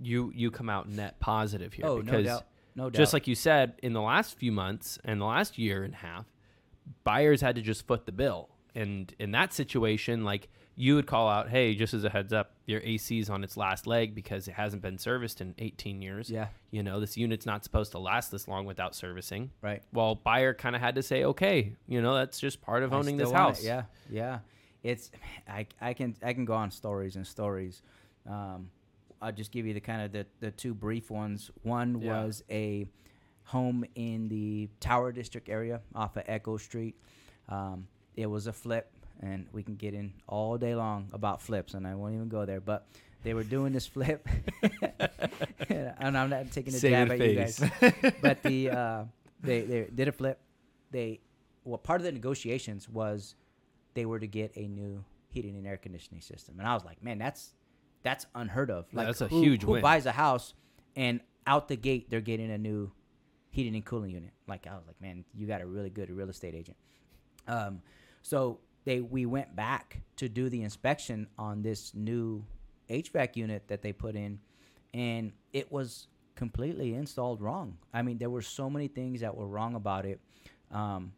you 0.00 0.32
you 0.34 0.50
come 0.50 0.70
out 0.70 0.88
net 0.88 1.18
positive 1.20 1.72
here 1.72 1.86
oh, 1.86 1.96
no 1.96 2.02
because 2.02 2.26
doubt. 2.26 2.46
No 2.74 2.84
doubt. 2.84 2.98
just 2.98 3.12
like 3.12 3.26
you 3.26 3.34
said, 3.34 3.74
in 3.82 3.92
the 3.92 4.00
last 4.00 4.38
few 4.38 4.52
months 4.52 4.98
and 5.04 5.20
the 5.20 5.24
last 5.24 5.58
year 5.58 5.82
and 5.82 5.94
a 5.94 5.98
half, 5.98 6.26
buyers 7.04 7.40
had 7.40 7.56
to 7.56 7.62
just 7.62 7.86
foot 7.86 8.06
the 8.06 8.12
bill. 8.12 8.48
And 8.74 9.12
in 9.18 9.32
that 9.32 9.52
situation, 9.52 10.24
like 10.24 10.48
you 10.76 10.94
would 10.94 11.06
call 11.06 11.28
out, 11.28 11.50
hey, 11.50 11.74
just 11.74 11.92
as 11.92 12.04
a 12.04 12.08
heads 12.08 12.32
up, 12.32 12.52
your 12.66 12.80
AC's 12.80 13.28
on 13.28 13.42
its 13.42 13.56
last 13.56 13.86
leg 13.86 14.14
because 14.14 14.48
it 14.48 14.54
hasn't 14.54 14.80
been 14.80 14.96
serviced 14.96 15.40
in 15.40 15.54
18 15.58 16.00
years. 16.00 16.30
Yeah. 16.30 16.46
You 16.70 16.82
know, 16.82 17.00
this 17.00 17.16
unit's 17.16 17.44
not 17.44 17.64
supposed 17.64 17.92
to 17.92 17.98
last 17.98 18.30
this 18.30 18.46
long 18.46 18.64
without 18.64 18.94
servicing. 18.94 19.50
right. 19.60 19.82
Well, 19.92 20.14
buyer 20.14 20.54
kind 20.54 20.76
of 20.76 20.80
had 20.80 20.94
to 20.94 21.02
say, 21.02 21.24
okay, 21.24 21.74
you 21.86 22.00
know, 22.00 22.14
that's 22.14 22.38
just 22.38 22.62
part 22.62 22.82
of 22.82 22.92
I 22.92 22.96
owning 22.96 23.16
this 23.16 23.32
house. 23.32 23.60
it. 23.60 23.66
Yeah, 23.66 23.82
yeah. 24.08 24.38
It's 24.82 25.10
I, 25.48 25.66
I 25.80 25.94
can 25.94 26.16
I 26.22 26.32
can 26.32 26.44
go 26.44 26.54
on 26.54 26.70
stories 26.70 27.16
and 27.16 27.26
stories. 27.26 27.82
Um, 28.28 28.70
I'll 29.22 29.32
just 29.32 29.50
give 29.52 29.66
you 29.66 29.74
the 29.74 29.80
kind 29.80 30.02
of 30.02 30.12
the, 30.12 30.26
the 30.40 30.50
two 30.50 30.72
brief 30.74 31.10
ones. 31.10 31.50
One 31.62 32.00
Yeah. 32.00 32.24
was 32.24 32.42
a 32.50 32.86
home 33.44 33.84
in 33.94 34.28
the 34.28 34.68
Tower 34.80 35.12
District 35.12 35.48
area 35.48 35.80
off 35.94 36.16
of 36.16 36.22
Echo 36.26 36.56
Street. 36.56 36.94
Um, 37.48 37.86
it 38.16 38.26
was 38.26 38.46
a 38.46 38.52
flip, 38.52 38.90
and 39.20 39.46
we 39.52 39.62
can 39.62 39.74
get 39.76 39.92
in 39.92 40.12
all 40.26 40.56
day 40.56 40.74
long 40.74 41.08
about 41.12 41.42
flips, 41.42 41.74
and 41.74 41.86
I 41.86 41.94
won't 41.96 42.14
even 42.14 42.28
go 42.28 42.46
there. 42.46 42.60
But 42.60 42.86
they 43.22 43.34
were 43.34 43.44
doing 43.44 43.72
this 43.74 43.86
flip, 43.86 44.26
and 45.68 46.16
I'm 46.16 46.30
not 46.30 46.50
taking 46.50 46.74
a 46.74 46.78
Save 46.78 46.90
jab 46.92 47.10
at 47.12 47.18
you 47.20 47.34
guys 47.34 47.62
but 48.22 48.42
the 48.42 48.70
uh, 48.70 49.04
they 49.42 49.60
they 49.62 49.86
did 49.94 50.08
a 50.08 50.12
flip. 50.12 50.38
They 50.90 51.20
well, 51.64 51.78
part 51.78 52.00
of 52.00 52.04
the 52.04 52.12
negotiations 52.12 52.88
was 52.88 53.34
they 53.94 54.06
were 54.06 54.18
to 54.18 54.26
get 54.26 54.52
a 54.56 54.66
new 54.66 55.04
heating 55.28 55.56
and 55.56 55.66
air 55.66 55.76
conditioning 55.76 56.20
system, 56.20 56.58
and 56.58 56.66
I 56.68 56.74
was 56.74 56.84
like, 56.84 57.02
man, 57.02 57.18
that's 57.18 57.54
that's 58.02 58.26
unheard 58.34 58.70
of. 58.70 58.86
Like, 58.92 59.06
That's 59.06 59.20
a 59.20 59.28
who, 59.28 59.42
huge 59.42 59.62
who 59.62 59.72
win. 59.72 59.82
buys 59.82 60.06
a 60.06 60.12
house 60.12 60.54
and 60.96 61.20
out 61.46 61.68
the 61.68 61.76
gate 61.76 62.08
they're 62.10 62.20
getting 62.20 62.50
a 62.50 62.58
new 62.58 62.90
heating 63.50 63.74
and 63.74 63.84
cooling 63.84 64.10
unit. 64.12 64.30
Like 64.46 64.66
I 64.66 64.74
was 64.74 64.86
like, 64.86 65.00
man, 65.00 65.24
you 65.34 65.46
got 65.46 65.60
a 65.60 65.66
really 65.66 65.90
good 65.90 66.10
real 66.10 66.30
estate 66.30 66.54
agent. 66.54 66.76
Um, 67.46 67.82
so 68.22 68.60
they 68.84 69.00
we 69.00 69.26
went 69.26 69.54
back 69.54 70.00
to 70.16 70.28
do 70.28 70.48
the 70.48 70.62
inspection 70.62 71.26
on 71.38 71.62
this 71.62 71.92
new 71.94 72.44
HVAC 72.88 73.36
unit 73.36 73.68
that 73.68 73.82
they 73.82 73.92
put 73.92 74.16
in, 74.16 74.38
and 74.94 75.32
it 75.52 75.70
was 75.70 76.06
completely 76.36 76.94
installed 76.94 77.42
wrong. 77.42 77.76
I 77.92 78.02
mean, 78.02 78.18
there 78.18 78.30
were 78.30 78.42
so 78.42 78.70
many 78.70 78.88
things 78.88 79.20
that 79.20 79.36
were 79.36 79.46
wrong 79.46 79.74
about 79.74 80.06
it. 80.06 80.20
Um, 80.70 81.12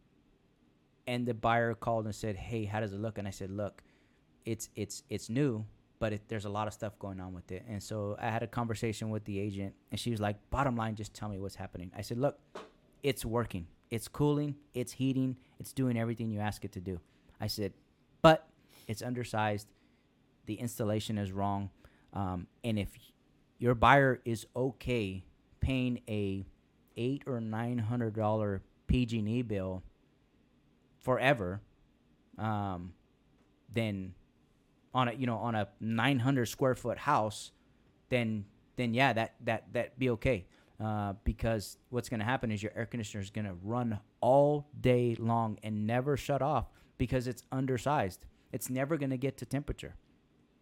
and 1.07 1.25
the 1.25 1.33
buyer 1.33 1.73
called 1.73 2.05
and 2.05 2.15
said, 2.15 2.35
"Hey, 2.35 2.65
how 2.65 2.79
does 2.79 2.93
it 2.93 2.99
look?" 2.99 3.17
And 3.17 3.27
I 3.27 3.31
said, 3.31 3.51
"Look, 3.51 3.83
it's 4.45 4.69
it's 4.75 5.03
it's 5.09 5.29
new, 5.29 5.65
but 5.99 6.13
it, 6.13 6.21
there's 6.27 6.45
a 6.45 6.49
lot 6.49 6.67
of 6.67 6.73
stuff 6.73 6.97
going 6.99 7.19
on 7.19 7.33
with 7.33 7.51
it." 7.51 7.65
And 7.67 7.81
so 7.81 8.15
I 8.19 8.29
had 8.29 8.43
a 8.43 8.47
conversation 8.47 9.09
with 9.09 9.25
the 9.25 9.39
agent, 9.39 9.73
and 9.91 9.99
she 9.99 10.11
was 10.11 10.19
like, 10.19 10.37
"Bottom 10.49 10.75
line, 10.75 10.95
just 10.95 11.13
tell 11.13 11.29
me 11.29 11.39
what's 11.39 11.55
happening." 11.55 11.91
I 11.95 12.01
said, 12.01 12.17
"Look, 12.17 12.39
it's 13.01 13.25
working. 13.25 13.67
It's 13.91 14.07
cooling. 14.07 14.55
It's 14.73 14.93
heating. 14.93 15.37
It's 15.59 15.73
doing 15.73 15.97
everything 15.97 16.31
you 16.31 16.39
ask 16.39 16.63
it 16.65 16.71
to 16.73 16.81
do." 16.81 16.99
I 17.39 17.47
said, 17.47 17.73
"But 18.21 18.47
it's 18.87 19.01
undersized. 19.01 19.67
The 20.45 20.55
installation 20.55 21.17
is 21.17 21.31
wrong, 21.31 21.69
um, 22.13 22.47
and 22.63 22.77
if 22.77 22.89
your 23.59 23.75
buyer 23.75 24.19
is 24.25 24.45
okay 24.55 25.23
paying 25.61 26.01
a 26.09 26.45
eight 26.97 27.23
or 27.25 27.39
nine 27.39 27.77
hundred 27.77 28.13
dollar 28.13 28.61
PG&E 28.87 29.41
bill 29.43 29.81
forever, 31.03 31.61
um, 32.37 32.93
then 33.71 34.13
on 34.93 35.07
a 35.07 35.13
you 35.13 35.27
know 35.27 35.37
on 35.37 35.55
a 35.55 35.67
900 35.79 36.45
square 36.47 36.75
foot 36.75 36.97
house, 36.97 37.51
then 38.09 38.45
then 38.75 38.93
yeah 38.93 39.13
that 39.13 39.35
that 39.41 39.71
that 39.73 39.99
be 39.99 40.09
okay. 40.09 40.45
Uh, 40.83 41.13
because 41.23 41.77
what's 41.91 42.09
going 42.09 42.19
to 42.19 42.25
happen 42.25 42.51
is 42.51 42.61
your 42.61 42.71
air 42.75 42.85
conditioner 42.85 43.21
is 43.21 43.29
going 43.29 43.45
to 43.45 43.53
run 43.63 43.99
all 44.19 44.67
day 44.81 45.15
long 45.19 45.57
and 45.63 45.85
never 45.87 46.17
shut 46.17 46.41
off 46.41 46.65
because 46.97 47.27
it's 47.27 47.43
undersized. 47.51 48.25
It's 48.51 48.69
never 48.69 48.97
going 48.97 49.11
to 49.11 49.17
get 49.17 49.37
to 49.37 49.45
temperature. 49.45 49.95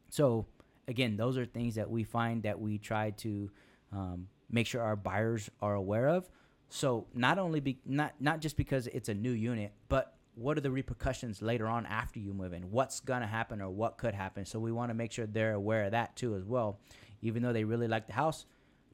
So 0.10 0.46
again, 0.88 1.16
those 1.18 1.38
are 1.38 1.46
things 1.46 1.76
that 1.76 1.90
we 1.90 2.04
find 2.04 2.44
that 2.44 2.60
we 2.60 2.78
try 2.78 3.12
to 3.12 3.50
um, 3.92 4.28
make 4.50 4.68
sure 4.68 4.82
our 4.82 4.98
buyers 4.98 5.50
are 5.62 5.74
aware 5.74 6.10
of. 6.10 6.30
So 6.70 7.08
not 7.14 7.40
only 7.40 7.60
be 7.60 7.80
not 7.86 8.14
not 8.20 8.42
just 8.42 8.58
because 8.58 8.88
it's 8.88 9.10
a 9.10 9.14
new 9.14 9.32
unit, 9.32 9.74
but 9.90 10.16
what 10.36 10.58
are 10.58 10.62
the 10.62 10.72
repercussions 10.72 11.42
later 11.42 11.68
on 11.68 11.86
after 11.86 12.20
you 12.20 12.34
move 12.34 12.54
in? 12.54 12.72
What's 12.72 13.00
gonna 13.00 13.28
happen 13.28 13.62
or 13.62 13.70
what 13.70 13.98
could 13.98 14.14
happen? 14.14 14.46
So 14.46 14.60
we 14.60 14.72
want 14.72 14.90
to 14.90 14.94
make 14.94 15.12
sure 15.12 15.26
they're 15.26 15.54
aware 15.54 15.86
of 15.86 15.92
that 15.92 16.16
too 16.16 16.36
as 16.36 16.46
well. 16.46 16.80
Even 17.22 17.44
though 17.44 17.54
they 17.54 17.64
really 17.64 17.88
like 17.88 18.08
the 18.08 18.14
house, 18.14 18.46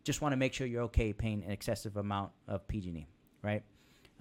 just 0.04 0.22
want 0.22 0.34
to 0.34 0.38
make 0.38 0.54
sure 0.54 0.66
you're 0.66 0.84
okay 0.84 1.14
paying 1.14 1.44
an 1.44 1.52
excessive 1.52 1.98
amount 1.98 2.32
of 2.48 2.68
PG&E, 2.68 3.08
right? 3.42 3.64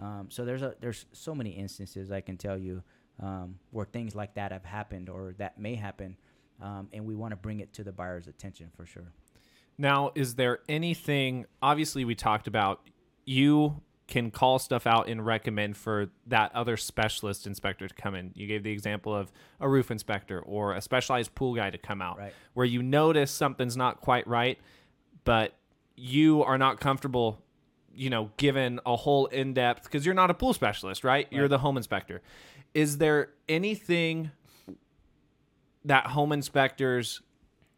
Um, 0.00 0.26
so 0.28 0.44
there's 0.44 0.62
a 0.62 0.74
there's 0.80 1.06
so 1.12 1.34
many 1.34 1.50
instances 1.50 2.10
I 2.10 2.20
can 2.20 2.36
tell 2.36 2.58
you 2.58 2.82
um, 3.20 3.58
where 3.70 3.86
things 3.86 4.14
like 4.14 4.34
that 4.34 4.52
have 4.52 4.64
happened 4.64 5.08
or 5.08 5.34
that 5.38 5.58
may 5.58 5.74
happen, 5.74 6.16
um, 6.60 6.88
and 6.92 7.06
we 7.06 7.14
want 7.14 7.32
to 7.32 7.36
bring 7.36 7.60
it 7.60 7.72
to 7.74 7.84
the 7.84 7.92
buyer's 7.92 8.26
attention 8.26 8.70
for 8.76 8.84
sure. 8.84 9.12
Now, 9.78 10.12
is 10.14 10.34
there 10.34 10.60
anything? 10.68 11.46
Obviously, 11.62 12.04
we 12.04 12.14
talked 12.14 12.46
about 12.46 12.80
you 13.24 13.80
can 14.08 14.30
call 14.30 14.58
stuff 14.58 14.86
out 14.86 15.08
and 15.08 15.24
recommend 15.26 15.76
for 15.76 16.08
that 16.26 16.54
other 16.54 16.76
specialist 16.76 17.46
inspector 17.46 17.88
to 17.88 17.94
come 17.94 18.14
in. 18.14 18.30
You 18.34 18.46
gave 18.46 18.62
the 18.62 18.70
example 18.70 19.14
of 19.14 19.32
a 19.60 19.68
roof 19.68 19.90
inspector 19.90 20.38
or 20.40 20.74
a 20.74 20.80
specialized 20.80 21.34
pool 21.34 21.54
guy 21.54 21.70
to 21.70 21.78
come 21.78 22.00
out, 22.00 22.18
Right. 22.18 22.32
where 22.54 22.66
you 22.66 22.82
notice 22.82 23.30
something's 23.32 23.76
not 23.76 24.00
quite 24.00 24.26
right, 24.28 24.58
but 25.24 25.54
you 25.96 26.42
are 26.44 26.56
not 26.56 26.78
comfortable, 26.78 27.42
you 27.94 28.08
know, 28.10 28.30
given 28.36 28.78
a 28.86 28.94
whole 28.94 29.26
in 29.26 29.54
depth 29.54 29.82
because 29.84 30.06
you're 30.06 30.14
not 30.14 30.30
a 30.30 30.34
pool 30.34 30.52
specialist, 30.52 31.02
right? 31.02 31.26
You're 31.32 31.48
the 31.48 31.58
home 31.58 31.76
inspector. 31.76 32.22
Is 32.74 32.98
there 32.98 33.30
anything 33.48 34.30
that 35.84 36.08
home 36.08 36.32
inspectors 36.32 37.22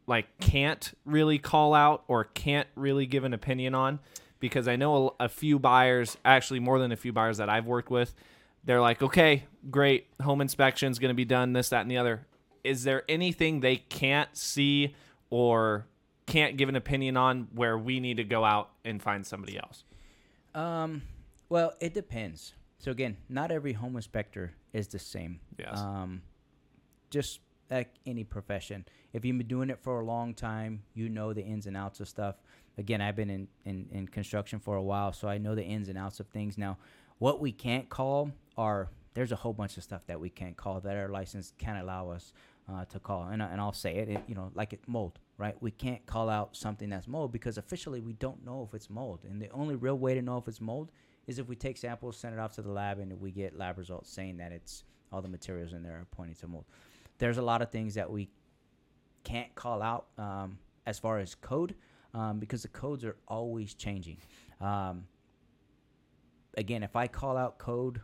like 0.07 0.27
can't 0.41 0.93
really 1.05 1.39
call 1.39 1.75
out 1.75 2.03
or 2.09 2.25
can't 2.25 2.69
really 2.75 3.07
give 3.07 3.25
an 3.25 3.35
opinion 3.35 3.75
on 3.75 3.99
because 4.41 4.69
I 4.69 4.77
know 4.77 5.15
a, 5.21 5.25
a 5.25 5.29
few 5.29 5.59
buyers, 5.59 6.17
actually 6.25 6.61
more 6.61 6.79
than 6.79 6.93
a 6.93 6.97
few 6.97 7.13
buyers 7.13 7.39
that 7.39 7.49
I've 7.49 7.67
worked 7.67 7.91
with, 7.91 8.15
they're 8.65 8.81
like, 8.81 9.03
okay, 9.03 9.45
great, 9.71 10.07
home 10.21 10.41
inspection's 10.41 10.99
going 10.99 11.11
to 11.11 11.15
be 11.15 11.25
done, 11.25 11.53
this, 11.53 11.71
that, 11.71 11.83
and 11.83 11.91
the 11.91 11.97
other. 11.97 12.27
Is 12.65 12.85
there 12.85 13.05
anything 13.09 13.61
they 13.61 13.77
can't 13.77 14.37
see 14.37 14.95
or 15.31 15.87
can't 16.27 16.57
give 16.57 16.69
an 16.69 16.77
opinion 16.77 17.17
on 17.17 17.49
where 17.55 17.79
we 17.79 18.01
need 18.01 18.19
to 18.19 18.25
go 18.25 18.45
out 18.45 18.71
and 18.85 19.03
find 19.03 19.27
somebody 19.27 19.59
else? 19.59 19.85
Um, 20.55 21.03
well, 21.49 21.73
it 21.81 21.95
depends. 21.95 22.55
So 22.79 22.91
again, 22.91 23.17
not 23.29 23.51
every 23.51 23.73
home 23.73 23.97
inspector 23.97 24.53
is 24.73 24.89
the 24.89 24.99
same. 24.99 25.41
Yes. 25.59 25.79
Um, 25.79 26.23
just 27.11 27.41
like 27.71 27.91
any 28.07 28.25
profession, 28.25 28.85
if 29.13 29.25
you've 29.25 29.39
been 29.39 29.47
doing 29.47 29.71
it 29.71 29.79
for 29.81 30.01
a 30.01 30.05
long 30.05 30.35
time, 30.35 30.83
you 30.95 31.09
know 31.09 31.33
the 31.33 31.43
ins 31.43 31.67
and 31.67 31.77
outs 31.77 32.01
of 32.01 32.09
stuff. 32.09 32.37
Again, 32.79 33.01
I've 33.03 33.17
been 33.17 33.31
in, 33.31 33.49
in, 33.65 33.89
in 33.93 34.09
construction 34.09 34.59
for 34.61 34.77
a 34.77 34.83
while, 34.83 35.13
so 35.13 35.29
I 35.29 35.37
know 35.37 35.55
the 35.55 35.65
ins 35.65 35.89
and 35.89 35.99
outs 35.99 36.21
of 36.21 36.29
things. 36.29 36.57
Now, 36.57 36.79
what 37.19 37.41
we 37.41 37.53
can't 37.53 37.89
call 37.91 38.31
are 38.57 38.89
there's 39.15 39.33
a 39.33 39.37
whole 39.37 39.53
bunch 39.53 39.77
of 39.77 39.83
stuff 39.83 40.07
that 40.07 40.19
we 40.21 40.31
can't 40.31 40.57
call 40.57 40.81
that 40.81 40.97
our 40.97 41.09
license 41.09 41.53
can't 41.59 41.83
allow 41.83 42.11
us. 42.11 42.33
uh, 42.71 42.85
to 42.87 42.99
call, 42.99 43.29
and, 43.29 43.41
and 43.41 43.61
I'll 43.61 43.73
say 43.73 43.97
it, 43.97 44.09
it, 44.09 44.23
you 44.29 44.35
know, 44.35 44.51
like 44.55 44.73
it 44.73 44.81
mold, 44.87 45.19
right? 45.39 45.57
We 45.61 45.71
can't 45.71 46.05
call 46.05 46.29
out 46.29 46.55
something 46.55 46.91
that's 46.91 47.09
mold 47.09 47.33
because 47.33 47.57
officially 47.57 48.01
we 48.01 48.13
don't 48.13 48.45
know 48.45 48.67
if 48.69 48.75
it's 48.75 48.91
mold, 48.91 49.21
and 49.29 49.41
the 49.41 49.51
only 49.51 49.75
real 49.75 49.99
way 49.99 50.15
to 50.15 50.23
know 50.23 50.37
if 50.37 50.47
it's 50.49 50.61
mold 50.61 50.91
is 51.27 51.39
if 51.39 51.49
we 51.49 51.57
take 51.57 51.79
samples, 51.79 52.17
send 52.19 52.35
it 52.35 52.41
off 52.41 52.55
to 52.57 52.63
the 52.63 52.71
lab, 52.71 52.99
and 52.99 53.19
we 53.21 53.31
get 53.31 53.57
lab 53.57 53.79
results 53.79 54.11
saying 54.11 54.37
that 54.37 54.53
it's 54.53 54.85
all 55.11 55.23
the 55.23 55.29
materials 55.29 55.73
in 55.73 55.83
there 55.83 55.95
are 55.95 56.07
pointing 56.11 56.37
to 56.37 56.47
mold. 56.47 56.67
There's 57.19 57.39
a 57.39 57.43
lot 57.43 57.63
of 57.63 57.71
things 57.71 57.95
that 57.95 58.11
we 58.11 58.29
can't 59.25 59.55
call 59.55 59.83
out 59.83 60.07
um, 60.19 60.59
as 60.87 60.99
far 60.99 61.19
as 61.19 61.35
code 61.35 61.75
um, 62.19 62.39
because 62.41 62.63
the 62.63 62.69
codes 62.69 63.05
are 63.05 63.17
always 63.29 63.75
changing. 63.75 64.19
Um, 64.61 65.07
again, 66.57 66.83
if 66.83 66.97
I 66.97 67.07
call 67.07 67.37
out 67.37 67.59
code 67.59 68.01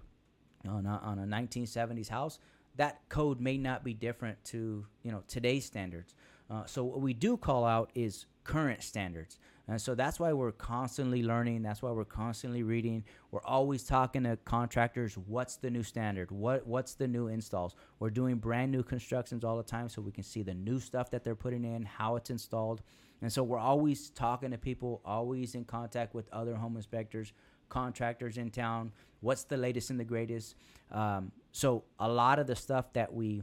on 0.69 0.87
a, 0.87 1.01
on 1.03 1.19
a 1.19 1.27
1970s 1.27 2.09
house, 2.09 2.39
that 2.77 3.01
code 3.09 3.41
may 3.41 3.59
not 3.59 3.85
be 3.85 3.93
different 3.93 4.43
to 4.45 4.87
you 5.03 5.11
know 5.11 5.23
today's 5.27 5.65
standards. 5.65 6.15
Uh, 6.51 6.65
so 6.67 6.85
what 6.85 7.01
we 7.01 7.13
do 7.13 7.37
call 7.37 7.65
out 7.65 7.91
is 7.95 8.27
current 8.45 8.83
standards, 8.83 9.39
and 9.67 9.81
so 9.81 9.95
that's 9.95 10.21
why 10.21 10.33
we're 10.33 10.53
constantly 10.53 11.23
learning. 11.23 11.63
That's 11.63 11.83
why 11.83 11.91
we're 11.91 12.05
constantly 12.05 12.63
reading. 12.63 13.05
We're 13.31 13.45
always 13.45 13.85
talking 13.85 14.25
to 14.25 14.37
contractors. 14.45 15.17
What's 15.17 15.57
the 15.57 15.71
new 15.71 15.83
standard? 15.83 16.31
What 16.31 16.67
what's 16.67 16.95
the 16.95 17.09
new 17.09 17.29
installs? 17.29 17.75
We're 17.99 18.11
doing 18.11 18.37
brand 18.37 18.71
new 18.71 18.83
constructions 18.83 19.45
all 19.45 19.57
the 19.57 19.63
time, 19.63 19.89
so 19.89 20.03
we 20.03 20.13
can 20.13 20.25
see 20.25 20.43
the 20.43 20.55
new 20.55 20.79
stuff 20.79 21.11
that 21.11 21.25
they're 21.25 21.35
putting 21.35 21.65
in, 21.65 21.85
how 21.85 22.17
it's 22.17 22.31
installed, 22.31 22.83
and 23.23 23.33
so 23.33 23.43
we're 23.43 23.59
always 23.59 24.11
talking 24.11 24.51
to 24.51 24.59
people, 24.59 25.01
always 25.05 25.55
in 25.55 25.65
contact 25.65 26.15
with 26.15 26.29
other 26.33 26.55
home 26.57 26.77
inspectors, 26.77 27.33
contractors 27.69 28.37
in 28.39 28.51
town. 28.51 28.93
What's 29.21 29.45
the 29.45 29.57
latest 29.57 29.91
and 29.91 29.99
the 29.99 30.05
greatest? 30.05 30.55
Um, 30.93 31.33
so 31.53 31.85
a 31.99 32.09
lot 32.09 32.39
of 32.39 32.47
the 32.47 32.57
stuff 32.57 32.93
that 32.93 33.13
we 33.15 33.43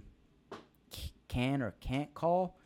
c- 0.93 1.11
can 1.27 1.61
or 1.61 1.73
can't 1.79 2.13
call 2.13 2.57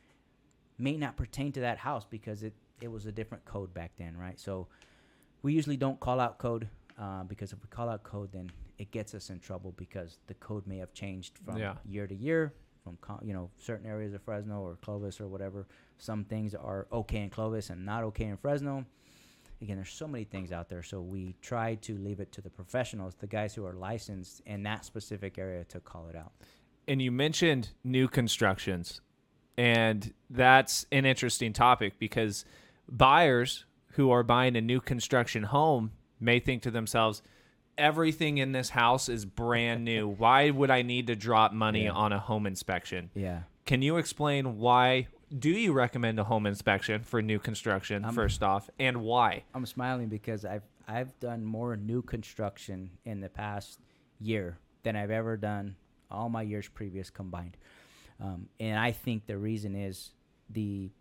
may 0.78 0.97
not 0.97 1.16
pertain 1.16 1.51
to 1.53 1.62
that 1.62 1.78
house 1.78 2.06
because 2.10 2.43
it, 2.43 2.53
it 2.82 2.91
was 2.91 3.06
a 3.06 3.12
different 3.12 3.45
code 3.45 3.74
back 3.74 3.91
then, 3.97 4.18
right? 4.18 4.38
So 4.39 4.68
we 5.41 5.53
usually 5.53 5.78
don't 5.78 5.99
call 5.99 6.20
out 6.20 6.38
code 6.38 6.68
uh, 6.99 7.24
because 7.24 7.53
if 7.53 7.60
we 7.62 7.68
call 7.70 7.88
out 7.88 8.03
code, 8.03 8.32
then 8.34 8.51
it 8.78 8.91
gets 8.91 9.14
us 9.14 9.30
in 9.30 9.39
trouble 9.39 9.74
because 9.78 10.18
the 10.28 10.34
code 10.36 10.68
may 10.68 10.78
have 10.80 10.91
changed 10.93 11.38
from 11.45 11.58
Yeah. 11.58 11.76
year 11.86 12.08
to 12.08 12.16
year, 12.16 12.53
from 12.86 12.98
you 13.28 13.34
know 13.34 13.50
certain 13.58 13.86
areas 13.86 14.14
of 14.14 14.22
Fresno 14.22 14.62
or 14.62 14.78
Clovis 14.82 15.20
or 15.20 15.28
whatever. 15.28 15.68
Some 15.98 16.24
things 16.24 16.56
are 16.56 16.88
okay 16.94 17.22
in 17.24 17.30
Clovis 17.30 17.70
and 17.70 17.86
not 17.86 18.04
okay 18.06 18.26
in 18.26 18.38
Fresno. 18.38 18.86
Again, 19.62 19.78
there's 19.78 19.90
so 19.90 20.08
many 20.08 20.26
things 20.26 20.52
out 20.52 20.70
there, 20.70 20.84
so 20.84 21.02
we 21.02 21.36
try 21.42 21.76
to 21.76 21.98
leave 21.98 22.20
it 22.20 22.32
to 22.34 22.42
the 22.42 22.50
professionals, 22.50 23.16
the 23.16 23.28
guys 23.28 23.56
who 23.56 23.66
are 23.66 23.74
licensed 23.74 24.42
in 24.46 24.64
that 24.64 24.86
specific 24.86 25.38
area, 25.38 25.64
to 25.66 25.80
call 25.82 26.08
it 26.10 26.16
out. 26.16 26.32
and 26.88 27.02
you 27.02 27.12
mentioned 27.12 27.70
new 27.84 28.08
constructions 28.08 29.02
and 29.58 30.14
that's 30.30 30.86
an 30.92 31.06
interesting 31.06 31.54
topic 31.54 31.98
because 31.98 32.46
buyers 32.90 33.66
who 33.92 34.12
are 34.12 34.24
buying 34.24 34.56
a 34.56 34.62
new 34.62 34.82
construction 34.82 35.44
home 35.44 35.92
may 36.20 36.40
think 36.40 36.62
to 36.64 36.72
themselves 36.72 37.22
everything 37.78 38.38
in 38.38 38.52
this 38.52 38.70
house 38.70 39.10
is 39.10 39.26
brand 39.26 39.84
new 39.84 40.08
why 40.18 40.50
would 40.50 40.70
i 40.72 40.82
need 40.82 41.08
to 41.08 41.16
drop 41.16 41.52
money 41.54 41.86
Yeah. 41.86 41.92
on 41.92 42.12
a 42.14 42.20
home 42.20 42.46
inspection 42.46 43.10
Yeah. 43.14 43.42
can 43.66 43.82
you 43.82 43.98
explain 43.98 44.58
why 44.58 45.08
do 45.38 45.50
you 45.50 45.74
recommend 45.74 46.20
a 46.20 46.24
home 46.24 46.46
inspection 46.46 47.04
for 47.04 47.22
new 47.22 47.40
construction 47.40 48.06
Um, 48.06 48.14
first 48.16 48.42
off 48.44 48.70
and 48.80 49.02
why 49.02 49.44
I'm 49.54 49.66
smiling 49.66 50.08
because 50.08 50.46
I've 50.46 50.64
I've 50.88 51.20
done 51.20 51.44
more 51.44 51.76
new 51.76 52.02
construction 52.04 52.92
in 53.06 53.20
the 53.22 53.30
past 53.30 53.80
year 54.20 54.60
than 54.84 54.96
I've 54.96 55.10
ever 55.10 55.36
done 55.36 55.76
all 56.12 56.30
my 56.30 56.44
years 56.44 56.68
previous 56.68 57.10
combined, 57.10 57.58
um, 58.22 58.50
and 58.60 58.78
I 58.78 58.92
think 58.92 59.26
the 59.26 59.36
reason 59.40 59.74
is 59.76 60.12
the 60.48 60.92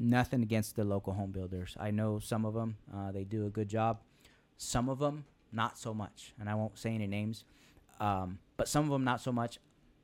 nothing 0.00 0.42
against 0.42 0.74
the 0.74 0.82
local 0.82 1.12
home 1.12 1.30
builders. 1.30 1.76
I 1.78 1.92
know 1.92 2.18
some 2.18 2.44
of 2.44 2.54
them 2.54 2.76
uh, 2.92 3.12
they 3.12 3.22
do 3.22 3.46
a 3.46 3.50
good 3.50 3.68
job, 3.68 4.00
some 4.56 4.88
of 4.88 4.98
them 4.98 5.24
not 5.52 5.78
so 5.78 5.92
much, 5.94 6.34
and 6.38 6.48
I 6.48 6.54
won't 6.54 6.78
say 6.78 6.94
any 6.94 7.06
names, 7.06 7.44
um, 8.00 8.38
but 8.56 8.68
some 8.68 8.84
of 8.84 8.90
them 8.90 9.04
not 9.04 9.20
so 9.20 9.32
much. 9.32 9.58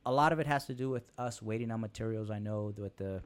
A 0.05 0.11
lot 0.11 0.31
of 0.31 0.39
it 0.39 0.47
has 0.47 0.65
to 0.67 0.73
do 0.73 0.89
with 0.89 1.11
us 1.17 1.41
waiting 1.41 1.71
on 1.71 1.81
materials. 1.81 2.29
I 2.29 2.39
know 2.39 2.73
with 2.77 2.97
the 2.97 3.21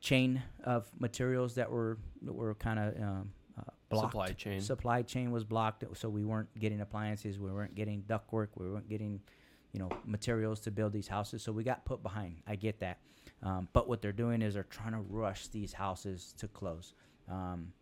chain 0.00 0.42
of 0.64 0.88
materials 0.98 1.54
that 1.56 1.70
were 1.70 1.98
that 2.22 2.32
were 2.32 2.54
kind 2.54 2.78
of 2.78 3.02
um, 3.02 3.32
uh, 3.58 3.62
blocked. 3.88 4.12
Supply 4.12 4.28
chain. 4.32 4.60
Supply 4.60 5.02
chain 5.02 5.30
was 5.30 5.44
blocked, 5.44 5.84
so 5.94 6.08
we 6.08 6.24
weren't 6.24 6.48
getting 6.58 6.80
appliances, 6.80 7.38
we 7.38 7.50
weren't 7.50 7.74
getting 7.74 8.02
ductwork, 8.02 8.48
we 8.56 8.70
weren't 8.70 8.88
getting, 8.88 9.20
you 9.72 9.80
know, 9.80 9.88
materials 10.04 10.60
to 10.60 10.70
build 10.70 10.92
these 10.92 11.08
houses. 11.08 11.42
So 11.42 11.52
we 11.52 11.64
got 11.64 11.84
put 11.84 12.02
behind. 12.02 12.36
I 12.46 12.56
get 12.56 12.80
that, 12.80 12.98
um, 13.42 13.68
but 13.72 13.88
what 13.88 14.00
they're 14.00 14.12
doing 14.12 14.42
is 14.42 14.54
they're 14.54 14.62
trying 14.64 14.92
to 14.92 15.00
rush 15.08 15.48
these 15.48 15.72
houses 15.72 16.34
to 16.38 16.48
close. 16.48 16.94
Um, 17.28 17.72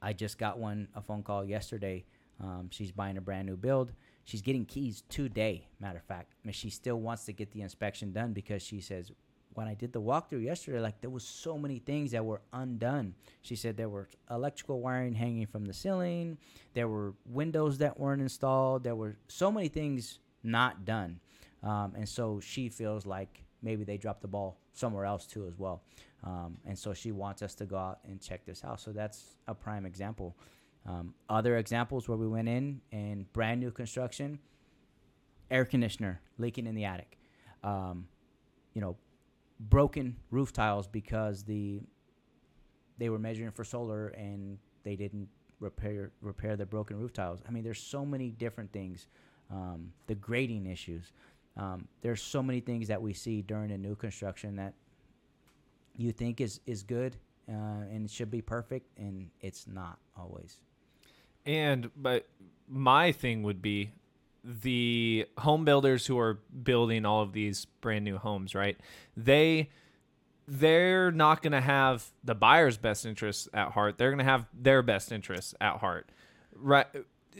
I 0.00 0.12
just 0.12 0.38
got 0.38 0.58
one 0.58 0.88
a 0.94 1.00
phone 1.00 1.22
call 1.22 1.44
yesterday. 1.44 2.04
Um, 2.40 2.68
she's 2.70 2.92
buying 2.92 3.16
a 3.16 3.20
brand 3.20 3.46
new 3.46 3.56
build. 3.56 3.92
She's 4.24 4.42
getting 4.42 4.64
keys 4.64 5.02
today. 5.08 5.66
Matter 5.80 5.98
of 5.98 6.04
fact, 6.04 6.34
I 6.42 6.46
mean, 6.46 6.52
she 6.52 6.70
still 6.70 7.00
wants 7.00 7.24
to 7.24 7.32
get 7.32 7.50
the 7.52 7.62
inspection 7.62 8.12
done 8.12 8.32
because 8.32 8.62
she 8.62 8.80
says 8.80 9.10
when 9.58 9.66
I 9.66 9.74
did 9.74 9.92
the 9.92 10.00
walkthrough 10.00 10.44
yesterday, 10.44 10.78
like 10.78 11.00
there 11.00 11.10
was 11.10 11.24
so 11.24 11.58
many 11.58 11.80
things 11.80 12.12
that 12.12 12.24
were 12.24 12.40
undone. 12.52 13.14
She 13.42 13.56
said 13.56 13.76
there 13.76 13.88
were 13.88 14.08
electrical 14.30 14.80
wiring 14.80 15.14
hanging 15.14 15.46
from 15.46 15.64
the 15.64 15.74
ceiling, 15.74 16.38
there 16.74 16.86
were 16.86 17.14
windows 17.26 17.78
that 17.78 17.98
weren't 17.98 18.22
installed, 18.22 18.84
there 18.84 18.94
were 18.94 19.16
so 19.26 19.50
many 19.50 19.66
things 19.66 20.20
not 20.44 20.84
done, 20.84 21.18
um, 21.64 21.94
and 21.96 22.08
so 22.08 22.38
she 22.38 22.68
feels 22.68 23.04
like 23.04 23.42
maybe 23.60 23.82
they 23.82 23.96
dropped 23.96 24.22
the 24.22 24.28
ball 24.28 24.60
somewhere 24.74 25.04
else 25.04 25.26
too 25.26 25.44
as 25.48 25.58
well, 25.58 25.82
um, 26.22 26.56
and 26.64 26.78
so 26.78 26.94
she 26.94 27.10
wants 27.10 27.42
us 27.42 27.56
to 27.56 27.66
go 27.66 27.76
out 27.76 27.98
and 28.06 28.20
check 28.20 28.46
this 28.46 28.62
out. 28.62 28.78
So 28.78 28.92
that's 28.92 29.38
a 29.48 29.54
prime 29.54 29.86
example. 29.86 30.36
Um, 30.86 31.14
other 31.28 31.56
examples 31.58 32.08
where 32.08 32.16
we 32.16 32.26
went 32.26 32.48
in 32.48 32.80
and 32.92 33.30
brand 33.32 33.60
new 33.60 33.70
construction, 33.70 34.38
air 35.50 35.64
conditioner 35.64 36.20
leaking 36.38 36.66
in 36.66 36.74
the 36.74 36.84
attic. 36.84 37.18
Um, 37.62 38.06
you 38.74 38.80
know, 38.80 38.96
broken 39.60 40.16
roof 40.30 40.52
tiles 40.52 40.86
because 40.86 41.42
the 41.42 41.80
they 42.98 43.08
were 43.08 43.18
measuring 43.18 43.50
for 43.50 43.64
solar 43.64 44.08
and 44.08 44.58
they 44.82 44.96
didn't 44.96 45.28
repair 45.60 46.10
repair 46.20 46.56
the 46.56 46.66
broken 46.66 46.98
roof 46.98 47.12
tiles. 47.12 47.40
I 47.46 47.50
mean, 47.50 47.64
there's 47.64 47.80
so 47.80 48.04
many 48.04 48.30
different 48.30 48.72
things. 48.72 49.08
Um, 49.50 49.92
the 50.06 50.14
grading 50.14 50.66
issues. 50.66 51.12
Um, 51.56 51.88
there's 52.02 52.22
so 52.22 52.42
many 52.42 52.60
things 52.60 52.88
that 52.88 53.00
we 53.00 53.12
see 53.12 53.42
during 53.42 53.72
a 53.72 53.78
new 53.78 53.96
construction 53.96 54.56
that 54.56 54.74
you 55.96 56.12
think 56.12 56.40
is 56.40 56.60
is 56.66 56.82
good 56.82 57.16
uh, 57.48 57.84
and 57.90 58.10
should 58.10 58.30
be 58.30 58.42
perfect, 58.42 58.86
and 58.98 59.30
it's 59.40 59.66
not 59.66 59.98
always. 60.16 60.60
And 61.48 61.90
but 61.96 62.26
my 62.68 63.10
thing 63.10 63.42
would 63.42 63.60
be 63.62 63.90
the 64.44 65.26
home 65.38 65.64
builders 65.64 66.06
who 66.06 66.18
are 66.18 66.34
building 66.62 67.04
all 67.06 67.22
of 67.22 67.32
these 67.32 67.64
brand 67.80 68.04
new 68.04 68.18
homes, 68.18 68.54
right? 68.54 68.76
They 69.16 69.70
they're 70.46 71.10
not 71.10 71.42
going 71.42 71.52
to 71.52 71.60
have 71.60 72.10
the 72.24 72.34
buyer's 72.34 72.78
best 72.78 73.04
interests 73.04 73.48
at 73.52 73.72
heart. 73.72 73.98
They're 73.98 74.10
going 74.10 74.18
to 74.18 74.24
have 74.24 74.46
their 74.54 74.82
best 74.82 75.10
interests 75.12 75.54
at 75.60 75.78
heart. 75.78 76.08
Right 76.54 76.86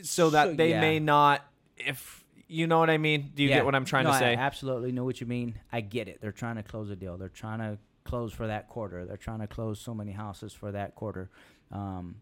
so 0.02 0.30
that 0.30 0.48
So, 0.48 0.54
they 0.54 0.70
yeah. 0.70 0.80
may 0.80 0.98
not 1.00 1.44
if 1.76 2.24
you 2.50 2.66
know 2.66 2.78
what 2.78 2.88
I 2.88 2.96
mean? 2.96 3.30
Do 3.34 3.42
you 3.42 3.50
Yeah. 3.50 3.56
get 3.56 3.64
what 3.66 3.74
I'm 3.74 3.84
trying 3.84 4.04
No, 4.04 4.10
to 4.10 4.16
I 4.16 4.20
say? 4.20 4.34
absolutely 4.36 4.90
know 4.90 5.04
what 5.04 5.20
you 5.20 5.26
mean. 5.26 5.54
I 5.70 5.82
get 5.82 6.08
it. 6.08 6.20
They're 6.22 6.32
trying 6.32 6.56
to 6.56 6.62
close 6.62 6.88
a 6.88 6.96
deal. 6.96 7.18
They're 7.18 7.28
trying 7.28 7.58
to 7.58 7.78
close 8.04 8.32
for 8.32 8.46
that 8.46 8.68
quarter. 8.68 9.04
They're 9.04 9.18
trying 9.18 9.40
to 9.40 9.46
close 9.46 9.78
so 9.80 9.92
many 9.94 10.12
houses 10.12 10.54
for 10.54 10.72
that 10.72 10.94
quarter. 10.94 11.28
Um, 11.70 12.16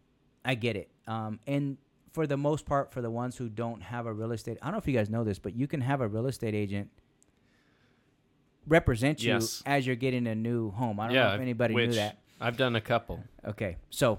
I 0.47 0.55
get 0.55 0.77
it. 0.77 0.89
Um, 1.07 1.41
and 1.47 1.77
for 2.13 2.27
the 2.27 2.37
most 2.37 2.65
part, 2.65 2.93
for 2.93 3.03
the 3.03 3.11
ones 3.11 3.37
who 3.37 3.49
don't 3.49 3.83
have 3.83 4.07
a 4.07 4.13
real 4.13 4.33
estate, 4.33 4.57
I 4.63 4.67
don't 4.67 4.73
know 4.73 4.79
if 4.79 4.87
you 4.89 4.95
guys 4.95 5.11
know 5.11 5.25
this, 5.25 5.39
but 5.39 5.55
you 5.55 5.67
can 5.67 5.81
have 5.83 6.01
a 6.01 6.09
real 6.09 6.27
estate 6.27 6.55
agent 6.55 6.89
represent 8.67 9.23
you 9.23 9.35
Yes. 9.35 9.63
as 9.67 9.87
you're 9.87 9.97
getting 9.97 10.27
a 10.27 10.35
new 10.35 10.71
home. 10.71 10.99
I 10.99 11.07
don't 11.07 11.15
Yeah, 11.15 11.29
know 11.29 11.35
if 11.35 11.41
anybody 11.41 11.75
knew 11.75 11.93
that. 11.93 12.19
I've 12.41 12.57
done 12.57 12.77
a 12.77 12.81
couple. 12.81 13.23
Okay, 13.45 13.77
so 13.91 14.19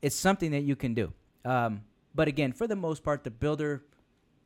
it's 0.00 0.16
something 0.16 0.52
that 0.52 0.62
you 0.62 0.76
can 0.76 0.94
do. 0.94 1.12
Um, 1.44 1.82
but 2.14 2.28
again, 2.28 2.52
for 2.52 2.66
the 2.66 2.76
most 2.76 3.02
part, 3.02 3.24
the 3.24 3.30
builder, 3.30 3.82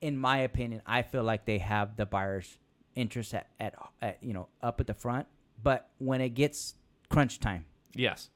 in 0.01 0.17
my 0.17 0.39
opinion, 0.39 0.83
I 0.87 1.03
feel 1.03 1.23
like 1.23 1.45
they 1.45 1.59
have 1.59 1.97
the 1.97 2.07
buyer's 2.07 2.59
interest 2.95 3.35
at, 3.35 3.49
at, 3.61 3.75
at 4.01 4.19
you 4.23 4.33
know 4.33 4.49
up 4.63 4.81
at 4.81 4.87
the 4.87 4.95
front. 4.95 5.27
But 5.63 5.89
when 5.99 6.21
it 6.21 6.31
gets 6.31 6.75
crunch 7.09 7.41
time, 7.41 7.65
yes. 7.95 8.31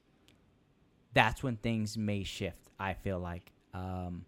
that's 1.13 1.43
when 1.43 1.57
things 1.57 1.97
may 1.97 2.23
shift. 2.23 2.57
I 2.81 2.95
feel 2.95 3.19
like 3.19 3.51
um, 3.73 4.25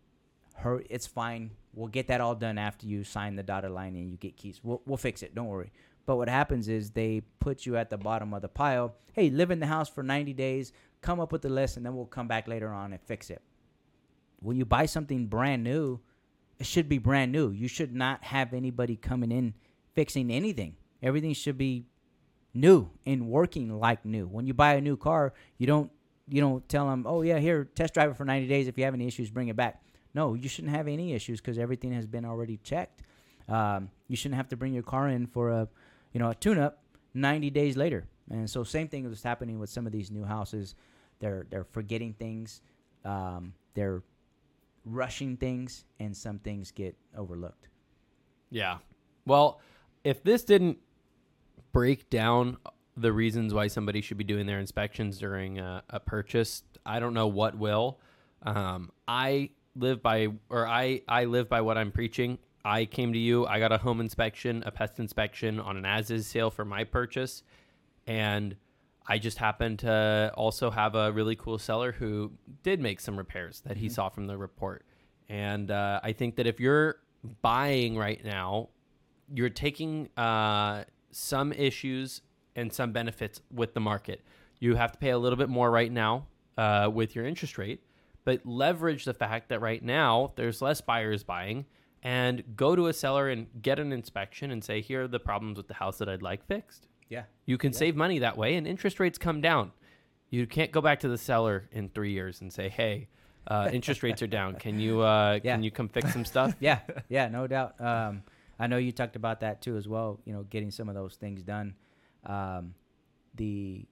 her, 0.56 0.84
it's 0.89 1.08
fine. 1.08 1.51
We'll 1.74 1.88
get 1.88 2.08
that 2.08 2.22
all 2.22 2.36
done 2.36 2.58
after 2.58 2.86
you 2.86 3.04
sign 3.04 3.36
the 3.36 3.43
dotted 3.43 3.72
line 3.72 3.95
and 3.95 4.12
you 4.12 4.18
get 4.18 4.38
keys. 4.38 4.60
We'll, 4.64 4.82
we'll 4.86 4.97
fix 4.97 5.24
it. 5.24 5.34
Don't 5.34 5.47
worry. 5.47 5.72
But 6.06 6.18
what 6.18 6.30
happens 6.30 6.68
is 6.68 6.91
they 6.91 7.24
put 7.39 7.66
you 7.66 7.78
at 7.78 7.89
the 7.89 7.97
bottom 7.97 8.34
of 8.34 8.41
the 8.41 8.47
pile. 8.47 8.93
Hey, 9.14 9.30
live 9.30 9.51
in 9.51 9.60
the 9.60 9.66
house 9.66 9.89
for 9.89 10.04
90 10.04 10.34
days. 10.34 10.72
Come 11.01 11.20
up 11.20 11.32
with 11.32 11.41
the 11.41 11.49
list, 11.49 11.78
and 11.78 11.86
then 11.86 11.95
we'll 11.95 12.06
come 12.06 12.28
back 12.28 12.47
later 12.47 12.70
on 12.70 12.93
and 12.93 13.01
fix 13.01 13.30
it. 13.30 13.41
When 14.39 14.58
you 14.58 14.66
buy 14.66 14.86
something 14.86 15.28
brand 15.28 15.64
new, 15.64 15.99
it 16.60 16.66
should 16.66 16.88
be 16.88 16.97
brand 16.97 17.32
new. 17.32 17.51
You 17.51 17.68
should 17.68 17.95
not 17.95 18.24
have 18.24 18.54
anybody 18.54 18.95
coming 18.95 19.32
in 19.32 19.54
fixing 19.95 20.30
anything. 20.30 20.76
Everything 21.01 21.34
should 21.34 21.58
be 21.58 21.86
new 22.54 22.89
and 23.06 23.28
working 23.28 23.80
like 23.80 24.06
new. 24.06 24.28
When 24.28 24.45
you 24.45 24.54
buy 24.54 24.76
a 24.76 24.82
new 24.82 24.97
car, 24.97 25.34
you 25.58 25.68
don't 25.68 25.91
you 26.28 26.41
don't 26.41 26.67
tell 26.69 26.88
them, 26.88 27.05
"Oh 27.07 27.21
yeah, 27.21 27.39
here 27.39 27.65
test 27.65 27.93
drive 27.93 28.11
it 28.11 28.17
for 28.17 28.26
90 28.26 28.47
days. 28.47 28.67
If 28.67 28.78
you 28.78 28.84
have 28.86 28.93
any 28.93 29.07
issues, 29.07 29.30
bring 29.30 29.47
it 29.47 29.55
back." 29.55 29.84
No, 30.13 30.36
you 30.36 30.47
shouldn't 30.47 30.74
have 30.74 30.88
any 30.88 31.13
issues 31.13 31.41
because 31.41 31.57
everything 31.57 31.91
has 31.93 32.05
been 32.05 32.26
already 32.26 32.57
checked. 32.57 33.01
Um, 33.49 33.89
you 34.07 34.15
shouldn't 34.15 34.38
have 34.38 34.49
to 34.49 34.57
bring 34.57 34.74
your 34.74 34.84
car 34.84 35.09
in 35.09 35.28
for 35.28 35.49
a 35.49 35.67
you 36.11 36.19
know 36.19 36.30
a 36.30 36.36
tune-up 36.36 36.84
90 37.13 37.49
days 37.49 37.78
later. 37.78 38.05
And 38.30 38.49
so 38.49 38.63
same 38.63 38.88
thing 38.88 39.05
is 39.05 39.24
happening 39.24 39.59
with 39.59 39.69
some 39.69 39.86
of 39.86 39.91
these 39.91 40.11
new 40.11 40.24
houses. 40.24 40.76
They're 41.19 41.45
they're 41.49 41.65
forgetting 41.65 42.13
things. 42.13 42.61
Um, 43.03 43.53
they're 43.74 44.01
rushing 44.86 45.38
things, 45.38 45.86
and 45.99 46.15
some 46.15 46.39
things 46.39 46.71
get 46.71 46.95
overlooked. 47.17 47.67
Yeah. 48.49 48.78
Well, 49.26 49.61
if 50.03 50.24
this 50.24 50.43
didn't 50.43 50.78
break 51.71 52.09
down 52.09 52.57
the 52.95 53.11
reasons 53.11 53.53
why 53.53 53.67
somebody 53.67 54.01
should 54.01 54.17
be 54.17 54.23
doing 54.23 54.45
their 54.45 54.59
inspections 54.59 55.17
during 55.17 55.59
a, 55.59 55.83
a 55.89 55.99
purchase, 55.99 56.63
I 56.85 56.99
don't 56.99 57.13
know 57.13 57.27
what 57.27 57.57
will. 57.57 57.99
Um, 58.43 58.91
I 59.07 59.51
live 59.75 60.03
by, 60.03 60.27
or 60.49 60.67
I, 60.67 61.01
I 61.07 61.25
live 61.25 61.49
by 61.49 61.61
what 61.61 61.77
I'm 61.77 61.91
preaching. 61.91 62.37
I 62.65 62.85
came 62.85 63.13
to 63.13 63.19
you, 63.19 63.45
I 63.45 63.59
got 63.59 63.71
a 63.71 63.77
home 63.77 63.99
inspection, 63.99 64.63
a 64.65 64.71
pest 64.71 64.99
inspection 64.99 65.59
on 65.59 65.75
an 65.75 65.85
as 65.85 66.11
is 66.11 66.27
sale 66.27 66.49
for 66.49 66.63
my 66.63 66.83
purchase. 66.83 67.43
And 68.07 68.55
I 69.05 69.17
just 69.17 69.37
happened 69.37 69.79
to 69.79 70.31
also 70.35 70.71
have 70.71 70.95
a 70.95 71.11
really 71.11 71.35
cool 71.35 71.57
seller 71.57 71.91
who 71.91 72.31
did 72.61 72.79
make 72.79 73.01
some 73.01 73.17
repairs 73.17 73.61
that 73.65 73.77
he 73.77 73.89
saw 73.89 74.09
from 74.09 74.27
the 74.27 74.37
report. 74.37 74.85
And 75.27 75.71
uh, 75.71 75.99
I 76.03 76.13
think 76.13 76.37
that 76.37 76.47
if 76.47 76.59
you're 76.59 76.97
buying 77.41 77.97
right 77.97 78.23
now, 78.23 78.69
you're 79.33 79.49
taking 79.49 80.09
uh, 80.15 80.83
some 81.11 81.51
issues 81.51 82.21
and 82.56 82.72
some 82.72 82.91
benefits 82.91 83.41
with 83.54 83.74
the 83.74 83.80
market. 83.80 84.22
You 84.60 84.76
have 84.76 84.91
to 84.93 84.97
pay 84.97 85.10
a 85.10 85.18
little 85.18 85.38
bit 85.38 85.49
more 85.49 85.70
right 85.72 85.91
now 85.91 86.28
uh, 86.58 86.89
with 86.93 87.16
your 87.16 87.26
interest 87.26 87.58
rate, 87.58 87.84
but 88.26 88.45
leverage 88.45 89.06
the 89.06 89.14
fact 89.14 89.49
that 89.49 89.60
right 89.62 89.84
now 89.84 90.32
there's 90.36 90.62
less 90.62 90.80
buyers 90.82 91.24
buying 91.24 91.66
and 92.01 92.43
go 92.56 92.76
to 92.76 92.88
a 92.88 92.93
seller 92.93 93.30
and 93.30 93.47
get 93.62 93.80
an 93.80 93.91
inspection 93.91 94.51
and 94.51 94.64
say, 94.64 94.82
here 94.82 95.04
are 95.04 95.08
the 95.08 95.20
problems 95.20 95.58
with 95.58 95.68
the 95.68 95.74
house 95.74 95.97
that 95.97 96.10
I'd 96.10 96.22
like 96.22 96.45
fixed. 96.45 96.88
Yeah. 97.10 97.24
You 97.45 97.58
can 97.58 97.74
save 97.74 97.95
money 97.95 98.20
that 98.20 98.38
way, 98.38 98.56
and 98.56 98.66
interest 98.68 98.99
rates 98.99 99.18
come 99.18 99.39
down. 99.41 99.72
You 100.30 100.47
can't 100.47 100.72
go 100.72 100.82
back 100.82 100.99
to 101.01 101.08
the 101.10 101.18
seller 101.18 101.70
in 101.72 101.89
three 101.89 102.12
years 102.12 102.41
and 102.41 102.51
say, 102.51 102.68
"Hey, 102.68 103.08
uh, 103.47 103.70
interest 103.72 104.01
rates 104.01 104.22
are 104.24 104.28
down. 104.28 104.56
Can 104.56 104.80
you 104.80 105.01
uh, 105.01 105.39
Yeah. 105.43 105.54
can 105.54 105.64
you 105.64 105.70
come 105.70 105.89
fix 105.89 106.12
some 106.12 106.26
stuff?" 106.26 106.56
yeah, 106.60 106.80
yeah, 107.08 107.28
no 107.28 107.45
doubt. 107.45 107.80
Um, 107.80 108.24
I 108.58 108.66
know 108.66 108.78
you 108.78 108.91
talked 108.91 109.16
about 109.16 109.41
that 109.41 109.62
too 109.62 109.78
as 109.78 109.88
well. 109.88 110.20
You 110.26 110.34
know, 110.34 110.41
getting 110.43 110.72
some 110.72 110.89
of 110.89 110.95
those 110.95 111.16
things 111.16 111.43
done. 111.43 111.76
Um, 112.26 112.76
the 113.36 113.86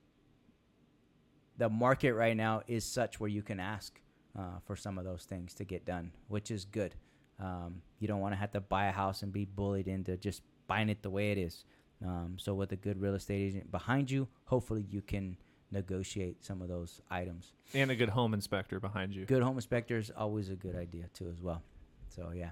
the 1.57 1.69
market 1.69 2.13
right 2.13 2.35
now 2.35 2.61
is 2.67 2.83
such 2.83 3.19
where 3.19 3.29
you 3.29 3.43
can 3.43 3.59
ask 3.59 3.99
uh, 4.37 4.59
for 4.65 4.75
some 4.75 4.97
of 4.97 5.05
those 5.05 5.25
things 5.25 5.53
to 5.55 5.63
get 5.63 5.85
done, 5.85 6.11
which 6.27 6.49
is 6.49 6.65
good. 6.65 6.95
Um, 7.39 7.81
you 7.99 8.07
don't 8.07 8.19
want 8.19 8.33
to 8.33 8.37
have 8.37 8.51
to 8.51 8.61
buy 8.61 8.87
a 8.87 8.91
house 8.91 9.21
and 9.21 9.31
be 9.31 9.45
bullied 9.45 9.87
into 9.87 10.17
just 10.17 10.41
buying 10.67 10.89
it 10.89 11.01
the 11.01 11.09
way 11.09 11.31
it 11.31 11.37
is. 11.37 11.65
Um, 12.03 12.37
so 12.39 12.53
with 12.53 12.71
a 12.71 12.75
good 12.75 12.99
real 12.99 13.13
estate 13.15 13.41
agent 13.41 13.71
behind 13.71 14.09
you, 14.09 14.27
hopefully 14.45 14.85
you 14.89 15.01
can 15.01 15.37
negotiate 15.71 16.43
some 16.43 16.61
of 16.61 16.67
those 16.67 17.01
items. 17.09 17.53
and 17.73 17.91
a 17.91 17.95
good 17.95 18.09
home 18.09 18.33
inspector 18.33 18.79
behind 18.79 19.13
you. 19.13 19.25
Good 19.25 19.43
home 19.43 19.57
inspector 19.57 19.97
is 19.97 20.11
always 20.15 20.49
a 20.49 20.55
good 20.55 20.75
idea 20.75 21.05
too, 21.13 21.29
as 21.29 21.41
well. 21.41 21.61
So 22.09 22.31
yeah. 22.35 22.51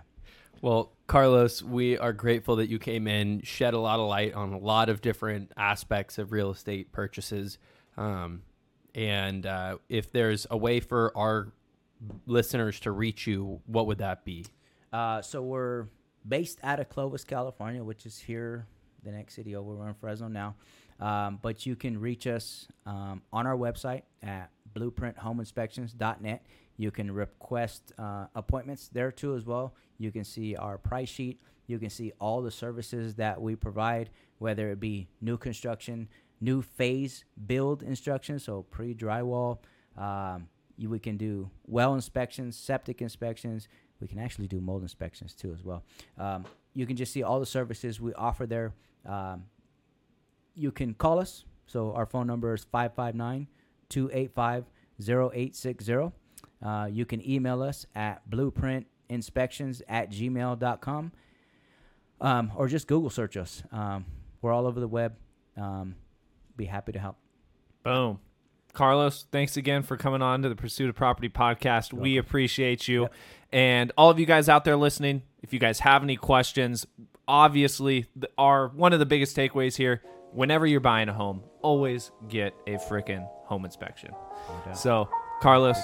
Well, 0.62 0.92
Carlos, 1.08 1.64
we 1.64 1.98
are 1.98 2.12
grateful 2.12 2.58
that 2.58 2.68
you 2.68 2.80
came 2.80 3.08
in, 3.08 3.42
shed 3.44 3.74
a 3.74 3.80
lot 3.80 4.00
of 4.00 4.10
light 4.10 4.34
on 4.34 4.52
a 4.52 4.58
lot 4.58 4.90
of 4.90 5.02
different 5.02 5.52
aspects 5.56 6.18
of 6.18 6.34
real 6.34 6.52
estate 6.52 6.92
purchases. 6.92 7.58
Um, 7.96 8.42
and 8.94 9.46
uh, 9.46 9.78
if 9.88 10.12
there's 10.12 10.48
a 10.52 10.58
way 10.58 10.82
for 10.82 11.16
our 11.18 11.54
listeners 12.26 12.80
to 12.82 12.92
reach 12.92 13.26
you, 13.26 13.62
what 13.68 13.88
would 13.88 14.00
that 14.00 14.26
be? 14.26 14.46
Uh, 14.92 15.22
so 15.22 15.42
we're 15.42 15.88
based 16.28 16.60
out 16.62 16.82
of 16.82 16.90
Clovis, 16.90 17.24
California, 17.24 17.82
which 17.82 18.06
is 18.06 18.20
here, 18.20 18.68
the 19.04 19.12
next 19.12 19.36
city 19.36 19.56
over. 19.56 19.76
We're 19.76 19.88
in 19.88 19.94
Fresno 19.94 20.28
now. 20.28 20.56
Um, 21.00 21.40
but 21.42 21.66
you 21.66 21.78
can 21.78 22.00
reach 22.00 22.28
us 22.28 22.68
um, 22.86 23.22
on 23.32 23.48
our 23.48 23.56
website 23.56 24.02
at 24.22 24.50
blueprinthomeinspections.net. 24.76 26.46
You 26.76 26.92
can 26.92 27.12
request 27.12 27.94
uh, 27.98 28.26
appointments 28.36 28.90
there 28.90 29.12
too 29.12 29.36
as 29.36 29.46
well. 29.46 29.74
You 30.00 30.12
can 30.12 30.24
see 30.24 30.56
our 30.56 30.80
price 30.80 31.10
sheet. 31.10 31.40
You 31.68 31.78
can 31.78 31.92
see 31.92 32.12
all 32.20 32.42
the 32.42 32.50
services 32.50 33.14
that 33.16 33.40
we 33.40 33.56
provide, 33.56 34.10
whether 34.40 34.72
it 34.72 34.80
be 34.80 35.08
new 35.22 35.38
construction, 35.38 36.08
new 36.42 36.64
phase 36.64 37.26
build 37.46 37.84
instructions, 37.84 38.46
so 38.46 38.64
pre 38.64 38.96
drywall. 38.96 39.60
Um, 39.96 40.48
we 40.80 40.98
can 40.98 41.18
do 41.18 41.52
well 41.68 41.94
inspections, 41.94 42.58
septic 42.58 43.02
inspections. 43.02 43.68
We 44.00 44.08
can 44.08 44.18
actually 44.18 44.48
do 44.48 44.62
mold 44.62 44.82
inspections 44.82 45.36
too 45.36 45.52
as 45.54 45.64
well. 45.64 45.84
Um, 46.18 46.46
you 46.74 46.86
can 46.86 46.96
just 46.96 47.12
see 47.12 47.22
all 47.22 47.40
the 47.40 47.46
services 47.46 48.00
we 48.00 48.14
offer 48.14 48.48
there. 48.48 48.74
Um, 49.06 49.44
you 50.56 50.72
can 50.72 50.94
call 50.94 51.20
us. 51.20 51.46
So 51.68 51.94
our 51.94 52.06
phone 52.06 52.26
number 52.26 52.54
is 52.54 52.64
559 52.64 53.48
285 53.90 54.66
0860. 55.02 56.12
Uh, 56.62 56.90
You 56.92 57.06
can 57.06 57.28
email 57.30 57.62
us 57.62 57.86
at 57.96 58.22
blueprintinspections 59.10 59.82
at 59.88 60.12
gmail.com 60.12 61.12
um, 62.22 62.52
or 62.56 62.68
just 62.68 62.88
Google 62.88 63.10
search 63.10 63.38
us. 63.38 63.64
Um, 63.72 64.06
we're 64.42 64.54
all 64.54 64.68
over 64.68 64.80
the 64.80 64.88
web. 64.88 65.16
Um, 65.58 65.96
be 66.56 66.66
happy 66.66 66.92
to 66.94 67.00
help. 67.00 67.18
Boom. 67.84 68.20
Carlos, 68.74 69.26
thanks 69.32 69.58
again 69.58 69.82
for 69.82 69.98
coming 69.98 70.22
on 70.22 70.44
to 70.44 70.50
the 70.50 70.56
Pursuit 70.56 70.90
of 70.90 70.96
Property 70.96 71.28
podcast. 71.28 71.92
We 71.92 72.18
appreciate 72.18 72.88
you. 72.88 73.04
Yep. 73.04 73.14
And 73.52 73.92
all 73.98 74.10
of 74.12 74.20
you 74.20 74.26
guys 74.26 74.48
out 74.48 74.64
there 74.64 74.78
listening, 74.78 75.24
if 75.42 75.54
you 75.54 75.60
guys 75.60 75.80
have 75.80 76.04
any 76.04 76.16
questions, 76.16 76.86
obviously 77.28 78.06
our 78.38 78.68
one 78.68 78.94
of 78.94 79.00
the 79.00 79.06
biggest 79.08 79.36
takeaways 79.36 79.76
here, 79.76 80.04
whenever 80.34 80.68
you're 80.68 80.80
buying 80.80 81.10
a 81.10 81.14
home, 81.14 81.42
always 81.62 82.12
get 82.28 82.54
a 82.68 82.76
freaking 82.76 83.28
home 83.46 83.66
inspection. 83.66 84.12
So, 84.76 85.10
Carlos, 85.42 85.78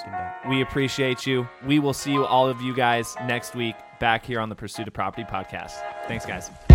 we 0.50 0.62
appreciate 0.62 1.26
you. 1.26 1.48
We 1.66 1.80
will 1.80 1.94
see 1.94 2.12
you 2.12 2.26
all 2.26 2.48
of 2.48 2.62
you 2.62 2.76
guys 2.76 3.16
next 3.26 3.56
week 3.56 3.76
back 4.00 4.26
here 4.26 4.40
on 4.40 4.50
the 4.50 4.56
Pursuit 4.56 4.88
of 4.88 4.94
Property 4.94 5.24
podcast. 5.24 5.74
Thanks 6.08 6.26
guys. 6.26 6.75